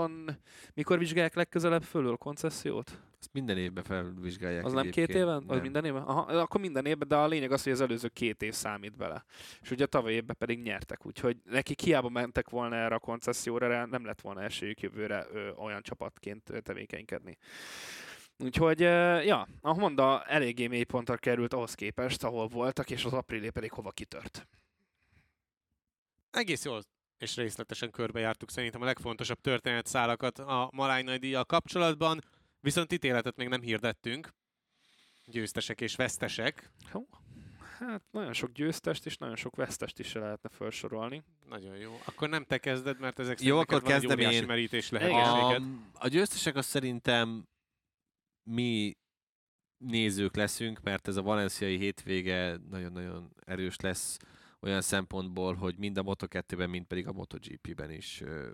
mikor 0.75 0.99
vizsgálják 0.99 1.35
legközelebb 1.35 1.83
fölül 1.83 2.13
a 2.13 2.17
koncesziót? 2.17 3.01
Ezt 3.21 3.33
minden 3.33 3.59
évben 3.59 3.85
felvizsgálják. 3.85 4.65
Az 4.65 4.73
nem 4.73 4.83
két 4.83 4.93
egyébként. 4.93 5.19
éven? 5.19 5.37
Az 5.37 5.45
Nem. 5.47 5.61
minden 5.61 5.85
éven? 5.85 6.03
Aha, 6.03 6.21
akkor 6.21 6.61
minden 6.61 6.87
évben, 6.87 7.09
de 7.09 7.17
a 7.17 7.27
lényeg 7.27 7.53
az, 7.53 7.63
hogy 7.63 7.73
az 7.73 7.81
előző 7.81 8.09
két 8.09 8.43
év 8.43 8.53
számít 8.55 8.97
bele. 8.97 9.25
És 9.61 9.71
ugye 9.71 9.85
a 9.85 9.87
tavaly 9.87 10.13
évben 10.13 10.37
pedig 10.39 10.63
nyertek, 10.63 11.07
úgyhogy 11.07 11.37
nekik 11.45 11.81
hiába 11.81 12.09
mentek 12.09 12.51
volna 12.51 12.77
erre 12.77 12.95
a 12.95 12.99
koncesszióra, 12.99 13.87
nem 13.87 14.05
lett 14.05 14.21
volna 14.21 14.43
esélyük 14.43 14.81
jövőre 14.81 15.27
ö, 15.33 15.51
olyan 15.51 15.83
csapatként 15.83 16.51
ö, 16.51 16.61
tevékenykedni. 16.61 17.39
Úgyhogy, 18.39 18.81
ja, 19.27 19.49
a 19.61 19.73
Honda 19.73 20.23
eléggé 20.23 20.67
mély 20.67 20.85
pontra 20.85 21.17
került 21.17 21.53
ahhoz 21.55 21.75
képest, 21.75 22.25
ahol 22.25 22.49
voltak, 22.49 22.91
és 22.91 23.05
az 23.05 23.13
aprilé 23.13 23.51
pedig 23.51 23.73
hova 23.73 23.91
kitört. 23.91 24.49
Egész 26.31 26.65
jól 26.65 26.83
és 27.21 27.37
részletesen 27.37 27.91
körbejártuk 27.91 28.51
szerintem 28.51 28.83
a 28.83 28.85
legfontosabb 28.85 29.41
történetszálakat 29.41 30.39
a 30.39 30.71
Malány 30.73 31.05
nagy 31.05 31.19
díjjal 31.21 31.45
kapcsolatban, 31.45 32.21
viszont 32.61 32.93
ítéletet 32.93 33.37
még 33.37 33.49
nem 33.49 33.61
hirdettünk. 33.61 34.29
Győztesek 35.25 35.81
és 35.81 35.97
vesztesek. 35.97 36.71
Jó. 36.95 37.09
Hát 37.79 38.03
nagyon 38.11 38.33
sok 38.33 38.53
győztest 38.53 39.07
és 39.07 39.17
nagyon 39.17 39.37
sok 39.37 39.57
vesztest 39.57 39.99
is 39.99 40.09
se 40.09 40.19
lehetne 40.19 40.49
felsorolni. 40.49 41.23
Nagyon 41.49 41.77
jó. 41.77 42.01
Akkor 42.05 42.29
nem 42.29 42.45
te 42.45 42.59
kezded, 42.59 43.01
mert 43.01 43.19
ezek 43.19 43.41
Jó, 43.41 43.59
akkor 43.59 43.83
van 43.83 43.91
egy 43.93 43.99
kezdem 44.01 44.19
óriási 44.19 44.37
én. 44.37 44.47
merítés 44.47 44.93
A, 44.93 44.95
lehetőséged. 44.95 45.63
a 45.93 46.09
győztesek 46.09 46.57
az 46.57 46.67
szerintem 46.67 47.49
mi 48.43 48.97
nézők 49.77 50.37
leszünk, 50.37 50.83
mert 50.83 51.09
ez 51.09 51.17
a 51.17 51.23
valenciai 51.23 51.77
hétvége 51.77 52.57
nagyon-nagyon 52.71 53.33
erős 53.47 53.77
lesz 53.77 54.19
olyan 54.61 54.81
szempontból, 54.81 55.55
hogy 55.55 55.75
mind 55.79 55.99
a 55.99 56.03
Moto2-ben, 56.03 56.71
mind 56.71 56.87
pedig 56.87 57.07
a 57.07 57.13
MotoGP-ben 57.13 57.91
is 57.91 58.21
ö, 58.21 58.49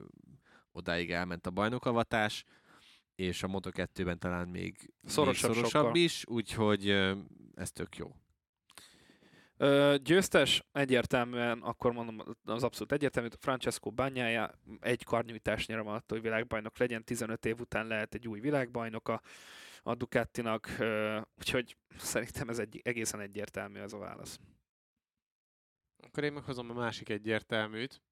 odáig 0.73 1.11
elment 1.11 1.47
a 1.47 1.51
bajnokavatás, 1.51 2.45
és 3.15 3.43
a 3.43 3.49
Moto2-ben 3.49 4.19
talán 4.19 4.49
még 4.49 4.93
Szorosabb 5.05 5.51
még 5.51 5.57
szorosabb 5.57 5.83
sokkal. 5.83 5.97
is, 5.97 6.25
úgyhogy 6.27 6.89
ö, 6.89 7.13
ez 7.55 7.73
tök 7.73 7.97
jó. 7.97 8.17
Ö, 9.57 9.97
győztes 10.03 10.65
egyértelműen, 10.73 11.59
akkor 11.63 11.93
mondom, 11.93 12.37
az 12.45 12.63
abszolút 12.63 12.93
egyértelmű, 12.93 13.29
Francesco 13.39 13.91
Bagnaia 13.91 14.51
egy 14.81 15.05
karnyújtásnyira 15.05 15.83
van 15.83 15.95
attól, 15.95 16.19
hogy 16.19 16.27
világbajnok 16.27 16.79
legyen, 16.79 17.05
15 17.05 17.45
év 17.45 17.61
után 17.61 17.87
lehet 17.87 18.15
egy 18.15 18.29
új 18.29 18.41
világbajnoka 18.41 19.21
a 19.83 19.95
Ducatinak, 19.95 20.77
úgyhogy 21.39 21.77
szerintem 21.97 22.49
ez 22.49 22.59
egy, 22.59 22.81
egészen 22.85 23.21
egyértelmű 23.21 23.79
ez 23.79 23.93
a 23.93 23.99
válasz. 23.99 24.39
Akkor 26.05 26.25
én 26.25 26.33
meghozom 26.33 26.71
a 26.71 26.75
másik 26.75 27.09
egyértelműt, 27.09 28.03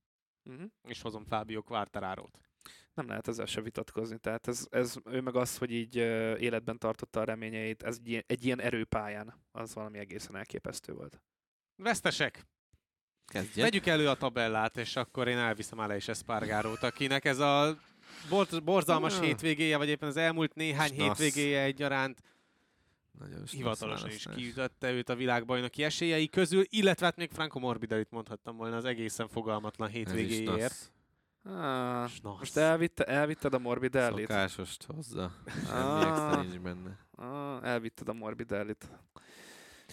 Uh-huh. 0.50 0.70
és 0.88 1.00
hozom 1.02 1.24
Fábio 1.24 1.62
Quartararót. 1.62 2.38
Nem 2.94 3.08
lehet 3.08 3.28
ezzel 3.28 3.46
se 3.46 3.60
vitatkozni, 3.60 4.18
tehát 4.18 4.48
ez, 4.48 4.66
ez 4.70 4.94
ő 5.04 5.20
meg 5.20 5.36
az, 5.36 5.58
hogy 5.58 5.70
így 5.70 5.96
életben 6.40 6.78
tartotta 6.78 7.20
a 7.20 7.24
reményeit, 7.24 7.82
ez 7.82 7.96
egy, 8.00 8.08
ilyen- 8.08 8.24
egy 8.26 8.44
ilyen 8.44 8.60
erőpályán, 8.60 9.34
az 9.52 9.74
valami 9.74 9.98
egészen 9.98 10.36
elképesztő 10.36 10.92
volt. 10.92 11.20
Vesztesek! 11.82 12.46
Kezdje. 13.26 13.62
Vegyük 13.62 13.86
elő 13.86 14.08
a 14.08 14.14
tabellát, 14.14 14.76
és 14.76 14.96
akkor 14.96 15.28
én 15.28 15.38
elviszem 15.38 15.78
Aleix 15.78 16.08
Espargarót, 16.08 16.82
akinek 16.82 17.24
ez 17.24 17.38
a 17.38 17.78
bor- 18.28 18.64
borzalmas 18.64 19.16
Ah. 19.18 19.24
hétvégéje, 19.24 19.76
vagy 19.76 19.88
éppen 19.88 20.08
az 20.08 20.16
elmúlt 20.16 20.54
néhány 20.54 20.88
Snasz. 20.92 21.18
hétvégéje 21.18 21.62
egyaránt 21.62 22.20
Nagyon 23.18 23.42
hivatalosan 23.50 24.10
is 24.10 24.26
kiütötte 24.34 24.92
őt 24.92 25.08
a 25.08 25.14
világbajnoki 25.14 25.82
esélyei 25.84 26.28
közül, 26.28 26.62
illetve 26.68 27.06
hát 27.06 27.16
még 27.16 27.30
Franco 27.30 27.58
Morbidelit 27.58 28.10
mondhattam 28.10 28.56
volna 28.56 28.76
az 28.76 28.84
egészen 28.84 29.28
fogalmatlan 29.28 29.88
hétvégéért. 29.88 30.92
Ah, 31.44 32.08
Snasz. 32.08 32.38
most 32.38 32.56
elvitte, 32.56 33.04
elvitted 33.04 33.54
a 33.54 33.58
Morbidellit? 33.58 34.26
Szokásost 34.26 34.84
hozza. 34.94 35.32
Semmi 35.66 35.80
Ah. 35.80 36.08
extra 36.08 36.42
nincs 36.42 36.58
benne. 36.58 36.98
Ah, 37.16 37.58
elvitted 37.68 38.08
a 38.08 38.12
Morbidellit. 38.12 38.88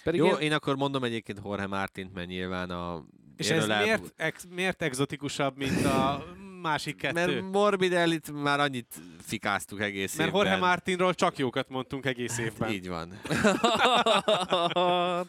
Pedig 0.03 0.19
Jó, 0.19 0.28
én- 0.28 0.38
én 0.39 0.53
akkor 0.53 0.76
mondom 0.76 1.03
egyébként 1.03 1.39
Jorge 1.43 1.67
Martint, 1.67 2.13
mert 2.13 2.28
nyilván 2.28 2.69
a... 2.69 3.05
És 3.38 3.49
ez 3.49 3.67
miért, 3.67 4.13
ex, 4.15 4.45
miért 4.49 4.82
exotikusabb, 4.82 5.57
mint 5.57 5.86
a 5.86 6.24
másik 6.62 6.95
kettő? 6.95 7.14
Mert 7.14 7.51
Morbidellit 7.51 8.32
már 8.32 8.59
annyit 8.59 8.95
fikáztuk 9.22 9.82
egész 9.82 10.16
Mert 10.16 10.30
évben. 10.30 10.45
Jorge 10.45 10.66
Martinról 10.66 11.14
csak 11.14 11.38
jókat 11.38 11.70
mondtunk 11.70 12.05
egész 12.05 12.38
évben. 12.38 12.72
Így 12.72 12.88
van. 12.88 13.22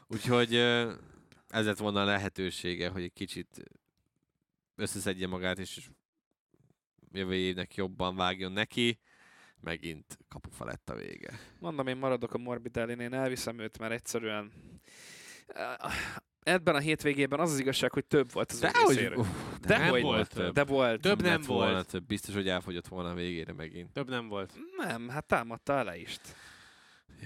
Úgyhogy 0.14 0.54
ez 1.48 1.64
lett 1.64 1.78
volna 1.78 2.00
a 2.00 2.04
lehetősége, 2.04 2.88
hogy 2.88 3.02
egy 3.02 3.12
kicsit 3.12 3.62
összeszedje 4.76 5.26
magát, 5.26 5.58
és 5.58 5.88
jövő 7.12 7.34
évnek 7.34 7.74
jobban 7.74 8.16
vágjon 8.16 8.52
neki. 8.52 8.98
Megint 9.60 10.18
kapufa 10.28 10.64
lett 10.64 10.90
a 10.90 10.94
vége. 10.94 11.38
Mondom, 11.58 11.86
én 11.86 11.96
maradok 11.96 12.34
a 12.34 12.38
Morbidellin, 12.38 13.00
én 13.00 13.12
elviszem 13.12 13.58
őt, 13.58 13.78
mert 13.78 13.92
egyszerűen 13.92 14.52
ebben 16.42 16.74
a 16.74 16.78
hétvégében 16.78 17.40
az 17.40 17.52
az 17.52 17.58
igazság, 17.58 17.92
hogy 17.92 18.04
több 18.04 18.32
volt 18.32 18.52
az 18.52 18.58
De 18.60 18.70
hogy, 18.72 19.12
uff, 19.16 19.26
De 19.60 19.78
nem 19.78 19.88
hogy 19.88 20.02
volt 20.02 20.28
több. 20.34 20.52
De 20.52 20.64
volt. 20.64 21.00
Több 21.00 21.22
nem 21.22 21.30
lett 21.30 21.44
volna 21.44 21.72
volt. 21.72 21.86
Több. 21.86 22.04
Biztos, 22.06 22.34
hogy 22.34 22.48
elfogyott 22.48 22.88
volna 22.88 23.10
a 23.10 23.14
végére 23.14 23.52
megint. 23.52 23.92
Több 23.92 24.08
nem 24.08 24.28
volt. 24.28 24.52
Nem, 24.76 25.08
hát 25.08 25.24
támadta 25.26 25.72
ele 25.78 25.98
is. 25.98 26.16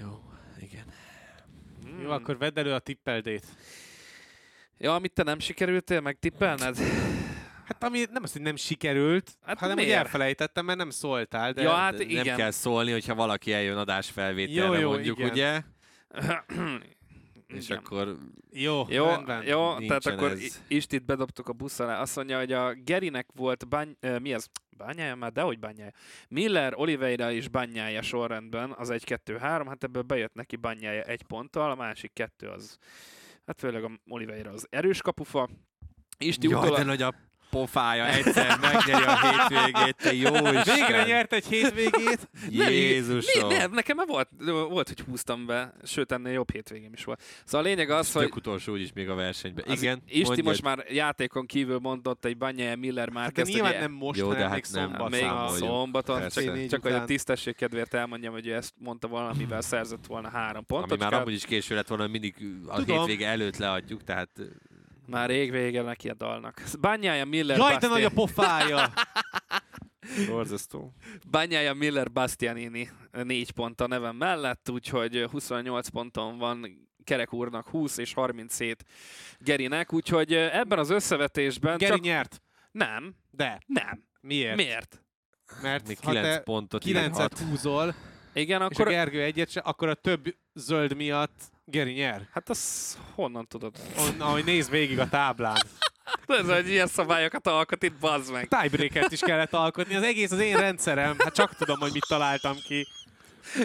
Jó, 0.00 0.22
igen. 0.60 0.84
Hmm. 1.82 2.00
Jó, 2.00 2.10
akkor 2.10 2.38
vedd 2.38 2.58
elő 2.58 2.72
a 2.72 2.78
tippeldét. 2.78 3.46
Ja, 4.78 4.94
amit 4.94 5.12
te 5.12 5.22
nem 5.22 5.38
sikerültél 5.38 6.00
meg 6.00 6.18
tippelned? 6.18 6.76
Hát 7.64 7.84
ami 7.84 8.04
nem 8.12 8.22
az, 8.22 8.32
hogy 8.32 8.42
nem 8.42 8.56
sikerült, 8.56 9.30
Hát 9.44 9.58
hanem 9.58 9.76
hogy 9.76 9.84
miért? 9.84 9.98
elfelejtettem, 10.00 10.64
mert 10.64 10.78
nem 10.78 10.90
szóltál, 10.90 11.52
de... 11.52 11.62
Ja, 11.62 11.72
hát 11.72 11.96
De 11.96 12.02
igen. 12.04 12.26
Nem 12.26 12.36
kell 12.36 12.50
szólni, 12.50 12.92
hogyha 12.92 13.14
valaki 13.14 13.52
eljön 13.52 13.76
adásfelvételre, 13.76 14.74
Jó, 14.76 14.80
jó, 14.80 14.90
mondjuk, 14.90 15.18
igen. 15.18 15.30
ugye? 15.30 15.62
És 17.46 17.64
Igen. 17.64 17.78
akkor 17.78 18.16
Jó, 18.52 18.84
Jó, 18.88 19.06
rendben. 19.06 19.46
jó 19.46 19.78
tehát 19.78 20.06
akkor 20.06 20.30
ez. 20.30 20.62
Istit 20.68 21.04
bedobtuk 21.04 21.48
a 21.48 21.52
busz 21.52 21.80
alá. 21.80 22.00
Azt 22.00 22.16
mondja, 22.16 22.38
hogy 22.38 22.52
a 22.52 22.74
Gerinek 22.74 23.26
volt 23.34 23.68
bány, 23.68 23.96
mi 24.20 24.34
az? 24.34 24.48
Bányája 24.76 25.14
már? 25.14 25.32
Dehogy 25.32 25.58
bányája. 25.58 25.90
Miller, 26.28 26.72
Oliveira 26.76 27.32
és 27.32 27.48
bányája 27.48 28.02
sorrendben 28.02 28.72
az 28.72 28.88
1-2-3, 28.92 29.64
hát 29.68 29.84
ebből 29.84 30.02
bejött 30.02 30.34
neki 30.34 30.56
bányája 30.56 31.02
egy 31.02 31.22
ponttal, 31.22 31.70
a 31.70 31.74
másik 31.74 32.12
kettő 32.12 32.48
az, 32.48 32.78
hát 33.46 33.58
főleg 33.58 33.84
a 33.84 33.90
Oliveira 34.08 34.50
az 34.50 34.66
erős 34.70 35.02
kapufa. 35.02 35.48
Isti 36.18 36.48
Jaj, 36.48 36.60
utola... 36.60 36.76
de 36.76 36.84
nagy 36.84 37.02
a 37.02 37.14
pofája, 37.56 38.06
egyszer 38.06 38.58
megnyeri 38.60 39.04
a 39.04 39.18
hétvégét, 39.30 39.96
te 39.96 40.14
jó 40.14 40.34
Isten. 40.34 40.74
Végre 40.74 41.04
nyert 41.04 41.32
egy 41.32 41.46
hétvégét. 41.46 42.28
Nem, 42.50 42.70
Jézusom. 42.82 43.48
Mi, 43.48 43.54
nem, 43.54 43.70
nekem 43.72 43.96
már 43.96 44.06
volt, 44.06 44.28
volt, 44.68 44.88
hogy 44.88 45.00
húztam 45.00 45.46
be, 45.46 45.72
sőt 45.84 46.12
ennél 46.12 46.32
jobb 46.32 46.50
hétvégém 46.50 46.92
is 46.92 47.04
volt. 47.04 47.22
Szóval 47.44 47.66
a 47.66 47.68
lényeg 47.68 47.90
az, 47.90 48.12
hogy 48.12 48.22
Tök 48.22 48.36
utolsó 48.36 48.72
úgyis 48.72 48.92
még 48.92 49.08
a 49.08 49.14
versenyben. 49.14 49.64
Igen, 49.68 50.02
Isti 50.06 50.22
mondjad. 50.22 50.46
most 50.46 50.62
már 50.62 50.84
játékon 50.88 51.46
kívül 51.46 51.78
mondott 51.78 52.24
egy 52.24 52.36
Banyai 52.36 52.74
Miller 52.74 53.10
már 53.10 53.24
Hát 53.24 53.32
de 53.32 53.42
nyilván 53.42 53.72
hogy 53.72 53.80
nem 53.80 53.92
most, 53.92 54.18
Jó, 54.18 54.32
de 54.32 54.38
hát 54.38 54.52
még 54.52 54.64
nem, 54.72 54.82
szombaton. 54.82 55.10
még 55.10 55.58
szombaton, 55.58 56.18
Persze. 56.18 56.42
csak, 56.42 56.66
csak 56.66 56.82
hogy 56.82 56.92
a 56.92 57.04
tisztesség 57.04 57.54
kedvéért 57.56 57.94
elmondjam, 57.94 58.32
hogy 58.32 58.46
ő 58.46 58.54
ezt 58.54 58.74
mondta 58.78 59.08
valamivel 59.08 59.60
szerzett 59.60 60.06
volna 60.06 60.28
három 60.28 60.66
pontot. 60.66 60.90
Ami 60.90 61.00
már 61.00 61.20
amúgy 61.20 61.32
is 61.32 61.44
késő 61.44 61.74
lett 61.74 61.88
volna, 61.88 62.06
mindig 62.06 62.34
a 62.66 62.76
Tudom. 62.76 62.98
hétvége 62.98 63.28
előtt 63.28 63.56
leadjuk, 63.56 64.04
tehát 64.04 64.30
Már 65.06 65.28
rég 65.28 65.50
vége 65.50 65.82
neki 65.82 66.08
a 66.08 66.14
dalnak. 66.14 66.62
Bányája 66.80 67.24
Miller 67.24 67.56
Jaj, 67.56 67.76
de 67.76 67.88
nagy 67.88 68.04
a 68.04 68.10
pofája! 68.10 68.92
borzasztó. 70.28 70.92
Bányája 71.30 71.74
Miller 71.74 72.12
Bastianini 72.12 72.90
négy 73.12 73.50
pont 73.50 73.80
a 73.80 73.86
nevem 73.86 74.16
mellett, 74.16 74.70
úgyhogy 74.70 75.26
28 75.30 75.88
ponton 75.88 76.38
van 76.38 76.88
Kerek 77.04 77.32
úrnak 77.32 77.68
20 77.68 77.96
és 77.96 78.12
37 78.12 78.84
Gerinek, 79.38 79.92
úgyhogy 79.92 80.32
ebben 80.32 80.78
az 80.78 80.90
összevetésben 80.90 81.76
Geri 81.78 81.92
csak... 81.92 82.00
nyert. 82.00 82.42
Nem, 82.70 83.14
De. 83.30 83.60
nem. 83.66 84.04
Miért? 84.20 84.56
Miért? 84.56 85.04
Mert 85.62 85.88
Még 85.88 85.98
ha 86.02 86.10
9 86.10 86.26
te 86.26 86.40
pontot, 86.40 86.82
9 86.82 87.16
9 87.16 87.40
húzol, 87.40 87.94
Igen, 88.32 88.60
és 88.60 88.66
a 88.66 88.80
akkor... 88.80 88.88
Gergő 88.88 89.22
egyet 89.22 89.50
se, 89.50 89.60
akkor 89.60 89.88
a 89.88 89.94
több 89.94 90.36
zöld 90.54 90.96
miatt 90.96 91.50
Geri 91.68 91.92
nyer. 91.92 92.28
Hát 92.32 92.50
azt 92.50 92.98
honnan 93.14 93.46
tudod? 93.46 93.76
On, 93.98 94.20
ahogy 94.20 94.44
néz 94.44 94.68
végig 94.68 94.98
a 94.98 95.08
táblán. 95.08 95.56
Ez, 96.26 96.48
hogy 96.48 96.68
ilyen 96.68 96.86
szabályokat 96.86 97.46
alkot 97.46 97.82
itt, 97.82 97.98
bazd 97.98 98.32
meg. 98.32 98.48
Tiebreakert 98.48 99.12
is 99.12 99.20
kellett 99.20 99.52
alkotni. 99.52 99.94
Az 99.94 100.02
egész 100.02 100.30
az 100.30 100.38
én 100.38 100.56
rendszerem. 100.56 101.14
Hát 101.18 101.34
csak 101.34 101.56
tudom, 101.56 101.78
hogy 101.78 101.92
mit 101.92 102.06
találtam 102.08 102.56
ki. 102.64 102.86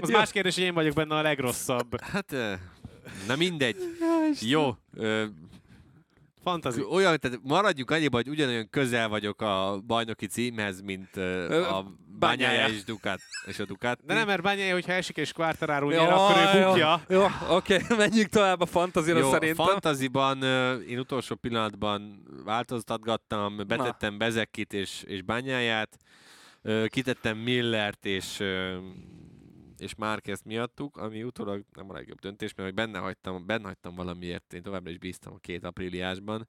Az 0.01 0.09
Jó. 0.09 0.17
más 0.17 0.31
kérdés, 0.31 0.55
hogy 0.55 0.63
én 0.63 0.73
vagyok 0.73 0.93
benne 0.93 1.15
a 1.15 1.21
legrosszabb. 1.21 2.01
Hát, 2.01 2.35
na 3.27 3.35
mindegy. 3.35 3.77
Jó, 4.39 4.75
Fantazi. 6.43 6.81
olyan, 6.89 7.19
tehát 7.19 7.39
maradjunk 7.43 7.91
annyiban, 7.91 8.21
hogy 8.23 8.31
ugyanolyan 8.31 8.69
közel 8.69 9.09
vagyok 9.09 9.41
a 9.41 9.81
bajnoki 9.87 10.25
címhez, 10.25 10.81
mint 10.81 11.17
a 11.17 11.85
Bányája. 12.19 12.57
Bányája 12.57 12.67
és 12.73 12.83
Ducat, 12.83 13.19
és 13.45 13.59
a 13.59 13.65
Ducati. 13.65 14.01
De 14.05 14.13
nem, 14.13 14.27
mert 14.27 14.41
Bányai, 14.41 14.69
hogyha 14.69 14.91
esik 14.91 15.17
és 15.17 15.31
Jó, 15.67 15.87
nyer, 15.87 16.11
akkor 16.11 16.35
ő 16.55 16.59
jó, 16.59 16.67
bukja. 16.67 17.01
Jó, 17.09 17.25
oké, 17.49 17.77
menjünk 17.97 18.29
tovább 18.29 18.61
a 18.61 18.65
fantazira 18.65 19.19
Jó, 19.19 19.31
szerintem. 19.31 19.65
fantaziban 19.65 20.43
én 20.87 20.99
utolsó 20.99 21.35
pillanatban 21.35 22.23
változtatgattam, 22.45 23.57
betettem 23.67 24.17
Bezekit 24.17 24.73
és, 24.73 25.03
és 25.05 25.21
Bányáját, 25.21 25.97
kitettem 26.87 27.37
Millert 27.37 28.05
és, 28.05 28.41
és 29.81 29.95
Márquezt 29.95 30.45
miattuk, 30.45 30.97
ami 30.97 31.23
utólag 31.23 31.65
nem 31.73 31.89
a 31.89 31.93
legjobb 31.93 32.19
döntés, 32.19 32.53
mert 32.53 32.67
hogy 32.69 32.77
benne 32.77 32.99
hagytam, 32.99 33.45
benne 33.45 33.67
hagytam 33.67 33.95
valamiért, 33.95 34.53
én 34.53 34.61
továbbra 34.61 34.89
is 34.89 34.97
bíztam 34.97 35.33
a 35.33 35.37
két 35.37 35.63
apríliásban. 35.63 36.47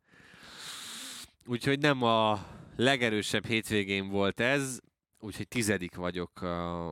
Úgyhogy 1.46 1.78
nem 1.78 2.02
a 2.02 2.46
legerősebb 2.76 3.46
hétvégén 3.46 4.08
volt 4.08 4.40
ez, 4.40 4.78
úgyhogy 5.20 5.48
tizedik 5.48 5.94
vagyok 5.94 6.42
a, 6.42 6.88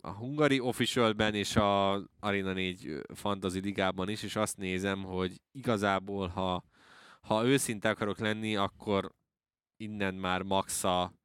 a 0.00 0.10
Hungary 0.18 0.60
Officialben 0.60 1.34
és 1.34 1.56
a 1.56 2.02
Arena 2.20 2.52
4 2.52 3.00
Fantasy 3.14 3.60
Ligában 3.60 4.08
is, 4.08 4.22
és 4.22 4.36
azt 4.36 4.56
nézem, 4.56 5.02
hogy 5.02 5.40
igazából, 5.52 6.28
ha, 6.28 6.64
ha 7.20 7.46
őszinte 7.46 7.88
akarok 7.88 8.18
lenni, 8.18 8.56
akkor 8.56 9.12
innen 9.76 10.14
már 10.14 10.42
max 10.42 10.84
a 10.84 11.19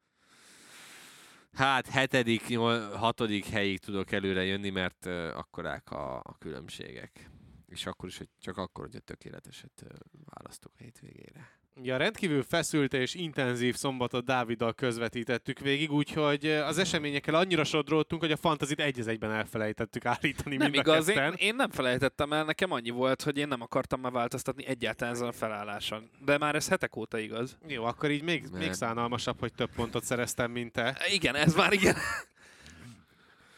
hát 1.55 1.87
hetedik, 1.87 2.47
nyol- 2.47 2.95
hatodik 2.95 3.45
helyig 3.45 3.79
tudok 3.79 4.11
előre 4.11 4.43
jönni, 4.43 4.69
mert 4.69 5.05
uh, 5.05 5.37
akkorák 5.37 5.91
a, 5.91 6.17
a 6.17 6.35
különbségek. 6.39 7.29
És 7.67 7.85
akkor 7.85 8.09
is, 8.09 8.17
hogy 8.17 8.29
csak 8.39 8.57
akkor, 8.57 8.85
hogy 8.85 8.95
a 8.95 8.99
tökéleteset 8.99 9.83
uh, 9.83 9.89
választok 10.25 10.71
a 10.75 10.83
hétvégére. 10.83 11.59
Ja, 11.83 11.97
rendkívül 11.97 12.43
feszült 12.43 12.93
és 12.93 13.13
intenzív 13.13 13.75
szombatot 13.75 14.25
Dáviddal 14.25 14.73
közvetítettük 14.73 15.59
végig, 15.59 15.91
úgyhogy 15.91 16.45
az 16.45 16.77
eseményekkel 16.77 17.35
annyira 17.35 17.63
sodródtunk, 17.63 18.21
hogy 18.21 18.31
a 18.31 18.37
fantazit 18.37 18.79
egy 18.79 18.99
az 18.99 19.07
egyben 19.07 19.31
elfelejtettük 19.31 20.05
állítani 20.05 20.55
Nem 20.55 20.71
mind 20.71 20.87
a 20.87 20.91
igaz, 20.91 21.07
én, 21.07 21.33
én 21.37 21.55
nem 21.55 21.69
felejtettem 21.69 22.33
el, 22.33 22.43
nekem 22.43 22.71
annyi 22.71 22.89
volt, 22.89 23.21
hogy 23.21 23.37
én 23.37 23.47
nem 23.47 23.61
akartam 23.61 23.99
már 23.99 24.11
változtatni 24.11 24.65
egyáltalán 24.65 25.13
ezen 25.13 25.27
a 25.27 25.31
felálláson. 25.31 26.09
De 26.25 26.37
már 26.37 26.55
ez 26.55 26.67
hetek 26.67 26.95
óta 26.95 27.17
igaz. 27.17 27.57
Jó, 27.67 27.83
akkor 27.83 28.11
így 28.11 28.23
még, 28.23 28.45
még 28.51 28.73
szánalmasabb, 28.73 29.39
hogy 29.39 29.53
több 29.53 29.69
pontot 29.75 30.03
szereztem, 30.03 30.51
mint 30.51 30.71
te. 30.71 30.97
Igen, 31.11 31.35
ez 31.35 31.55
már 31.55 31.73
igen. 31.73 31.95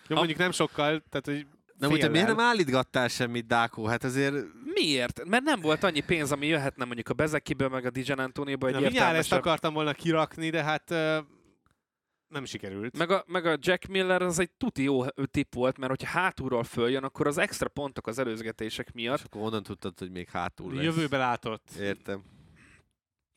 Jó, 0.07 0.15
mondjuk 0.15 0.38
nem 0.38 0.51
sokkal, 0.51 1.03
tehát 1.09 1.26
hogy 1.26 1.45
Nem, 1.78 1.92
úgy, 1.92 2.00
te 2.00 2.08
miért 2.08 2.28
nem 2.28 2.40
állítgattál 2.40 3.08
semmit, 3.08 3.48
Dákó? 3.48 3.86
Hát 3.86 4.04
azért 4.04 4.36
Miért? 4.64 5.26
Mert 5.26 5.44
nem 5.44 5.60
volt 5.60 5.84
annyi 5.84 6.00
pénz, 6.00 6.32
ami 6.32 6.48
jöhetne 6.48 6.86
mondjuk 6.86 7.10
a 7.10 7.14
Bezekiből, 7.14 7.70
meg 7.70 7.86
a 7.86 7.90
Dijan 7.90 8.20
Antonióból 8.20 8.70
egy 8.70 8.94
Na, 8.94 9.06
ezt 9.06 9.34
akartam 9.34 9.74
volna 9.74 9.94
kirakni, 9.94 10.50
de 10.50 10.64
hát 10.64 10.90
nem 12.28 12.46
sikerült. 12.46 12.98
Meg 12.98 13.12
a, 13.12 13.24
meg 13.28 13.46
a 13.46 13.58
Jack 13.60 13.88
Miller 13.88 14.22
az 14.22 14.40
egy 14.40 14.52
tuti 14.52 14.84
jó 14.84 15.06
tipp 15.08 15.54
volt, 15.54 15.78
mert 15.78 15.90
hogyha 15.90 16.20
hátulról 16.20 16.64
följön, 16.64 17.04
akkor 17.04 17.28
az 17.28 17.38
extra 17.38 17.70
pontok 17.70 18.08
az 18.08 18.20
előzgetések 18.20 18.88
és 18.88 18.94
miatt. 18.94 19.22
akkor 19.26 19.42
onnan 19.42 19.64
tudtad, 19.64 20.00
hogy 20.00 20.12
még 20.12 20.30
hátul 20.30 20.74
lesz. 20.74 20.84
Jövőbe 20.84 21.18
látott. 21.18 21.70
Értem. 21.80 22.24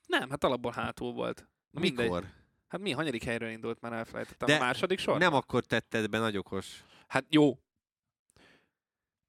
Nem, 0.07 0.31
hát 0.31 0.45
alapból 0.45 0.73
hátul 0.73 1.13
volt. 1.13 1.49
Na 1.71 1.81
mindegy. 1.81 2.05
Mikor? 2.05 2.25
Hát 2.69 2.81
mi, 2.81 2.91
hanyadik 2.91 3.25
helyről 3.25 3.49
indult, 3.49 3.81
már 3.81 3.93
elfelejtettem. 3.93 4.49
De 4.49 4.57
a 4.57 4.59
második 4.59 4.99
sor? 4.99 5.19
Nem 5.19 5.35
akkor 5.35 5.65
tetted 5.65 6.09
be, 6.09 6.19
nagy 6.19 6.37
okos. 6.37 6.85
Hát 7.07 7.25
jó. 7.29 7.59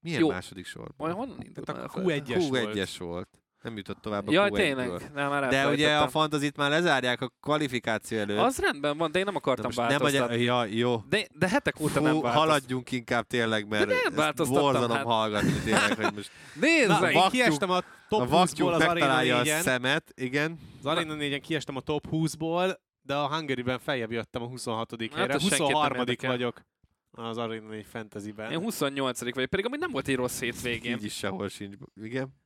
Milyen 0.02 0.20
Jó. 0.20 0.28
második 0.28 0.66
sorban? 0.66 0.94
Majd 0.96 1.14
honnan 1.14 1.36
indult? 1.44 1.66
Tehát 1.66 1.82
a 1.82 1.84
elfelejtettem. 1.84 2.36
Q1-es 2.40 2.48
volt. 2.48 2.74
Q1-es 2.74 2.94
volt. 2.98 3.28
Nem 3.62 3.76
jutott 3.76 4.00
tovább 4.00 4.28
a 4.28 4.32
Jaj, 4.32 4.48
Q1-ből. 4.50 4.56
tényleg? 4.56 4.88
Nem, 5.14 5.28
már 5.30 5.48
De 5.48 5.68
ugye 5.68 5.96
a 5.96 6.08
fantazit 6.08 6.56
már 6.56 6.70
lezárják 6.70 7.20
a 7.20 7.32
kvalifikáció 7.40 8.18
előtt. 8.18 8.38
Az 8.38 8.58
rendben 8.58 8.96
van, 8.96 9.12
de 9.12 9.18
én 9.18 9.24
nem 9.24 9.36
akartam 9.36 9.70
nem 9.74 9.86
változtatni. 9.88 10.34
vagy, 10.36 10.44
ja, 10.44 10.64
jó. 10.64 11.02
De, 11.08 11.26
de 11.38 11.48
hetek 11.48 11.80
óta 11.80 11.88
Fú, 11.92 11.94
nem 12.02 12.12
változtattam. 12.12 12.40
haladjunk 12.40 12.92
inkább 12.92 13.26
tényleg, 13.26 13.68
mert 13.68 13.86
De 13.86 13.94
nem 13.94 14.02
ezt 14.06 14.14
változtattam, 14.16 14.62
borzalom 14.62 14.96
hát. 14.96 15.04
hallgatni 15.04 15.52
tényleg, 15.64 15.94
hogy 15.94 16.14
most 16.14 16.30
Nézd 16.60 16.88
Na, 16.88 17.10
én 17.10 17.28
kiestem 17.30 17.70
a 17.70 17.76
a 17.76 17.82
top 18.08 18.28
vaktyúk 18.28 18.68
20-ból 18.68 18.72
az 18.74 18.80
Arena 18.80 18.92
megtalálja 18.92 19.36
a 19.38 19.42
4-en. 19.42 19.60
szemet, 19.60 20.12
igen. 20.14 20.58
Az 20.78 20.86
Arena 20.86 21.14
4-en 21.18 21.40
kiestem 21.42 21.76
a 21.76 21.80
top 21.80 22.06
20-ból, 22.10 22.76
de 23.02 23.14
a 23.14 23.28
Hungary-ben 23.34 23.78
feljebb 23.78 24.12
jöttem 24.12 24.42
a 24.42 24.46
26. 24.46 24.94
helyre. 25.14 25.34
ez 25.34 25.40
senkit 25.40 25.58
nem 25.58 25.68
23. 25.68 25.98
érdekel. 25.98 26.30
vagyok 26.30 26.62
az 27.12 27.38
Arena 27.38 27.68
4 27.68 27.86
fantasyben. 27.86 28.52
Én 28.52 28.58
28 28.60 29.20
vagyok, 29.20 29.48
pedig 29.48 29.66
amúgy 29.66 29.78
nem 29.78 29.90
volt 29.90 30.08
egy 30.08 30.14
rossz 30.14 30.40
hétvégén. 30.40 30.96
Így 30.96 31.04
is 31.04 31.14
sehol 31.14 31.48
sincs. 31.48 31.76
Igen. 32.02 32.41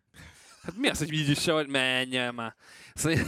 Hát 0.66 0.76
mi 0.76 0.88
az, 0.88 0.98
hogy 0.98 1.12
így 1.12 1.28
is 1.28 1.40
se, 1.40 1.52
hogy 1.52 1.68
menj 1.68 2.16
el 2.16 2.32
már. 2.32 2.54
Szóval, 2.94 3.18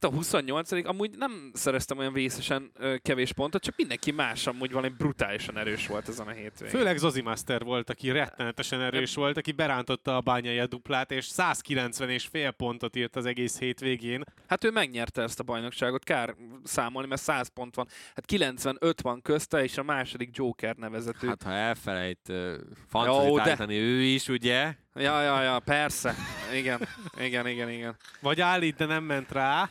hát 0.00 0.04
a 0.04 0.08
28 0.10 0.72
amúgy 0.86 1.10
nem 1.18 1.50
szereztem 1.54 1.98
olyan 1.98 2.12
vészesen 2.12 2.72
kevés 3.02 3.32
pontot, 3.32 3.62
csak 3.62 3.76
mindenki 3.76 4.10
más 4.10 4.46
amúgy 4.46 4.72
valami 4.72 4.94
brutálisan 4.96 5.58
erős 5.58 5.86
volt 5.86 6.08
ezen 6.08 6.26
a 6.26 6.30
hétvégén. 6.30 6.74
Főleg 6.74 6.98
Zozi 6.98 7.20
Master 7.20 7.62
volt, 7.62 7.90
aki 7.90 8.10
rettenetesen 8.10 8.80
erős 8.80 9.14
volt, 9.14 9.36
aki 9.36 9.52
berántotta 9.52 10.16
a 10.16 10.20
bányai 10.20 10.64
duplát, 10.64 11.10
és 11.10 11.24
190 11.24 12.10
és 12.10 12.26
fél 12.26 12.50
pontot 12.50 12.96
írt 12.96 13.16
az 13.16 13.26
egész 13.26 13.58
hétvégén. 13.58 14.24
Hát 14.46 14.64
ő 14.64 14.70
megnyerte 14.70 15.22
ezt 15.22 15.40
a 15.40 15.42
bajnokságot, 15.42 16.04
kár 16.04 16.34
számolni, 16.64 17.08
mert 17.08 17.22
100 17.22 17.48
pont 17.48 17.74
van. 17.74 17.88
Hát 18.14 18.24
95 18.24 19.00
van 19.00 19.22
közte, 19.22 19.62
és 19.62 19.78
a 19.78 19.82
második 19.82 20.28
Joker 20.32 20.76
nevezető. 20.76 21.26
Hát, 21.26 21.42
ha 21.42 21.52
elfelejt 21.52 22.28
uh, 22.28 23.04
Jó, 23.04 23.38
de- 23.38 23.56
ő 23.68 24.02
is, 24.02 24.28
ugye? 24.28 24.74
Ja, 24.96 25.22
ja, 25.22 25.42
ja, 25.42 25.58
persze. 25.58 26.14
Igen, 26.54 26.88
igen, 27.18 27.46
igen, 27.46 27.70
igen. 27.70 27.96
Vagy 28.20 28.40
állít, 28.40 28.76
de 28.76 28.84
nem 28.84 29.04
ment 29.04 29.32
rá. 29.32 29.70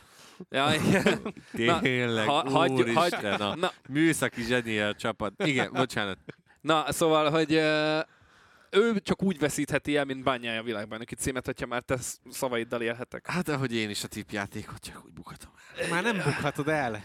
Ja, 0.50 0.68
igen. 0.74 1.34
Na, 1.52 1.80
Tényleg, 1.80 2.26
ha- 2.26 2.50
hagyjuk- 2.50 2.80
úristen, 2.96 3.40
a 3.40 3.54
Na, 3.54 3.72
műszaki 3.88 4.42
zseni 4.42 4.78
a 4.78 4.94
csapat. 4.94 5.32
Igen, 5.44 5.72
bocsánat. 5.72 6.18
na, 6.60 6.92
szóval, 6.92 7.30
hogy 7.30 7.52
ő 8.70 8.98
csak 9.02 9.22
úgy 9.22 9.38
veszítheti 9.38 9.96
el, 9.96 10.04
mint 10.04 10.22
Bányája 10.22 10.60
a 10.60 10.62
világbajnoki 10.62 11.14
címet, 11.14 11.44
hogyha 11.46 11.66
már 11.66 11.82
te 11.82 11.96
szavaiddal 12.30 12.82
élhetek. 12.82 13.26
Hát 13.30 13.48
ahogy 13.48 13.74
én 13.74 13.90
is 13.90 14.04
a 14.04 14.08
tippjátékot 14.08 14.78
csak 14.80 15.02
úgy 15.04 15.12
bukhatom. 15.12 15.50
Már 15.90 16.02
nem 16.02 16.16
bukhatod 16.16 16.68
el. 16.68 17.02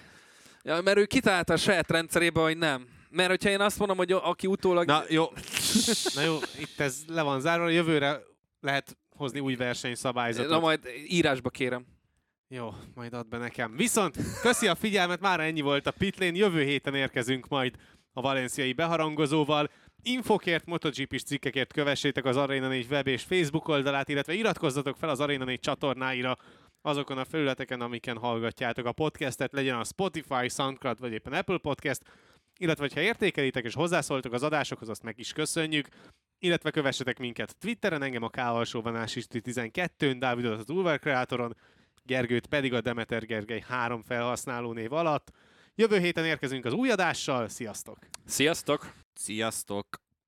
Ja, 0.63 0.81
mert 0.81 0.97
ő 0.97 1.05
kitalálta 1.05 1.53
a 1.53 1.57
saját 1.57 1.91
rendszerébe, 1.91 2.41
hogy 2.41 2.57
nem. 2.57 2.87
Mert 3.11 3.29
hogyha 3.29 3.49
én 3.49 3.61
azt 3.61 3.79
mondom, 3.79 3.97
hogy 3.97 4.11
aki 4.11 4.47
utólag... 4.47 4.85
Na 4.85 5.03
jó, 5.09 5.25
Na 6.15 6.21
jó, 6.21 6.37
itt 6.59 6.79
ez 6.79 7.03
le 7.07 7.21
van 7.21 7.39
zárva, 7.39 7.69
jövőre 7.69 8.21
lehet 8.59 8.97
hozni 9.09 9.39
új 9.39 9.55
versenyszabályzatot. 9.55 10.51
Na 10.51 10.59
majd 10.59 10.79
írásba 11.07 11.49
kérem. 11.49 11.85
Jó, 12.47 12.73
majd 12.93 13.13
add 13.13 13.29
be 13.29 13.37
nekem. 13.37 13.75
Viszont 13.75 14.17
köszi 14.41 14.67
a 14.67 14.75
figyelmet, 14.75 15.19
már 15.19 15.39
ennyi 15.39 15.61
volt 15.61 15.87
a 15.87 15.91
Pitlane. 15.91 16.37
Jövő 16.37 16.63
héten 16.63 16.95
érkezünk 16.95 17.47
majd 17.47 17.75
a 18.13 18.21
valenciai 18.21 18.73
beharangozóval. 18.73 19.69
Infokért, 20.03 20.65
MotoGP-s 20.65 21.23
cikkekért 21.23 21.73
kövessétek 21.73 22.25
az 22.25 22.37
Arena 22.37 22.67
4 22.67 22.87
web 22.89 23.07
és 23.07 23.23
Facebook 23.23 23.67
oldalát, 23.67 24.09
illetve 24.09 24.33
iratkozzatok 24.33 24.97
fel 24.97 25.09
az 25.09 25.19
Arena 25.19 25.45
4 25.45 25.59
csatornáira 25.59 26.37
azokon 26.81 27.17
a 27.17 27.25
felületeken, 27.25 27.81
amiken 27.81 28.17
hallgatjátok 28.17 28.85
a 28.85 28.91
podcastet, 28.91 29.51
legyen 29.51 29.75
a 29.75 29.83
Spotify, 29.83 30.49
SoundCloud 30.49 30.99
vagy 30.99 31.11
éppen 31.11 31.33
Apple 31.33 31.57
Podcast, 31.57 32.01
illetve 32.61 32.89
ha 32.93 33.01
értékelitek 33.01 33.65
és 33.65 33.73
hozzászóltok 33.73 34.33
az 34.33 34.43
adásokhoz, 34.43 34.89
azt 34.89 35.03
meg 35.03 35.19
is 35.19 35.33
köszönjük, 35.33 35.87
illetve 36.39 36.71
kövessetek 36.71 37.19
minket 37.19 37.55
Twitteren, 37.59 38.01
engem 38.01 38.23
a 38.23 38.29
K 38.29 38.37
alsó 38.37 38.81
12-n, 38.85 40.15
Dávidot 40.19 40.59
az 40.59 40.69
Ulver 40.69 40.99
Kreatoron, 40.99 41.57
Gergőt 42.03 42.47
pedig 42.47 42.73
a 42.73 42.81
Demeter 42.81 43.25
Gergely 43.25 43.63
három 43.67 44.01
felhasználó 44.01 44.73
név 44.73 44.93
alatt. 44.93 45.31
Jövő 45.75 45.99
héten 45.99 46.25
érkezünk 46.25 46.65
az 46.65 46.73
új 46.73 46.89
adással, 46.89 47.47
sziasztok! 47.47 47.97
Sziasztok! 48.25 48.93
Sziasztok! 49.13 50.00